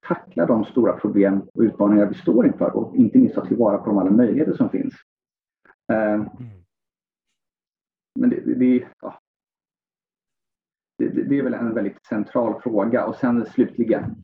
tackla 0.08 0.46
de 0.46 0.66
stora 0.66 0.94
problem 0.94 1.42
och 1.54 1.62
utmaningar 1.62 2.06
vi 2.06 2.16
står 2.16 2.46
inför 2.48 2.76
och 2.76 2.96
inte 2.96 3.18
minst 3.18 3.36
ta 3.36 3.46
tillvara 3.46 3.78
på 3.78 3.86
de 3.86 3.98
alla 3.98 4.12
möjligheter 4.12 4.54
som 4.54 4.70
finns. 4.70 4.94
Ehm, 5.92 6.30
men 8.20 8.30
det, 8.30 8.56
det, 8.56 8.88
ja, 9.02 9.20
det, 10.98 11.08
det, 11.08 11.40
är 11.40 11.44
väl 11.44 11.54
en 11.54 11.74
väldigt 11.74 12.06
central 12.06 12.62
fråga. 12.62 13.06
Och 13.06 13.16
sen 13.16 13.46
slutligen 13.46 14.24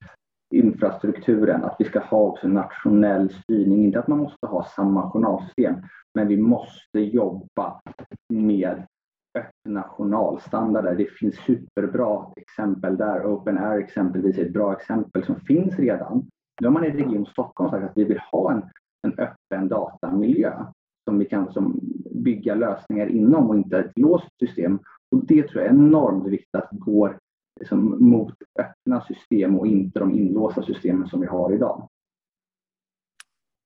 infrastrukturen, 0.53 1.63
att 1.63 1.75
vi 1.79 1.85
ska 1.85 1.99
ha 1.99 2.19
också 2.19 2.47
nationell 2.47 3.33
styrning. 3.33 3.85
Inte 3.85 3.99
att 3.99 4.07
man 4.07 4.17
måste 4.17 4.47
ha 4.47 4.63
samma 4.63 5.11
journalsystem, 5.11 5.75
men 6.13 6.27
vi 6.27 6.37
måste 6.37 6.99
jobba 6.99 7.81
med 8.29 8.87
öppna 9.35 9.83
journalstandarder. 9.83 10.95
Det 10.95 11.11
finns 11.11 11.35
superbra 11.35 12.25
exempel 12.35 12.97
där. 12.97 13.25
OpenAir 13.25 13.79
exempelvis 13.79 14.37
är 14.37 14.45
ett 14.45 14.53
bra 14.53 14.73
exempel 14.73 15.25
som 15.25 15.39
finns 15.39 15.79
redan. 15.79 16.29
Nu 16.61 16.67
har 16.67 16.73
man 16.73 16.85
i 16.85 16.91
Region 16.91 17.25
Stockholm 17.25 17.71
sagt 17.71 17.83
att 17.83 17.97
vi 17.97 18.03
vill 18.03 18.21
ha 18.31 18.51
en, 18.51 18.61
en 19.07 19.19
öppen 19.19 19.67
datamiljö 19.67 20.65
som 21.09 21.19
vi 21.19 21.25
kan 21.25 21.53
som 21.53 21.79
bygga 22.11 22.55
lösningar 22.55 23.07
inom 23.07 23.49
och 23.49 23.55
inte 23.55 23.79
ett 23.79 23.97
låst 23.97 24.39
system. 24.39 24.79
Och 25.11 25.25
det 25.25 25.47
tror 25.47 25.63
jag 25.63 25.71
är 25.71 25.75
enormt 25.75 26.27
viktigt 26.27 26.55
att 26.55 26.69
gå 26.71 27.13
liksom, 27.59 28.09
mot 28.09 28.33
öppna 28.59 29.01
system 29.01 29.59
och 29.59 29.67
inte 29.67 29.99
de 29.99 30.11
inlåsta 30.11 30.63
systemen 30.63 31.07
som 31.07 31.21
vi 31.21 31.27
har 31.27 31.53
idag. 31.53 31.89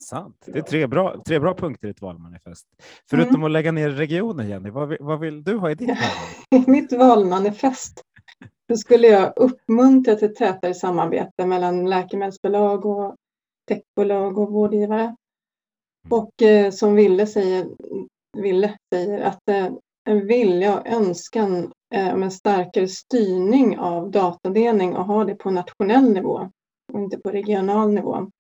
Sant. 0.10 0.44
Det 0.46 0.60
är 0.60 0.64
tre 0.64 0.88
bra, 0.88 1.24
tre 1.26 1.40
bra 1.40 1.54
punkter 1.54 1.88
i 1.88 1.92
ett 1.92 2.02
valmanifest. 2.02 2.68
Förutom 3.10 3.36
mm. 3.36 3.44
att 3.44 3.52
lägga 3.52 3.72
ner 3.72 3.90
regionen, 3.90 4.50
Jenny, 4.50 4.70
vad 4.70 4.88
vill, 4.88 4.98
vad 5.02 5.20
vill 5.20 5.44
du 5.44 5.58
ha 5.58 5.72
i 5.72 5.76
ditt 5.76 5.88
valmanifest? 5.88 6.56
I 6.56 6.64
mitt 6.72 6.94
valmanifest 6.94 8.02
då 8.68 8.78
skulle 8.78 9.08
jag 9.08 9.34
uppmuntra 9.36 10.16
till 10.16 10.36
tätare 10.36 10.74
samarbete 10.74 11.46
mellan 11.46 11.90
läkemedelsbolag 11.90 12.86
och 12.86 13.16
techbolag 13.68 14.38
och 14.38 14.52
vårdgivare. 14.52 15.04
Mm. 15.04 15.16
Och 16.10 16.42
eh, 16.42 16.72
som 16.72 16.96
Ville 16.96 17.28
säger, 17.28 17.68
Ville 18.38 18.78
säger 18.94 19.22
att 19.22 19.50
eh, 19.50 19.70
en 20.10 20.28
vilja 20.28 20.80
och 20.80 20.88
önskan 20.88 21.72
eh, 21.94 22.14
om 22.14 22.24
en 22.24 22.32
starkare 22.32 22.88
styrning 22.88 23.78
av 23.78 24.12
datadelning 24.12 24.96
och 24.96 25.06
ha 25.06 25.26
det 25.26 25.36
på 25.36 25.52
nationell 25.52 26.14
nivå 26.14 26.52
och 26.94 27.00
inte 27.00 27.18
på 27.18 27.30
regional 27.30 27.94
nivå. 27.94 28.32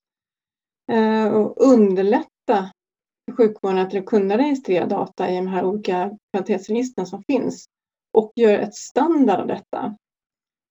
Eh, 0.91 1.33
och 1.33 1.55
underlätta 1.57 2.71
för 3.25 3.35
sjukvården 3.37 3.79
att 3.79 4.05
kunna 4.05 4.37
registrera 4.37 4.85
data 4.85 5.31
i 5.31 5.35
de 5.35 5.47
här 5.47 5.65
olika 5.65 6.17
kvalitetsregistren 6.31 7.07
som 7.07 7.23
finns 7.23 7.65
och 8.13 8.31
göra 8.35 8.61
ett 8.61 8.75
standard 8.75 9.39
av 9.39 9.47
detta. 9.47 9.97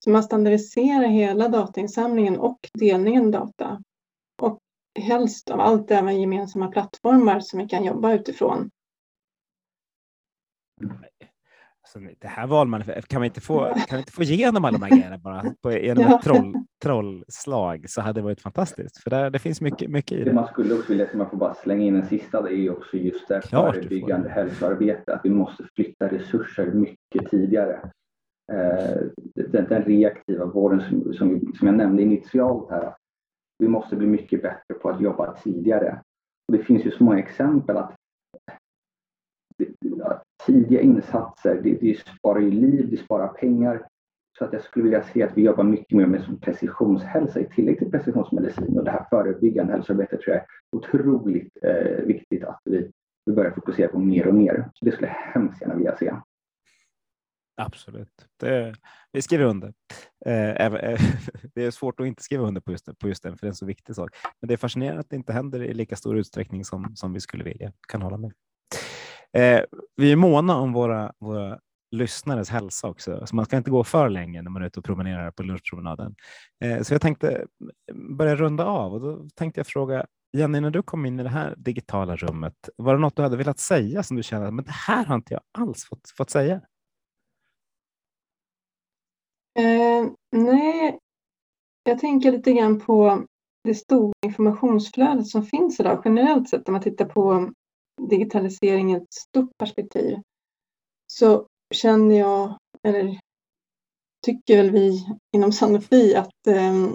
Så 0.05 0.11
man 0.11 0.22
standardiserar 0.22 1.07
hela 1.07 1.48
datainsamlingen 1.48 2.38
och 2.38 2.59
delningen 2.74 3.31
data. 3.31 3.83
Och 4.42 4.59
helst 4.98 5.50
av 5.50 5.61
allt 5.61 5.90
även 5.90 6.20
gemensamma 6.20 6.68
plattformar 6.68 7.40
som 7.40 7.59
vi 7.59 7.68
kan 7.68 7.85
jobba 7.85 8.12
utifrån 8.12 8.70
Alltså, 11.96 12.14
det 12.18 12.28
här 12.28 12.46
valmanifestet, 12.46 13.09
kan 13.09 13.20
vi 13.20 13.26
inte 13.26 13.40
få, 13.40 13.61
kan 13.88 13.96
vi 13.96 13.98
inte 13.98 14.12
få 14.12 14.22
igenom 14.22 14.64
alla 14.64 14.78
de 14.78 14.85
här 14.85 14.96
grejerna 14.96 15.18
bara 15.18 15.42
på, 15.62 15.72
genom 15.72 16.04
ett 16.04 16.22
troll, 16.22 16.54
trollslag 16.82 17.85
så 17.90 18.00
hade 18.00 18.20
det 18.20 18.24
varit 18.24 18.40
fantastiskt. 18.40 19.02
För 19.02 19.11
där, 19.11 19.30
det 19.30 19.38
finns 19.38 19.61
mycket, 19.61 19.90
mycket 19.90 20.12
i 20.12 20.18
det. 20.18 20.24
Det 20.24 20.32
man 20.32 20.46
skulle 20.46 20.74
också 20.74 20.88
vilja, 20.88 21.11
som 21.11 21.18
man 21.18 21.30
får 21.30 21.37
bara 21.37 21.54
slänga 21.54 21.85
in 21.85 21.96
en 21.96 22.06
sista, 22.06 22.42
det 22.42 22.54
är 22.54 22.70
också 22.70 22.96
just 22.96 23.28
det 23.28 23.42
förebyggande 23.42 24.28
hälsoarbete, 24.28 25.14
att 25.14 25.20
vi 25.24 25.30
måste 25.30 25.64
flytta 25.74 26.09
resurser 26.09 26.66
mycket 26.66 27.30
tidigare. 27.30 27.90
Eh, 28.52 29.02
den, 29.35 29.66
den, 29.68 29.82
reaktiva 29.82 30.44
vården 30.44 30.80
som, 30.80 31.14
som, 31.14 31.52
som 31.59 31.66
jag 31.66 31.76
nämnde 31.76 32.02
initialt 32.02 32.70
här, 32.70 32.94
vi 33.59 33.68
måste 33.68 33.96
bli 33.96 34.06
mycket 34.06 34.42
bättre 34.42 34.74
på 34.82 34.88
att 34.88 35.00
jobba 35.00 35.32
tidigare. 35.32 36.00
Och 36.48 36.59
det 36.59 36.64
finns 36.64 36.87
ju 36.87 36.90
så 36.90 37.04
många 37.04 37.18
exempel 37.18 37.76
att 37.76 37.94
tidiga 40.46 40.80
insatser, 40.80 41.61
det, 41.62 41.74
det 41.80 41.98
sparar 41.98 42.40
ju 42.40 42.50
liv, 42.50 42.88
det 42.90 42.96
sparar 42.96 43.28
pengar. 43.28 43.87
Så 44.38 44.44
att 44.44 44.52
jag 44.52 44.62
skulle 44.62 44.82
vilja 44.82 45.02
se 45.02 45.22
att 45.22 45.37
vi 45.37 45.42
jobbar 45.42 45.64
mycket 45.64 45.98
mer 45.98 46.06
med 46.06 46.40
precisionshälsa 46.40 47.40
i 47.40 47.44
tillägg 47.44 47.78
till 47.78 47.90
precisionsmedicin 47.90 48.78
och 48.78 48.85
det 48.85 48.90
här 48.90 49.06
förebyggande 49.11 49.72
hälsoarbetet 49.72 50.20
tror 50.20 50.37
jag 50.37 50.42
är 50.42 50.48
otroligt 50.76 51.56
eh, 51.62 52.04
viktigt 52.04 52.44
att 52.44 52.61
vi, 52.64 52.90
vi 53.26 53.32
börjar 53.32 53.50
fokusera 53.50 53.88
på 53.88 53.98
mer 53.98 54.26
och 54.26 54.35
mer. 54.35 54.70
Så 54.74 54.85
det 54.85 54.92
skulle 54.92 55.09
jag 55.09 55.14
hemskt 55.14 55.61
gärna 55.61 55.74
vilja 55.74 55.96
se. 55.96 56.12
Absolut, 57.56 58.28
det, 58.40 58.74
vi 59.12 59.22
skriver 59.22 59.44
under. 59.44 59.72
Eh, 60.26 60.66
eh 60.66 61.00
det 61.54 61.64
är 61.64 61.70
svårt 61.70 62.00
att 62.00 62.06
inte 62.06 62.22
skriva 62.22 62.44
under 62.44 62.61
på 62.61 62.70
just, 62.70 62.98
på 62.98 63.09
just 63.09 63.22
den, 63.22 63.37
för 63.37 63.46
det 63.46 63.46
är 63.46 63.50
en 63.50 63.54
så 63.54 63.66
viktig 63.66 63.96
sak. 63.96 64.16
Men 64.40 64.48
det 64.48 64.54
är 64.54 64.59
fascinerande 64.59 65.00
att 65.00 65.11
det 65.11 65.16
inte 65.16 65.32
händer 65.32 65.62
i 65.62 65.74
lika 65.74 65.96
stor 65.96 66.18
utsträckning 66.18 66.64
som, 66.64 66.96
som 66.96 67.12
vi 67.12 67.20
skulle 67.20 67.44
vilja. 67.44 67.72
Kan 67.88 68.02
hålla 68.02 68.16
med. 68.16 68.32
Eh, 69.37 69.64
vi 69.96 70.12
är 70.12 70.16
måna 70.16 70.57
om 70.57 70.72
våra, 70.72 71.12
våra 71.18 71.59
lyssnares 71.90 72.51
hälsa 72.51 72.88
också, 72.88 73.27
så 73.27 73.37
man 73.37 73.44
ska 73.44 73.57
inte 73.57 73.70
gå 73.70 73.85
för 73.85 74.09
länge 74.09 74.42
när 74.42 74.51
man 74.51 74.62
är 74.62 74.66
ute 74.66 74.81
och 74.81 74.85
promenerar 74.85 75.31
på 75.31 75.42
lunchpromenaden. 75.42 76.14
Eh, 76.64 76.83
så 76.83 76.94
jag 76.94 77.01
tänkte 77.01 77.46
börja 77.94 78.37
runda 78.37 78.64
av 78.64 78.92
och 78.92 79.01
då 79.01 79.29
tänkte 79.35 79.61
jag 79.61 79.66
fråga 79.66 80.07
Jenny, 80.37 80.61
när 80.61 80.70
du 80.70 80.83
kom 80.83 81.07
in 81.07 81.20
i 81.20 81.22
det 81.22 81.29
här 81.29 81.55
digitala 81.57 82.16
rummet, 82.16 82.68
var 82.76 82.95
det 82.95 83.01
något 83.01 83.16
du 83.16 83.22
hade 83.22 83.37
velat 83.37 83.59
säga 83.59 84.03
som 84.03 84.16
du 84.16 84.22
kände 84.22 84.49
att 84.49 84.66
det 84.66 84.72
här 84.72 85.05
har 85.05 85.14
inte 85.14 85.34
jag 85.34 85.43
alls 85.59 85.84
fått, 85.84 86.11
fått 86.16 86.30
säga? 86.30 86.61
Eh, 89.59 90.07
nej, 90.32 90.99
jag 91.84 91.99
tänker 91.99 92.32
lite 92.32 92.53
grann 92.53 92.80
på 92.80 93.24
det 93.64 93.74
stora 93.74 94.12
informationsflödet 94.26 95.26
som 95.26 95.43
finns 95.43 95.80
idag 95.80 96.03
generellt 96.05 96.49
sett 96.49 96.68
om 96.68 96.72
man 96.72 96.82
tittar 96.82 97.05
på 97.05 97.53
digitalisering 98.01 98.92
i 98.92 98.97
ett 98.97 99.14
stort 99.14 99.59
perspektiv 99.59 100.16
så 101.07 101.47
känner 101.74 102.18
jag, 102.18 102.59
eller 102.82 103.20
tycker 104.26 104.57
väl 104.57 104.70
vi 104.70 105.07
inom 105.36 105.53
Sanofi 105.53 106.14
att 106.14 106.47
eh, 106.47 106.88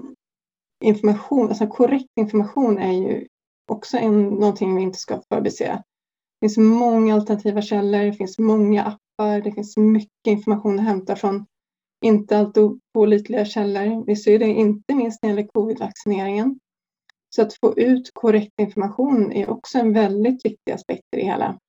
information, 0.83 1.49
alltså 1.49 1.67
korrekt 1.67 2.09
information 2.19 2.77
är 2.77 2.91
ju 2.91 3.27
också 3.71 3.97
en, 3.97 4.23
någonting 4.23 4.75
vi 4.75 4.81
inte 4.81 4.99
ska 4.99 5.21
förbise. 5.33 5.83
Det 6.41 6.47
finns 6.47 6.57
många 6.57 7.15
alternativa 7.15 7.61
källor, 7.61 7.99
det 7.99 8.13
finns 8.13 8.39
många 8.39 8.83
appar, 8.83 9.41
det 9.41 9.51
finns 9.51 9.77
mycket 9.77 10.27
information 10.27 10.79
att 10.79 10.85
hämta 10.85 11.15
från 11.15 11.45
inte 12.05 12.37
alltid 12.37 12.79
pålitliga 12.93 13.45
källor. 13.45 14.05
Vi 14.05 14.15
ser 14.15 14.39
det 14.39 14.47
inte 14.47 14.95
minst 14.95 15.23
när 15.23 15.29
det 15.29 15.35
gäller 15.35 15.49
covid-vaccineringen. 15.53 16.59
Så 17.35 17.41
att 17.41 17.53
få 17.53 17.79
ut 17.79 18.11
korrekt 18.13 18.59
information 18.59 19.31
är 19.31 19.49
också 19.49 19.77
en 19.77 19.93
väldigt 19.93 20.45
viktig 20.45 20.71
aspekt 20.71 21.03
i 21.11 21.17
det 21.17 21.25
hela. 21.25 21.59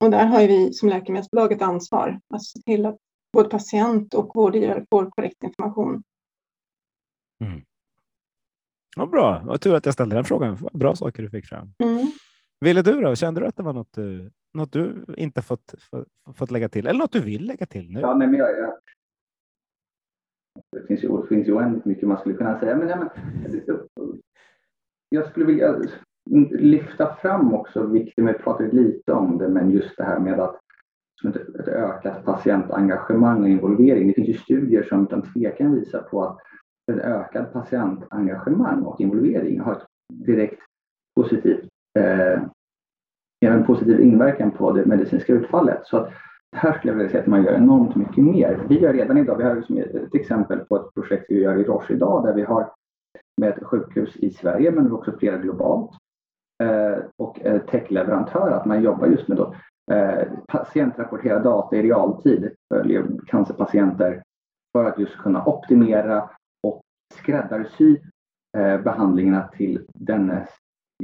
Och 0.00 0.10
där 0.10 0.26
har 0.26 0.46
vi 0.46 0.72
som 0.72 0.88
läkemedelsbolag 0.88 1.52
ett 1.52 1.62
ansvar 1.62 2.20
att 2.34 2.44
se 2.44 2.60
till 2.60 2.86
att 2.86 2.96
både 3.32 3.48
patient 3.48 4.14
och 4.14 4.30
vårdgivare 4.34 4.84
får 4.90 5.10
korrekt 5.10 5.42
information. 5.42 6.02
Mm. 7.44 7.62
Ja, 8.96 9.06
bra, 9.06 9.42
vad 9.44 9.60
tur 9.60 9.74
att 9.74 9.84
jag 9.84 9.94
ställde 9.94 10.16
den 10.16 10.24
frågan. 10.24 10.58
Bra 10.72 10.96
saker 10.96 11.22
du 11.22 11.30
fick 11.30 11.46
fram. 11.46 11.74
Mm. 11.78 12.06
Ville 12.60 12.82
du 12.82 13.00
då? 13.00 13.16
Kände 13.16 13.40
du 13.40 13.46
att 13.46 13.56
det 13.56 13.62
var 13.62 13.72
något 13.72 13.92
du, 13.92 14.30
något 14.54 14.72
du 14.72 15.04
inte 15.16 15.42
fått, 15.42 15.74
fått, 15.78 16.08
fått 16.36 16.50
lägga 16.50 16.68
till 16.68 16.86
eller 16.86 16.98
något 16.98 17.12
du 17.12 17.20
vill 17.20 17.46
lägga 17.46 17.66
till 17.66 17.90
nu? 17.90 18.00
Ja, 18.00 18.14
nej, 18.14 18.28
men 18.28 18.38
jag, 18.38 18.58
jag, 18.58 18.74
det 20.72 20.86
finns 20.86 21.04
ju, 21.04 21.20
det 21.22 21.26
finns 21.28 21.48
ju 21.48 21.52
oändligt 21.52 21.84
mycket 21.84 22.08
man 22.08 22.18
skulle 22.18 22.34
kunna 22.34 22.60
säga. 22.60 22.76
Men, 22.76 22.88
ja, 22.88 22.96
men, 22.96 23.08
jag 25.08 25.26
skulle 25.26 25.46
vilja 25.46 25.82
lyfta 26.50 27.14
fram 27.14 27.54
också 27.54 27.86
vikten, 27.86 28.26
vi 28.26 28.32
pratade 28.32 28.70
lite 28.72 29.12
om 29.12 29.38
det, 29.38 29.48
men 29.48 29.70
just 29.70 29.96
det 29.96 30.04
här 30.04 30.18
med 30.18 30.40
att 30.40 30.60
ett, 31.28 31.36
ett 31.36 31.68
ökat 31.68 32.24
patientengagemang 32.24 33.42
och 33.42 33.48
involvering. 33.48 34.08
Det 34.08 34.14
finns 34.14 34.28
ju 34.28 34.34
studier 34.34 34.82
som 34.82 35.04
utan 35.04 35.22
tvekan 35.22 35.74
visar 35.74 36.02
på 36.02 36.24
att 36.24 36.38
ett 36.92 36.98
ökat 36.98 37.52
patientengagemang 37.52 38.82
och 38.82 39.00
involvering 39.00 39.60
har 39.60 39.72
ett 39.72 39.86
direkt 40.08 40.60
positivt, 41.16 41.68
eh, 41.98 42.42
en 43.40 43.64
positiv 43.64 44.00
inverkan 44.00 44.50
på 44.50 44.72
det 44.72 44.86
medicinska 44.86 45.32
utfallet. 45.32 45.86
Så 45.86 45.96
att 45.96 46.12
här 46.56 46.72
skulle 46.72 46.92
jag 46.92 46.96
vilja 46.96 47.10
säga 47.10 47.22
att 47.22 47.28
man 47.28 47.44
gör 47.44 47.52
enormt 47.52 47.96
mycket 47.96 48.24
mer. 48.24 48.66
Vi 48.68 48.80
gör 48.80 48.92
redan 48.92 49.18
idag, 49.18 49.36
vi 49.36 49.44
har 49.44 49.56
liksom 49.56 49.78
ett 49.78 50.14
exempel 50.14 50.58
på 50.58 50.76
ett 50.76 50.94
projekt 50.94 51.26
vi 51.28 51.42
gör 51.42 51.56
i 51.56 51.64
Roche 51.64 51.94
idag 51.94 52.24
där 52.24 52.34
vi 52.34 52.42
har 52.42 52.72
med 53.40 53.48
ett 53.48 53.64
sjukhus 53.64 54.16
i 54.16 54.30
Sverige 54.30 54.70
men 54.70 54.92
också 54.92 55.12
flera 55.18 55.36
globalt 55.36 55.90
eh, 56.62 56.98
och 57.16 57.40
eh, 57.40 57.60
techleverantör 57.60 58.50
att 58.50 58.66
man 58.66 58.82
jobbar 58.82 59.06
just 59.06 59.28
med 59.28 59.36
då, 59.36 59.54
eh, 59.94 60.28
patientrapporterad 60.48 61.42
data 61.42 61.76
i 61.76 61.82
realtid 61.82 62.50
följer 62.74 63.06
cancerpatienter 63.26 64.22
för 64.72 64.84
att 64.84 64.98
just 64.98 65.16
kunna 65.16 65.44
optimera 65.44 66.30
och 66.66 66.80
skräddarsy 67.14 67.98
behandlingarna 68.84 69.48
till 69.48 69.86
dennes 69.94 70.48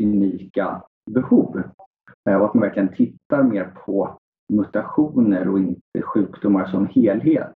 unika 0.00 0.82
behov. 1.10 1.62
Och 2.24 2.44
att 2.44 2.54
man 2.54 2.60
verkligen 2.60 2.94
tittar 2.94 3.42
mer 3.42 3.72
på 3.84 4.18
mutationer 4.48 5.48
och 5.48 5.58
inte 5.58 6.02
sjukdomar 6.02 6.66
som 6.66 6.86
helhet. 6.86 7.52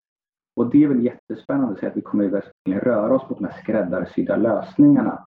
Och 0.56 0.70
det 0.70 0.84
är 0.84 0.88
väl 0.88 1.04
jättespännande 1.04 1.74
att 1.74 1.80
se 1.80 1.88
att 1.88 1.98
vi 1.98 2.02
kommer 2.02 2.28
verkligen 2.28 2.80
röra 2.80 3.16
oss 3.16 3.30
mot 3.30 3.40
de 3.40 3.46
här 3.46 3.62
skräddarsydda 3.62 4.36
lösningarna. 4.36 5.26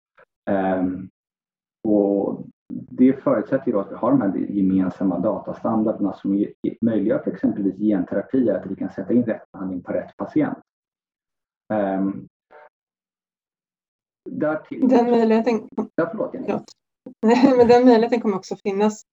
Um, 0.49 1.09
och 1.88 2.45
det 2.74 3.24
förutsätter 3.24 3.72
då 3.72 3.80
att 3.80 3.91
vi 3.91 3.95
har 3.95 4.12
de 4.12 4.22
här 4.22 4.38
gemensamma 4.38 5.20
datastandarderna 5.20 6.14
som 6.14 6.45
möjliggör 6.82 7.20
för 7.20 7.32
exempelvis 7.32 7.78
genterapi, 7.78 8.49
att 8.49 8.66
vi 8.66 8.76
kan 8.76 8.89
sätta 8.89 9.14
in 9.14 9.24
rätt 9.24 9.51
behandling 9.51 9.82
på 9.82 9.91
rätt 9.91 10.18
patient. 10.18 10.57
Um, 11.74 12.28
därtill... 14.30 14.88
Den 14.88 15.12
möjligheten... 15.12 15.70
Ja, 15.95 16.07
förlåt, 16.12 16.34
Jenny. 16.34 16.47
Men 17.57 17.68
den 17.68 17.86
möjligheten 17.86 18.22
kommer 18.22 18.38
också 18.38 18.55
finnas 18.64 19.03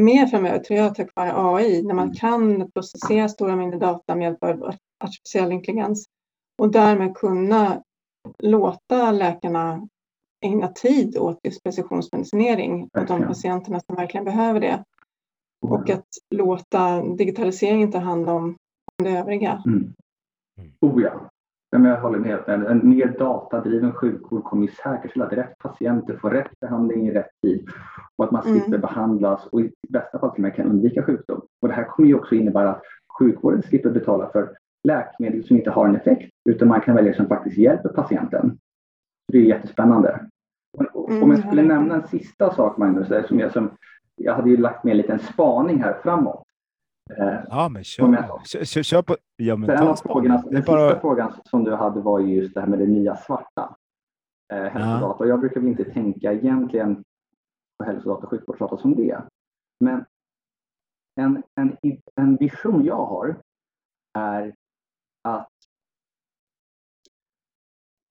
mer 0.00 0.26
framöver 0.26 0.58
tror 0.58 0.78
jag 0.78 0.94
tack 0.94 1.10
vare 1.14 1.32
AI 1.36 1.82
när 1.82 1.94
man 1.94 2.04
mm. 2.04 2.14
kan 2.14 2.70
processera 2.70 3.28
stora 3.28 3.56
mängder 3.56 3.78
data 3.78 4.14
med 4.14 4.24
hjälp 4.24 4.44
av 4.44 4.74
artificiell 5.04 5.52
intelligens 5.52 6.06
och 6.58 6.72
därmed 6.72 7.14
kunna 7.14 7.82
låta 8.38 9.12
läkarna 9.12 9.88
ägna 10.44 10.68
tid 10.68 11.16
åt 11.18 11.38
just 11.42 11.62
precisionsmedicinering 11.62 12.82
åt 12.82 13.08
de 13.08 13.22
patienterna 13.22 13.80
som 13.80 13.96
verkligen 13.96 14.24
behöver 14.24 14.60
det. 14.60 14.84
Och 15.62 15.90
att 15.90 16.06
låta 16.34 17.02
digitaliseringen 17.02 17.92
ta 17.92 17.98
hand 17.98 18.28
om, 18.28 18.44
om 18.98 19.04
det 19.04 19.10
övriga. 19.10 19.62
Mm. 19.66 19.94
Oh 20.80 21.02
ja. 21.02 21.29
Jag 21.84 22.00
håller 22.00 22.18
med. 22.18 22.38
En, 22.46 22.66
en 22.66 22.88
mer 22.88 23.16
datadriven 23.18 23.92
sjukvård 23.92 24.44
kommer 24.44 24.66
ju 24.66 24.72
säkerställa 24.72 25.26
att 25.26 25.32
rätt 25.32 25.58
patienter 25.58 26.16
får 26.16 26.30
rätt 26.30 26.60
behandling 26.60 27.08
i 27.08 27.12
rätt 27.12 27.30
tid 27.42 27.68
och 28.16 28.24
att 28.24 28.30
man 28.30 28.42
slipper 28.42 28.68
mm. 28.68 28.80
behandlas 28.80 29.46
och 29.46 29.60
i 29.60 29.72
bästa 29.88 30.18
fall 30.18 30.30
till 30.30 30.38
och 30.38 30.42
med 30.42 30.54
kan 30.54 30.66
undvika 30.66 31.02
sjukdom. 31.02 31.40
Och 31.62 31.68
det 31.68 31.74
här 31.74 31.84
kommer 31.84 32.08
ju 32.08 32.14
också 32.14 32.34
innebära 32.34 32.70
att 32.70 32.82
sjukvården 33.18 33.62
slipper 33.62 33.90
betala 33.90 34.30
för 34.32 34.56
läkemedel 34.88 35.44
som 35.44 35.56
inte 35.56 35.70
har 35.70 35.88
en 35.88 35.96
effekt 35.96 36.30
utan 36.48 36.68
man 36.68 36.80
kan 36.80 36.94
välja 36.94 37.14
som 37.14 37.26
faktiskt 37.26 37.58
hjälper 37.58 37.88
patienten. 37.88 38.58
Det 39.32 39.38
är 39.38 39.42
jättespännande. 39.42 40.20
Mm, 40.78 41.22
Om 41.22 41.30
jag 41.30 41.40
skulle 41.40 41.62
nämna 41.62 41.94
en 41.94 42.08
sista 42.08 42.54
sak 42.54 42.76
Magnus, 42.76 43.28
som 43.28 43.40
jag, 43.40 43.52
som, 43.52 43.70
jag 44.16 44.34
hade 44.34 44.50
ju 44.50 44.56
lagt 44.56 44.84
med 44.84 44.90
en 44.90 44.96
liten 44.96 45.18
spaning 45.18 45.82
här 45.82 45.96
framåt. 46.02 46.42
Eh, 47.18 47.40
ja, 47.48 47.68
men 47.68 47.84
kör, 47.84 48.64
kör, 48.64 48.82
kör, 48.82 49.02
på. 49.02 49.16
Ja, 49.36 49.56
men 49.56 49.78
ta 49.78 49.96
frågorna, 49.96 50.42
den 50.50 50.62
bara... 50.66 50.88
sista 50.88 51.00
frågan 51.00 51.32
som 51.44 51.64
du 51.64 51.74
hade 51.74 52.00
var 52.00 52.18
ju 52.20 52.34
just 52.34 52.54
det 52.54 52.60
här 52.60 52.68
med 52.68 52.78
det 52.78 52.86
nya 52.86 53.16
svarta. 53.16 53.76
Eh, 54.52 54.62
hälsodata. 54.62 55.24
Ja. 55.24 55.28
Jag 55.28 55.40
brukar 55.40 55.60
väl 55.60 55.70
inte 55.70 55.84
tänka 55.84 56.32
egentligen 56.32 57.04
på 57.78 57.84
hälsodata 57.84 58.22
och 58.22 58.30
sjukvårdsdata 58.30 58.76
som 58.76 58.94
det. 58.94 59.22
Men 59.80 60.04
en, 61.20 61.42
en, 61.60 61.76
en 62.14 62.36
vision 62.36 62.84
jag 62.84 63.06
har 63.06 63.36
är 64.18 64.54
att 65.22 65.48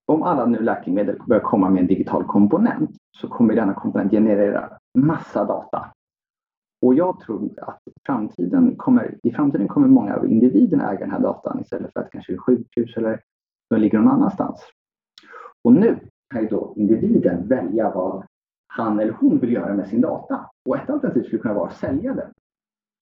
om 0.06 0.24
alla 0.24 0.46
nu 0.46 0.60
läkemedel 0.60 1.20
börjar 1.28 1.44
komma 1.44 1.70
med 1.70 1.82
en 1.82 1.88
digital 1.88 2.24
komponent 2.24 2.90
så 3.18 3.28
kommer 3.28 3.56
denna 3.56 3.74
komponent 3.74 4.12
generera 4.12 4.78
massa 4.98 5.46
data. 5.46 5.94
Och 6.82 6.94
jag 6.94 7.20
tror 7.20 7.50
att 7.62 7.82
framtiden 8.06 8.76
kommer, 8.76 9.18
i 9.24 9.32
framtiden 9.32 9.68
kommer 9.68 9.88
många 9.88 10.16
av 10.16 10.28
individerna 10.28 10.92
äga 10.92 11.00
den 11.00 11.12
här 11.12 11.20
datan 11.20 11.60
istället 11.62 11.94
för 11.94 12.00
att 12.00 12.12
kanske 12.12 12.38
sjukhus 12.38 12.98
eller 12.98 13.22
de 13.70 13.80
ligger 13.80 14.00
någon 14.00 14.12
annanstans. 14.12 14.62
Och 15.64 15.74
nu 15.74 16.00
kan 16.30 16.42
ju 16.42 16.48
då 16.48 16.74
individen 16.76 17.48
välja 17.48 17.92
vad 17.96 18.26
han 18.68 19.00
eller 19.00 19.14
hon 19.14 19.40
vill 19.40 19.54
göra 19.54 19.74
med 19.74 19.88
sin 19.88 20.02
data. 20.02 20.50
Och 20.70 20.76
ett 20.78 20.90
alternativ 20.90 21.24
skulle 21.24 21.42
kunna 21.42 21.54
vara 21.54 21.68
att 21.68 21.78
sälja 21.78 22.14
den. 22.14 22.34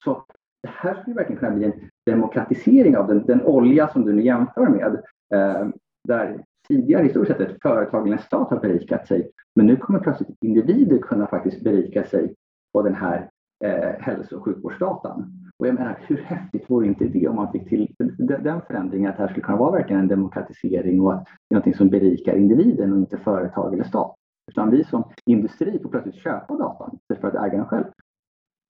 Så 0.04 0.24
det 0.64 0.70
här 0.70 1.02
skulle 1.02 1.16
verkligen 1.16 1.40
kunna 1.40 1.56
bli 1.56 1.66
en 1.66 1.90
demokratisering 2.06 2.98
av 2.98 3.08
den, 3.08 3.26
den 3.26 3.42
olja 3.42 3.88
som 3.88 4.06
du 4.06 4.14
nu 4.14 4.24
jämför 4.24 4.68
med. 4.68 5.04
Eh, 5.34 5.68
där 6.08 6.44
tidigare 6.68 7.04
historiskt 7.04 7.32
sett 7.32 7.50
ett 7.50 7.62
företag 7.62 8.08
eller 8.08 8.18
en 8.18 8.24
stat 8.24 8.50
har 8.50 8.60
berikat 8.60 9.08
sig. 9.08 9.32
Men 9.56 9.66
nu 9.66 9.76
kommer 9.76 10.00
plötsligt 10.00 10.38
individer 10.42 10.98
kunna 10.98 11.28
faktiskt 11.28 11.64
berika 11.64 12.04
sig 12.04 12.36
på 12.74 12.82
den 12.82 12.96
här 12.96 13.30
eh, 13.66 14.00
hälso 14.00 14.38
och 14.38 14.44
sjukvårdsdatan. 14.44 15.34
Och 15.60 15.68
jag 15.68 15.76
menar, 15.76 16.00
hur 16.08 16.18
häftigt 16.18 16.70
vore 16.70 16.88
inte 16.88 17.06
det 17.06 17.28
om 17.28 17.36
man 17.36 17.52
fick 17.52 17.70
till 17.70 17.96
den 18.40 18.62
förändringen 18.62 19.10
att 19.10 19.18
det 19.18 19.24
här 19.24 19.30
skulle 19.30 19.44
kunna 19.46 19.58
vara 19.58 19.72
verkligen 19.72 20.02
en 20.02 20.08
demokratisering 20.08 21.02
och 21.02 21.14
att 21.14 21.26
det 21.26 21.54
är 21.54 21.56
någonting 21.56 21.74
som 21.74 21.90
berikar 21.90 22.36
individen 22.36 22.94
och 22.94 23.00
inte 23.00 23.18
företag 23.18 23.74
eller 23.74 23.84
stat. 23.84 24.16
Utan 24.52 24.72
vi 24.72 24.84
som 24.84 25.04
industri 25.26 25.80
får 25.80 25.90
plötsligt 25.90 26.16
köpa 26.16 26.58
datan 26.58 26.98
istället 27.02 27.22
för 27.22 27.28
att 27.28 27.46
äga 27.46 27.58
den 27.58 27.66
själv. 27.66 27.86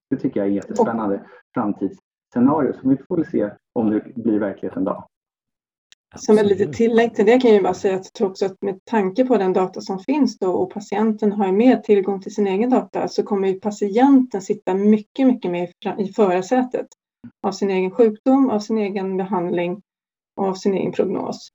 Det 0.09 0.17
tycker 0.17 0.39
jag 0.39 0.47
är 0.47 0.51
jättespännande 0.51 1.21
framtidsscenario 1.53 2.73
som 2.73 2.89
vi 2.89 2.97
får 3.07 3.23
se 3.23 3.51
om 3.73 3.89
det 3.89 4.15
blir 4.15 4.39
verklighet 4.39 4.77
en 4.77 4.83
dag. 4.83 5.07
Som 6.15 6.37
ett 6.37 6.45
litet 6.45 6.73
tillägg 6.73 7.15
till 7.15 7.25
det 7.25 7.39
kan 7.39 7.53
jag 7.53 7.63
bara 7.63 7.73
säga 7.73 7.95
att 7.95 8.05
jag 8.05 8.13
tror 8.13 8.29
också 8.29 8.45
att 8.45 8.61
med 8.61 8.85
tanke 8.85 9.25
på 9.25 9.37
den 9.37 9.53
data 9.53 9.81
som 9.81 9.99
finns 9.99 10.39
då 10.39 10.51
och 10.51 10.73
patienten 10.73 11.31
har 11.31 11.51
mer 11.51 11.77
tillgång 11.77 12.21
till 12.21 12.33
sin 12.33 12.47
egen 12.47 12.69
data 12.69 13.07
så 13.07 13.23
kommer 13.23 13.47
ju 13.47 13.59
patienten 13.59 14.41
sitta 14.41 14.73
mycket, 14.73 15.27
mycket 15.27 15.51
mer 15.51 15.71
i 15.97 16.13
förarsätet 16.13 16.87
av 17.43 17.51
sin 17.51 17.71
egen 17.71 17.91
sjukdom, 17.91 18.49
av 18.49 18.59
sin 18.59 18.77
egen 18.77 19.17
behandling 19.17 19.81
och 20.35 20.45
av 20.45 20.53
sin 20.53 20.73
egen 20.73 20.91
prognos 20.91 21.49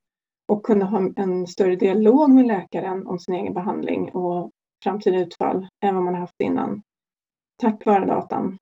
och 0.49 0.63
kunna 0.67 0.85
ha 0.85 1.11
en 1.17 1.47
större 1.47 1.77
dialog 1.77 2.31
med 2.31 2.47
läkaren 2.47 3.07
om 3.07 3.19
sin 3.19 3.35
egen 3.35 3.55
behandling 3.55 4.11
och 4.11 4.51
framtida 4.85 5.19
utfall 5.19 5.69
än 5.85 5.95
vad 5.95 6.05
man 6.05 6.15
har 6.15 6.21
haft 6.21 6.41
innan. 6.41 6.83
Tack 7.63 7.87
vare 7.87 8.07
datan. 8.07 8.59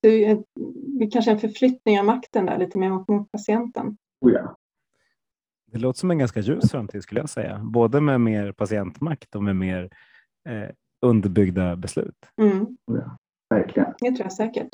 Så 0.00 0.06
det 0.06 0.24
är 0.24 1.10
kanske 1.10 1.30
en 1.30 1.38
förflyttning 1.38 1.98
av 1.98 2.04
makten 2.04 2.46
där 2.46 2.58
lite 2.58 2.78
mer 2.78 2.90
mot 2.90 3.32
patienten. 3.32 3.96
Oh 4.20 4.32
ja. 4.32 4.56
Det 5.72 5.78
låter 5.78 5.98
som 5.98 6.10
en 6.10 6.18
ganska 6.18 6.40
ljus 6.40 6.70
framtid 6.70 7.02
skulle 7.02 7.20
jag 7.20 7.30
säga, 7.30 7.60
både 7.64 8.00
med 8.00 8.20
mer 8.20 8.52
patientmakt 8.52 9.34
och 9.34 9.42
med 9.42 9.56
mer 9.56 9.90
eh, 10.48 10.70
underbyggda 11.06 11.76
beslut. 11.76 12.16
Mm. 12.42 12.76
Ja, 12.84 13.16
verkligen. 13.50 13.94
Det 13.98 14.10
tror 14.10 14.20
jag 14.20 14.32
säkert. 14.32 14.68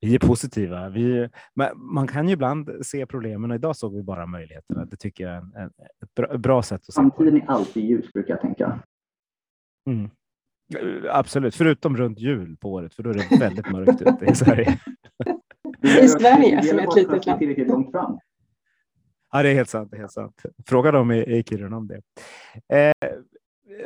Vi 0.00 0.14
är 0.14 0.18
positiva. 0.18 0.88
Vi, 0.88 1.28
man 1.76 2.06
kan 2.06 2.28
ju 2.28 2.32
ibland 2.32 2.70
se 2.82 3.06
problemen 3.06 3.50
och 3.50 3.54
idag 3.54 3.76
såg 3.76 3.94
vi 3.94 4.02
bara 4.02 4.26
möjligheterna. 4.26 4.84
Det 4.84 4.96
tycker 4.96 5.24
jag 5.24 5.32
är 5.32 5.38
en, 5.38 5.52
en, 5.54 5.70
ett 6.02 6.14
bra, 6.16 6.38
bra, 6.38 6.62
sätt 6.62 6.80
att 6.80 6.94
se 6.94 7.00
Framtiden 7.00 7.36
är 7.36 7.46
alltid 7.46 7.84
ljus 7.84 8.12
brukar 8.12 8.34
jag 8.34 8.40
tänka. 8.40 8.82
Mm. 9.90 10.10
Absolut, 11.10 11.54
förutom 11.54 11.96
runt 11.96 12.18
jul 12.18 12.56
på 12.56 12.72
året, 12.72 12.94
för 12.94 13.02
då 13.02 13.10
är 13.10 13.14
det 13.14 13.36
väldigt 13.40 13.70
mörkt 13.70 14.02
ute 14.02 14.24
i 14.24 14.34
Sverige. 14.34 14.78
I 15.82 16.08
Sverige 16.08 16.62
som 16.62 16.78
är 16.78 16.82
ett 16.82 16.96
litet 16.96 17.26
land. 17.26 17.38
Tillräckligt 17.38 17.68
långt 17.68 17.90
fram. 17.90 18.18
Ja, 19.34 19.42
det 19.42 19.50
är 19.50 19.54
helt 19.54 19.68
sant. 19.68 19.90
Det 19.90 19.96
är 19.96 19.98
helt 19.98 20.12
sant. 20.12 20.42
Fråga 20.66 20.90
dem 20.90 21.10
i, 21.10 21.38
i 21.38 21.42
Kiruna 21.42 21.76
om 21.76 21.88
det. 21.88 22.00
Eh, 22.76 23.10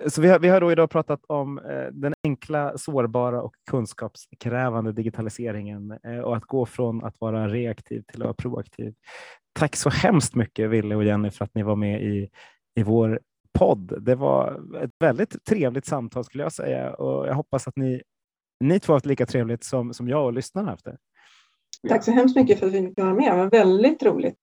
så 0.08 0.20
vi 0.20 0.28
har, 0.28 0.38
vi 0.38 0.48
har 0.48 0.60
då 0.60 0.72
idag 0.72 0.90
pratat 0.90 1.20
om 1.26 1.58
eh, 1.58 1.86
den 1.92 2.14
enkla, 2.24 2.78
sårbara 2.78 3.42
och 3.42 3.54
kunskapskrävande 3.70 4.92
digitaliseringen 4.92 5.98
eh, 6.04 6.18
och 6.18 6.36
att 6.36 6.44
gå 6.44 6.66
från 6.66 7.04
att 7.04 7.20
vara 7.20 7.48
reaktiv 7.48 8.02
till 8.02 8.22
att 8.22 8.24
vara 8.24 8.34
proaktiv. 8.34 8.94
Tack 9.52 9.76
så 9.76 9.90
hemskt 9.90 10.34
mycket 10.34 10.70
Ville 10.70 10.96
och 10.96 11.04
Jenny 11.04 11.30
för 11.30 11.44
att 11.44 11.54
ni 11.54 11.62
var 11.62 11.76
med 11.76 12.02
i, 12.02 12.30
i 12.74 12.82
vår 12.82 13.20
podd. 13.58 14.04
Det 14.04 14.14
var 14.14 14.60
ett 14.84 14.90
väldigt 15.00 15.44
trevligt 15.44 15.86
samtal 15.86 16.24
skulle 16.24 16.42
jag 16.42 16.52
säga 16.52 16.94
och 16.94 17.28
jag 17.28 17.34
hoppas 17.34 17.68
att 17.68 17.76
ni, 17.76 18.02
ni 18.60 18.80
två 18.80 18.92
har 18.92 18.96
haft 18.96 19.06
lika 19.06 19.26
trevligt 19.26 19.64
som, 19.64 19.94
som 19.94 20.08
jag 20.08 20.24
och 20.24 20.32
lyssnarna 20.32 20.70
haft 20.70 20.84
det. 20.84 20.96
Tack 21.88 22.04
så 22.04 22.10
hemskt 22.10 22.36
mycket 22.36 22.58
för 22.58 22.66
att 22.66 22.72
vi 22.72 22.86
fick 22.86 22.98
vara 22.98 23.14
med. 23.14 23.32
Det 23.32 23.36
var 23.36 23.50
väldigt 23.50 24.02
roligt 24.02 24.38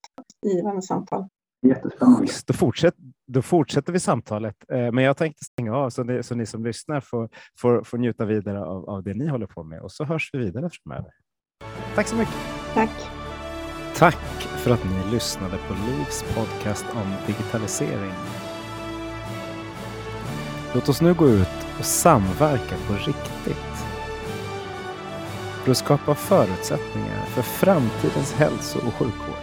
givande 0.46 0.82
samtal. 0.82 1.28
Jättespännande. 1.66 2.32
Då, 2.46 2.54
fortsätt, 2.54 2.94
då 3.26 3.42
fortsätter 3.42 3.92
vi 3.92 4.00
samtalet, 4.00 4.56
eh, 4.72 4.92
men 4.92 5.04
jag 5.04 5.16
tänkte 5.16 5.44
stänga 5.44 5.76
av 5.76 5.90
så, 5.90 6.02
det, 6.02 6.22
så 6.22 6.34
ni 6.34 6.46
som 6.46 6.64
lyssnar 6.64 7.00
får, 7.00 7.28
får, 7.58 7.82
får 7.84 7.98
njuta 7.98 8.24
vidare 8.24 8.64
av, 8.64 8.90
av 8.90 9.02
det 9.02 9.14
ni 9.14 9.28
håller 9.28 9.46
på 9.46 9.64
med 9.64 9.80
och 9.80 9.92
så 9.92 10.04
hörs 10.04 10.30
vi 10.32 10.38
vidare 10.38 10.70
framöver. 10.70 11.10
Tack 11.94 12.06
så 12.06 12.16
mycket. 12.16 12.34
Tack. 12.74 12.90
Tack 13.96 14.42
för 14.42 14.70
att 14.70 14.84
ni 14.84 15.12
lyssnade 15.12 15.56
på 15.68 15.74
Livs 15.74 16.24
podcast 16.34 16.86
om 16.94 17.14
digitalisering. 17.26 18.12
Låt 20.74 20.88
oss 20.88 21.02
nu 21.02 21.14
gå 21.14 21.28
ut 21.28 21.66
och 21.78 21.84
samverka 21.84 22.76
på 22.88 22.92
riktigt. 22.92 23.75
För 25.66 25.70
att 25.70 25.78
skapa 25.78 26.14
förutsättningar 26.14 27.24
för 27.26 27.42
framtidens 27.42 28.32
hälso 28.32 28.78
och 28.86 28.94
sjukvård. 28.94 29.35